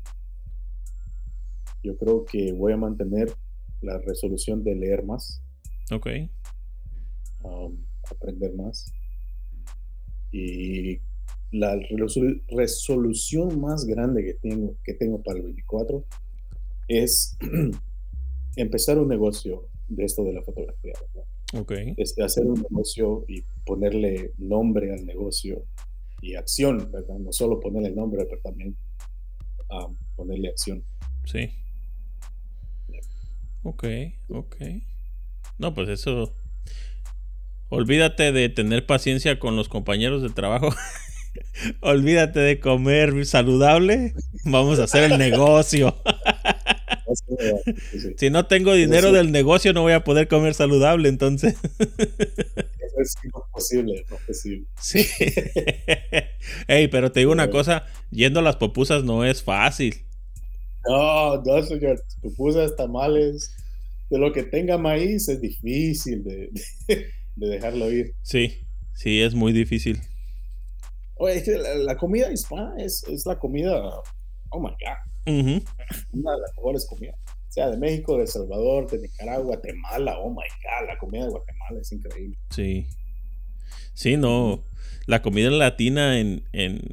[1.82, 3.32] yo creo que voy a mantener
[3.82, 5.42] la resolución de leer más.
[5.92, 6.06] Ok.
[7.42, 8.92] Um, aprender más.
[10.30, 11.00] Y
[11.50, 11.78] la
[12.48, 16.04] resolución más grande que tengo, que tengo para el 24
[16.88, 17.36] es
[18.56, 20.92] empezar un negocio de esto de la fotografía.
[21.96, 25.64] Es hacer un negocio y ponerle nombre al negocio
[26.20, 27.16] y acción, ¿verdad?
[27.18, 28.76] No solo ponerle nombre, pero también
[29.70, 30.84] um, ponerle acción.
[31.24, 31.50] Sí.
[33.62, 33.84] Ok,
[34.28, 34.56] ok.
[35.58, 36.34] No, pues eso.
[37.70, 40.70] Olvídate de tener paciencia con los compañeros de trabajo.
[41.80, 44.14] Olvídate de comer saludable.
[44.44, 45.94] Vamos a hacer el negocio.
[48.16, 51.56] si no tengo dinero del negocio, no voy a poder comer saludable, entonces.
[51.78, 54.66] Eso es imposible, no posible.
[54.80, 55.06] Sí.
[56.68, 59.94] Ey, pero te digo una cosa, yendo a las popusas no es fácil.
[60.88, 62.02] No, no, señor.
[62.22, 63.54] Pupusas, tamales,
[64.10, 66.50] de lo que tenga maíz es difícil de,
[67.36, 68.14] dejarlo ir.
[68.22, 70.00] Sí, sí, es muy difícil.
[71.16, 71.42] Oye,
[71.78, 73.74] la, comida hispana es, la comida,
[74.50, 75.62] oh my God,
[76.12, 77.16] una de las mejores comidas.
[77.58, 81.30] Sea, de México, de El Salvador, de Nicaragua, Guatemala, oh my God, la comida de
[81.30, 82.38] Guatemala es increíble.
[82.50, 82.86] Sí.
[83.94, 84.62] Sí, no.
[85.06, 86.88] La comida latina en, en,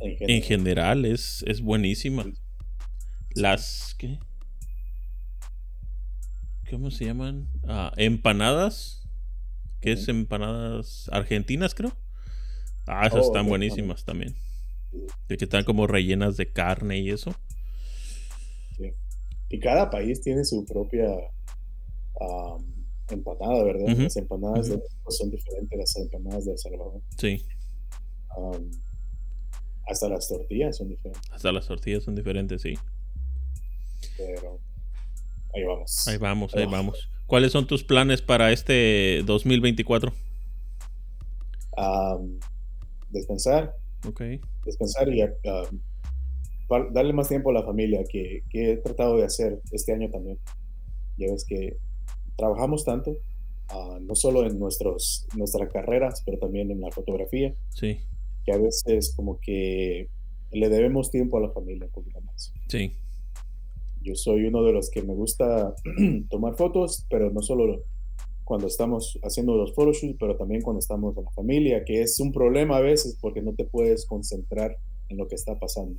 [0.00, 2.26] en general, es, es buenísima.
[3.36, 4.18] Las, ¿qué?
[6.68, 7.48] ¿Cómo se llaman?
[7.62, 9.08] Ah, empanadas.
[9.80, 11.92] ¿Qué es empanadas argentinas, creo?
[12.88, 14.34] Ah, esas oh, están buenísimas también.
[15.28, 17.32] De que están como rellenas de carne y eso.
[19.52, 21.14] Y cada país tiene su propia
[23.10, 23.96] empanada, ¿verdad?
[23.96, 27.02] Las empanadas de México son diferentes a las empanadas de El Salvador.
[27.18, 27.44] Sí.
[29.86, 31.30] hasta las tortillas son diferentes.
[31.30, 32.74] Hasta las tortillas son diferentes, sí.
[34.16, 34.58] Pero
[35.54, 36.08] ahí vamos.
[36.08, 37.10] Ahí vamos, ahí vamos.
[37.26, 40.12] ¿Cuáles son tus planes para este 2024?
[43.10, 43.76] descansar.
[44.06, 44.40] Okay.
[44.64, 45.22] Descansar y
[46.92, 50.38] darle más tiempo a la familia que, he tratado de hacer este año también.
[51.16, 51.76] Ya ves que
[52.36, 53.16] trabajamos tanto,
[53.68, 57.54] ah, no solo en nuestros, nuestras carreras, pero también en la fotografía.
[57.70, 57.98] Sí.
[58.44, 60.08] Que a veces como que
[60.50, 62.52] le debemos tiempo a la familia un poquito más.
[62.68, 62.94] Sí.
[64.02, 65.74] Yo soy uno de los que me gusta
[66.30, 67.84] tomar fotos, pero no solo
[68.44, 72.32] cuando estamos haciendo los photoshoots, pero también cuando estamos con la familia, que es un
[72.32, 74.76] problema a veces porque no te puedes concentrar
[75.08, 75.98] en lo que está pasando.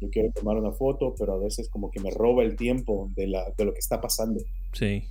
[0.00, 3.26] Yo quiero tomar una foto, pero a veces como que me roba el tiempo de,
[3.26, 4.40] la, de lo que está pasando.
[4.72, 5.04] Sí.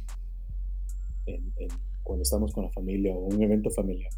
[2.04, 4.12] cuando estamos con la familia o un evento familiar.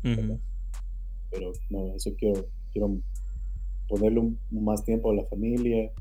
[1.32, 2.98] Pero no, eso quiero, quiero
[3.88, 5.91] ponerle más tiempo a la familia,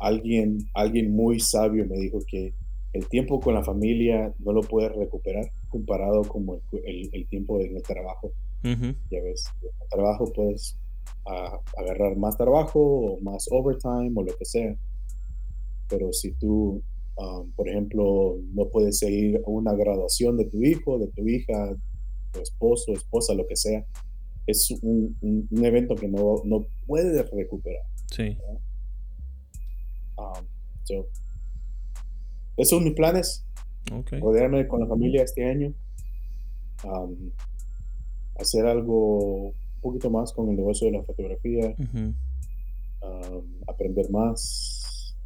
[0.00, 2.54] alguien, alguien muy sabio me dijo que
[2.92, 6.44] el tiempo con la familia no lo puedes recuperar comparado con
[6.84, 8.32] el, el, tiempo en el trabajo.
[8.62, 10.76] Ya ves, en el trabajo puedes
[11.76, 14.76] agarrar más trabajo o más overtime o lo que sea.
[15.88, 16.82] Pero si tú
[17.20, 21.76] Um, por ejemplo, no puedes ir a una graduación de tu hijo, de tu hija,
[22.32, 23.84] tu esposo, esposa, lo que sea.
[24.46, 27.82] Es un, un, evento que no, no puedes recuperar.
[28.10, 28.38] Sí.
[30.16, 30.46] Um,
[32.56, 33.44] esos son mis planes.
[33.92, 34.18] Okay.
[34.18, 35.74] Rodearme con la familia este año.
[36.84, 37.30] Um,
[38.36, 41.74] hacer algo un poquito más con el negocio de la fotografía.
[43.66, 45.16] aprender más.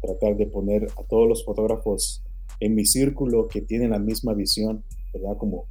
[0.00, 2.24] tratar de poner a todos los fotógrafos
[2.58, 5.36] en mi círculo que tienen la misma visión, ¿verdad?
[5.38, 5.66] Como,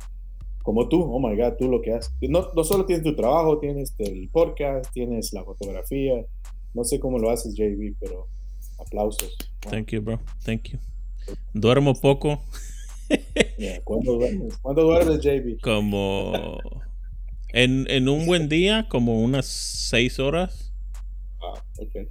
[0.64, 2.14] como tú, oh my God, tú lo que haces.
[2.22, 6.26] No, no solo tienes tu trabajo, tienes el podcast, tienes la fotografía.
[6.74, 8.28] No sé cómo lo haces, JB, pero
[8.80, 9.38] aplausos.
[9.62, 10.20] Thank you, bro.
[10.46, 10.80] Thank you.
[11.54, 12.42] Duermo poco.
[13.84, 14.58] ¿Cuándo duermes?
[14.58, 15.62] ¿Cuándo duermes, JB?
[15.62, 16.60] Como
[17.50, 20.74] en, en, un buen día, como unas seis horas.
[21.42, 22.08] Ah, ok.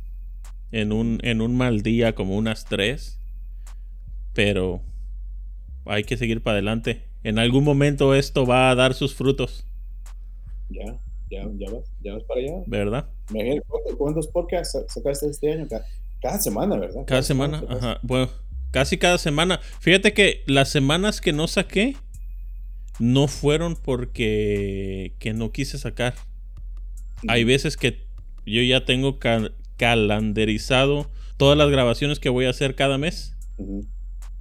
[0.73, 3.19] En un, en un mal día, como unas tres.
[4.35, 4.83] Pero
[5.87, 7.05] hay que seguir para adelante.
[7.23, 9.67] En algún momento esto va a dar sus frutos.
[10.69, 10.99] Ya,
[11.31, 12.63] ya, ya vas, ya vas para allá.
[12.67, 13.09] ¿Verdad?
[13.99, 15.67] ¿Cuántos podcasts sacaste este año?
[16.23, 17.03] Cada semana, ¿verdad?
[17.07, 17.99] Cada, semana, ajá.
[18.03, 18.29] Bueno,
[18.71, 19.61] casi cada semana.
[19.81, 21.97] Fíjate que las semanas que no saqué
[22.99, 26.15] no fueron porque que no quise sacar.
[27.29, 28.07] Hay veces que
[28.47, 29.19] yo ya tengo
[29.77, 33.35] calendarizado todas las grabaciones que voy a hacer cada mes.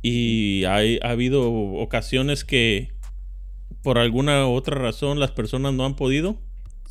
[0.02, 2.92] Y hay, ha habido ocasiones que
[3.82, 6.38] por alguna otra razón las personas no han podido.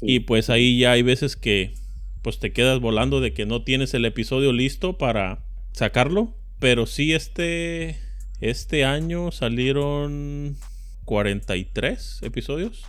[0.01, 1.75] Y pues ahí ya hay veces que
[2.23, 6.38] pues te quedas volando de que no tienes el episodio listo para sacarlo.
[6.61, 7.97] Pero sí, este,
[8.41, 10.57] este año salieron
[11.05, 12.85] 43 episodios.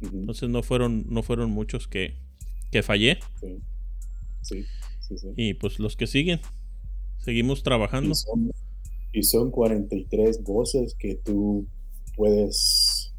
[0.00, 2.14] Entonces no fueron, no fueron muchos que,
[2.70, 3.18] que fallé.
[3.40, 3.58] Sí.
[4.42, 4.64] Sí,
[5.36, 6.40] y pues los que siguen,
[7.18, 8.14] seguimos trabajando.
[9.12, 11.66] Y son, 43 voces que tú
[12.16, 13.12] puedes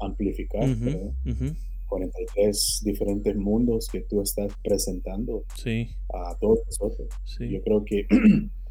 [0.00, 0.68] amplificar.
[1.86, 5.44] 43 diferentes mundos que tú estás presentando
[6.12, 7.08] a todos nosotros.
[7.38, 8.06] Yo creo que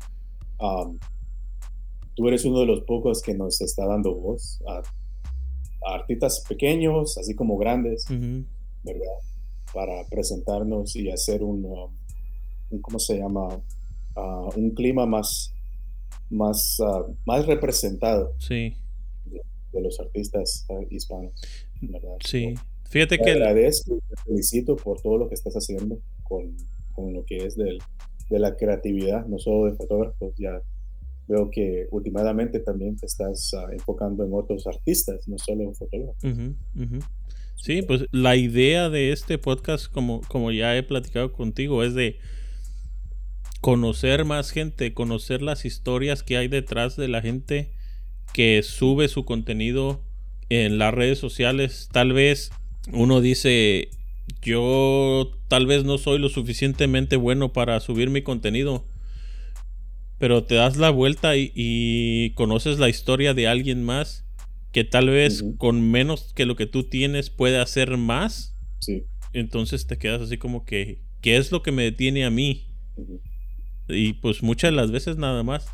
[0.59, 0.97] um,
[2.15, 4.81] tú eres uno de los pocos que nos está dando voz a,
[5.93, 9.19] artistas pequeños, así como grandes, ¿verdad?
[9.71, 13.61] Para presentarnos y hacer un, um, ¿cómo se llama?
[14.15, 15.53] Uh, un clima más,
[16.29, 18.73] más, uh, más representado sí.
[19.25, 21.33] de, los artistas uh, hispanos,
[21.81, 22.17] ¿verdad?
[22.23, 22.55] Sí.
[22.89, 23.31] Fíjate que.
[23.31, 26.55] agradezco y te felicito por todo lo que estás haciendo con,
[26.93, 27.79] con lo que es del,
[28.29, 30.33] de la creatividad, no solo de fotógrafos.
[30.37, 30.61] Ya
[31.27, 36.17] veo que últimamente también te estás ah, enfocando en otros artistas, no solo en fotógrafos.
[37.55, 42.17] Sí, pues la idea de este podcast, como, como ya he platicado contigo, es de
[43.61, 47.71] conocer más gente, conocer las historias que hay detrás de la gente
[48.33, 50.01] que sube su contenido
[50.49, 51.89] en las redes sociales.
[51.91, 52.51] Tal vez
[52.93, 53.89] uno dice,
[54.41, 58.85] yo tal vez no soy lo suficientemente bueno para subir mi contenido,
[60.17, 64.25] pero te das la vuelta y, conoces la historia de alguien más
[64.71, 68.57] que tal vez con menos que lo que tú tienes puede hacer más.
[69.31, 72.67] Entonces te quedas así como que, ¿qué es lo que me detiene a mí?
[73.87, 75.65] Y pues muchas de las veces nada más.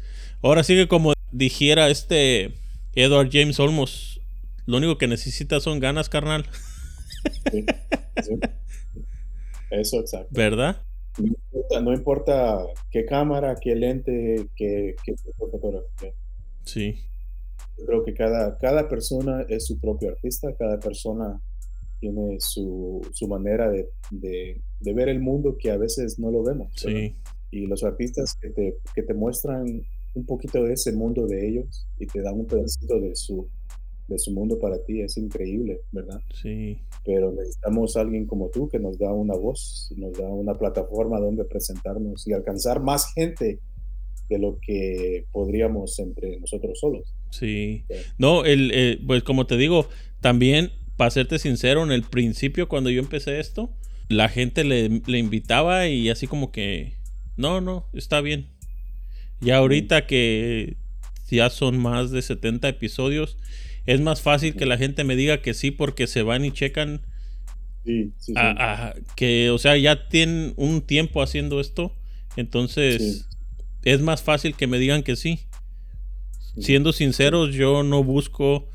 [0.44, 2.54] Ahora sigue como dijera este
[2.94, 4.22] Edward James Olmos,
[4.66, 6.46] lo único que necesitas son ganas, carnal.
[9.72, 10.30] Eso, exacto.
[10.32, 10.82] ¿Verdad?
[11.82, 16.14] No importa, qué cámara, qué lente, qué, qué fotografía.
[16.66, 16.96] Sí.
[17.78, 21.42] Yo creo que cada, cada persona es su propio artista, cada persona
[22.00, 26.44] tiene su, su manera de, de, de, ver el mundo que a veces no lo
[26.44, 26.72] vemos.
[26.76, 27.16] Sí.
[27.52, 29.66] Y los artistas que te, que te muestran
[30.14, 33.48] un poquito de ese mundo de ellos y te dan un pedacito de su,
[34.12, 36.22] de su mundo para ti es increíble, ¿verdad?
[36.42, 36.80] Sí.
[37.06, 41.20] Pero necesitamos a alguien como tú que nos da una voz, nos da una plataforma
[41.20, 43.60] donde presentarnos y alcanzar más gente
[44.30, 47.14] de lo que podríamos entre nosotros solos.
[47.32, 47.84] Sí.
[48.18, 49.88] No, el, eh, pues como te digo,
[50.20, 53.72] también, para serte sincero, en el principio cuando yo empecé esto,
[54.10, 56.94] la gente le, le invitaba y así como que,
[57.38, 58.48] no, no, está bien.
[59.42, 60.78] Y ahorita que
[61.30, 63.38] ya son más de 70 episodios,
[63.86, 67.02] es más fácil que la gente me diga que sí porque se van y checan.
[67.84, 68.34] Sí, sí,
[69.16, 71.96] que, o sea, ya tienen un tiempo haciendo esto.
[72.36, 73.28] Entonces,
[73.84, 75.40] es más fácil que me digan que sí.
[76.60, 78.70] Siendo sinceros, yo no busco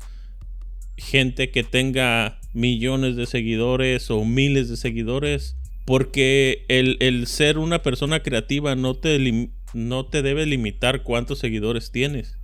[0.97, 5.55] gente que tenga millones de seguidores o miles de seguidores.
[5.85, 11.91] Porque el, el ser una persona creativa no te, no te debe limitar cuántos seguidores
[11.91, 12.37] tienes.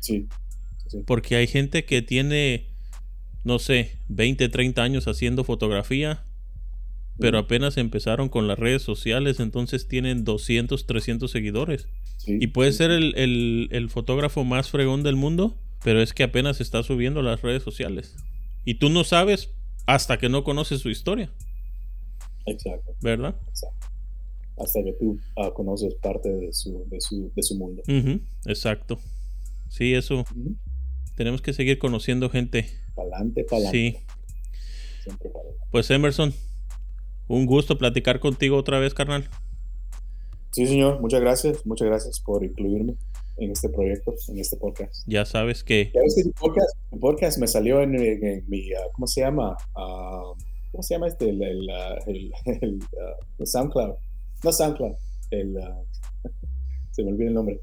[0.00, 0.28] Sí.
[0.88, 0.98] Sí.
[1.06, 2.66] Porque hay gente que tiene,
[3.44, 6.24] no sé, 20, 30 años haciendo fotografía,
[7.18, 11.88] pero apenas empezaron con las redes sociales, entonces tienen 200, 300 seguidores.
[12.16, 16.12] Sí, Y puede sí, ser el, el- el fotógrafo más fregón del mundo, pero es
[16.14, 18.16] que apenas está subiendo las redes sociales.
[18.64, 19.50] Y tú no sabes
[19.86, 21.32] hasta que no conoces su historia,
[22.46, 23.36] Exacto, ¿verdad?
[23.48, 23.86] exacto.
[24.56, 27.82] Hasta que tú ah, conoces parte de su, de su, de su mundo.
[28.46, 28.98] Exacto.
[29.68, 30.24] Sí, eso.
[31.18, 32.66] Tenemos que seguir conociendo gente.
[32.94, 33.72] Pa'lante, pa'lante.
[33.76, 33.96] Sí.
[35.02, 35.58] Siempre pa'lante.
[35.72, 36.32] Pues Emerson,
[37.26, 39.28] un gusto platicar contigo otra vez, carnal.
[40.52, 41.00] Sí, señor.
[41.00, 41.66] Muchas gracias.
[41.66, 42.94] Muchas gracias por incluirme
[43.38, 44.94] en este proyecto, en este podcast.
[45.08, 48.44] Ya sabes que Ya ves que tu podcast, tu podcast me salió en, en- en
[48.48, 49.56] mi, ah, ¿cómo se llama?
[49.74, 50.22] Ah,
[50.70, 51.30] ¿Cómo se llama este?
[51.30, 52.32] El, el, ah, el-
[52.62, 52.78] el,
[53.40, 53.94] el SoundCloud.
[54.44, 54.94] No SoundCloud.
[55.32, 55.56] El,
[56.92, 57.60] se me olvida el nombre.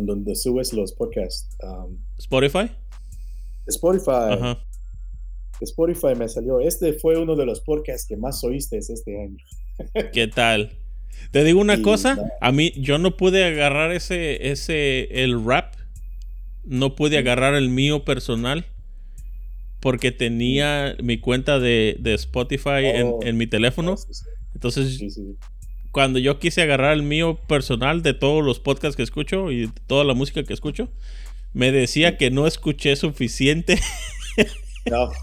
[0.00, 1.56] Donde subes los podcasts.
[1.62, 2.70] um, Spotify.
[3.66, 4.32] Spotify.
[4.32, 4.58] Ajá.
[5.60, 6.58] Spotify me salió.
[6.60, 9.36] Este fue uno de los podcasts que más oíste este año.
[10.12, 10.72] ¿Qué tal?
[11.30, 12.28] Te digo una Sí, cosa, no.
[12.40, 15.74] a mí yo no pude agarrar ese, ese, el rap,
[16.64, 18.66] no pude agarrar el mío personal
[19.80, 23.20] porque tenía mi cuenta de, de Spotify en, Oh.
[23.22, 23.96] en mi teléfono.
[23.96, 24.24] Sí, sí,
[24.54, 25.36] Entonces, sí, sí.
[25.92, 30.04] Cuando yo quise agarrar el mío personal de todos los podcasts que escucho y toda
[30.04, 30.90] la música que escucho,
[31.52, 33.78] me decía que no escuché suficiente,
[34.90, 35.10] No.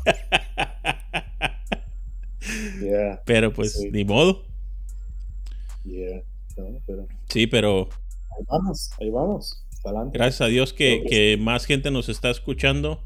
[2.81, 3.89] Yeah, pero pues Sí.
[3.91, 4.45] ni modo.
[5.83, 6.21] yeah.
[6.57, 7.89] No, pero Sí, pero
[8.37, 9.65] ahí vamos, ahí vamos.
[9.83, 10.17] Adelante.
[10.17, 13.03] Gracias a Dios que, que más gente nos está escuchando.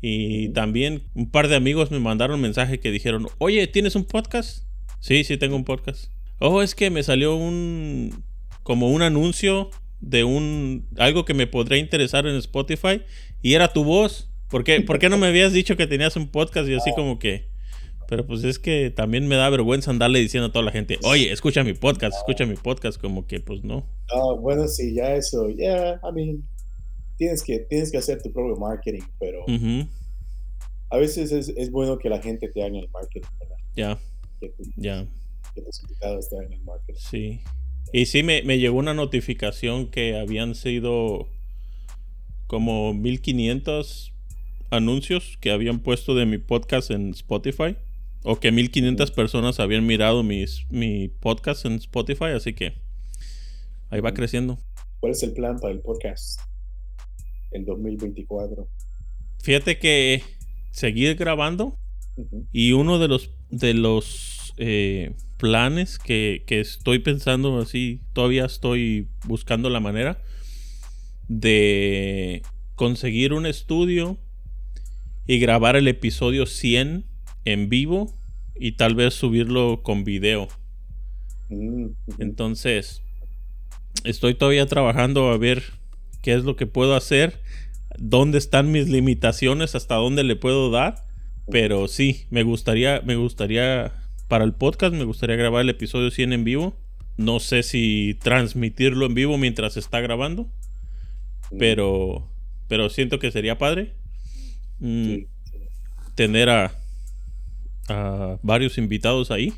[0.00, 4.04] Y también un par de amigos me mandaron un mensaje que dijeron, oye, ¿tienes un
[4.04, 4.64] podcast?
[5.00, 6.10] Sí, sí tengo un podcast.
[6.40, 8.24] Oh, es que me salió un
[8.62, 13.02] como un anuncio de un algo que me podría interesar en Spotify
[13.42, 14.30] y era tu voz.
[14.48, 16.68] ¿Por qué, ¿Por qué no me habías dicho que tenías un podcast?
[16.68, 17.48] Y así como que...
[18.08, 21.30] Pero pues es que también me da vergüenza andarle diciendo a toda la gente, oye,
[21.30, 23.86] escucha mi podcast, escucha mi podcast, como que pues no.
[24.40, 26.42] Bueno, sí, ya eso, yeah, I mean,
[27.16, 29.44] tienes que, tienes que hacer tu propio marketing, pero
[30.88, 33.56] a veces es, es bueno que la gente te haga el marketing, ¿verdad?
[33.76, 33.98] Ya,
[34.76, 35.06] ya.
[35.60, 37.00] Que tus invitados te hagan el marketing.
[37.00, 37.40] Sí.
[37.92, 41.28] Y sí, me, me llegó una notificación que habían sido
[42.46, 44.12] como 1500
[44.70, 47.76] anuncios que habían puesto de mi podcast en Spotify.
[48.22, 52.32] O que 1500 personas habían mirado mis, mi podcast en Spotify.
[52.36, 52.74] Así que
[53.88, 54.58] ahí va creciendo.
[55.00, 56.40] ¿Cuál es el plan para el podcast
[57.50, 58.68] en 2024?
[59.42, 60.22] Fíjate que
[60.70, 61.78] seguir grabando.
[62.52, 69.08] Y uno de los de los eh, planes que, que estoy pensando así, todavía estoy
[69.26, 70.22] buscando la manera
[71.28, 72.42] de
[72.74, 74.18] conseguir un estudio
[75.26, 77.04] y grabar el episodio 100
[77.44, 78.14] en vivo
[78.54, 80.48] y tal vez subirlo con video.
[81.48, 81.88] Mm.
[82.18, 83.02] Entonces,
[84.04, 85.62] estoy todavía trabajando a ver
[86.22, 87.40] qué es lo que puedo hacer,
[87.98, 91.06] dónde están mis limitaciones, hasta dónde le puedo dar.
[91.50, 93.92] Pero sí, me gustaría, me gustaría,
[94.30, 96.74] para el podcast, me gustaría grabar el episodio 100 en vivo.
[97.18, 100.46] No sé si transmitirlo en vivo mientras está grabando,
[101.58, 102.26] pero,
[102.68, 103.92] pero siento que sería padre
[104.78, 105.26] mm, sí,
[106.14, 106.72] tener a,
[107.88, 109.52] a varios invitados ahí.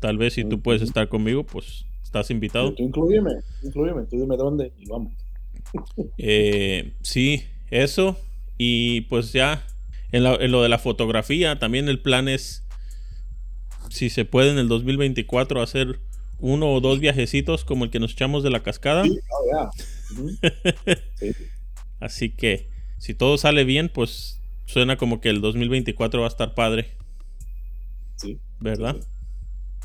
[0.00, 2.72] Tal vez si tú puedes estar conmigo, pues estás invitado.
[2.74, 3.30] Tú incluyeme,
[3.62, 5.12] incluyeme, tú dime dónde y vamos.
[6.16, 8.18] Eh, sí, eso.
[8.56, 9.66] Y pues ya,
[10.12, 12.64] en, la- en lo de la fotografía, también el plan es,
[13.90, 16.00] si se puede en el 2024, hacer
[16.40, 19.04] uno o dos viajecitos como el que nos echamos de la cascada.
[19.04, 20.98] Sí, oh, yeah.
[21.16, 21.32] Sí.
[22.00, 26.54] Así que, si todo sale bien, pues suena como que el 2024 va a estar
[26.54, 26.92] padre,
[28.16, 28.96] Sí, ¿verdad?
[29.00, 29.06] sí.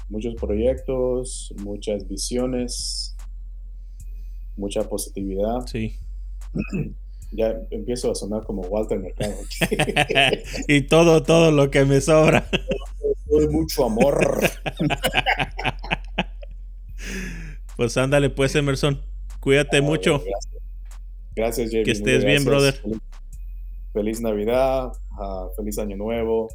[0.10, 3.16] Muchos proyectos, muchas visiones,
[4.58, 5.66] mucha positividad.
[5.66, 5.96] Sí.
[7.36, 9.34] Ya empiezo a sonar como Walter Mercado.
[10.68, 12.48] y todo, todo lo que me sobra.
[13.50, 14.42] Mucho amor.
[17.76, 19.02] Pues ándale, pues, Emerson.
[19.40, 20.20] Cuídate mucho.
[20.20, 20.62] Gracias,
[21.36, 21.84] Gracias Jamie.
[21.84, 22.76] Que estés bien, brother.
[22.76, 23.02] Feliz,
[23.94, 26.50] feliz Navidad, ah, feliz Año Nuevo.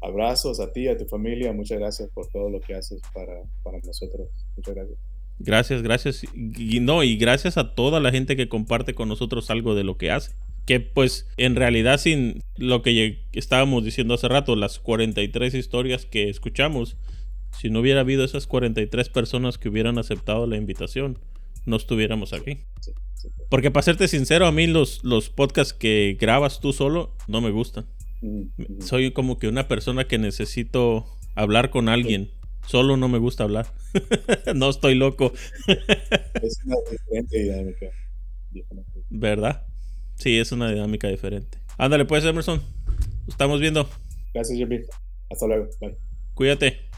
[0.00, 1.52] Abrazos a ti, a tu familia.
[1.52, 4.28] Muchas gracias por todo lo que haces para, para nosotros.
[4.56, 4.98] Muchas gracias.
[5.38, 6.24] Gracias, gracias.
[6.34, 9.96] Y no, y gracias a toda la gente que comparte con nosotros algo de lo
[9.96, 10.32] que hace.
[10.64, 16.28] Que pues en realidad sin lo que estábamos diciendo hace rato, las 43 historias que
[16.28, 16.96] escuchamos,
[17.60, 21.20] Si no hubiera habido esas 43 personas que hubieran aceptado la invitación,
[21.66, 22.64] no estuviéramos aquí.
[23.48, 27.50] Porque para serte sincero, a mí los, los podcasts que grabas tú solo no me
[27.50, 27.86] gustan.
[28.22, 28.80] Mm, mm.
[28.80, 32.30] Soy como que una persona que necesito hablar con alguien.
[32.66, 33.66] Solo no me gusta hablar.
[34.54, 35.32] no estoy loco,
[36.42, 37.86] Es una diferente dinámica.
[38.50, 38.94] Diferente.
[39.10, 39.66] ¿verdad?
[40.16, 41.58] Sí, es una dinámica diferente.
[41.76, 42.62] Ándale pues, Emerson.
[43.28, 43.88] Estamos viendo.
[44.32, 44.72] Gracias, JP.
[45.30, 45.68] Hasta luego.
[45.80, 45.96] Bye.
[46.34, 46.93] Cuídate.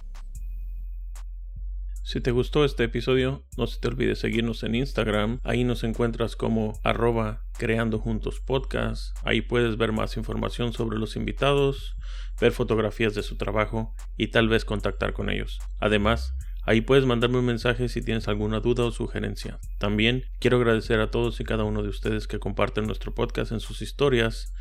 [2.06, 5.40] Si te gustó este episodio, no se te olvide seguirnos en Instagram.
[5.42, 9.16] Ahí nos encuentras como arroba creando juntos podcast.
[9.24, 11.96] Ahí puedes ver más información sobre los invitados,
[12.40, 15.58] ver fotografías de su trabajo y tal vez contactar con ellos.
[15.80, 19.58] Además, ahí puedes mandarme un mensaje si tienes alguna duda o sugerencia.
[19.78, 23.58] También quiero agradecer a todos y cada uno de ustedes que comparten nuestro podcast en
[23.58, 24.52] sus historias.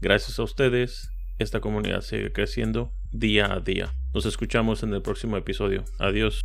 [0.00, 1.10] Gracias a ustedes,
[1.40, 3.92] esta comunidad sigue creciendo día a día.
[4.14, 5.84] Nos escuchamos en el próximo episodio.
[5.98, 6.44] Adiós.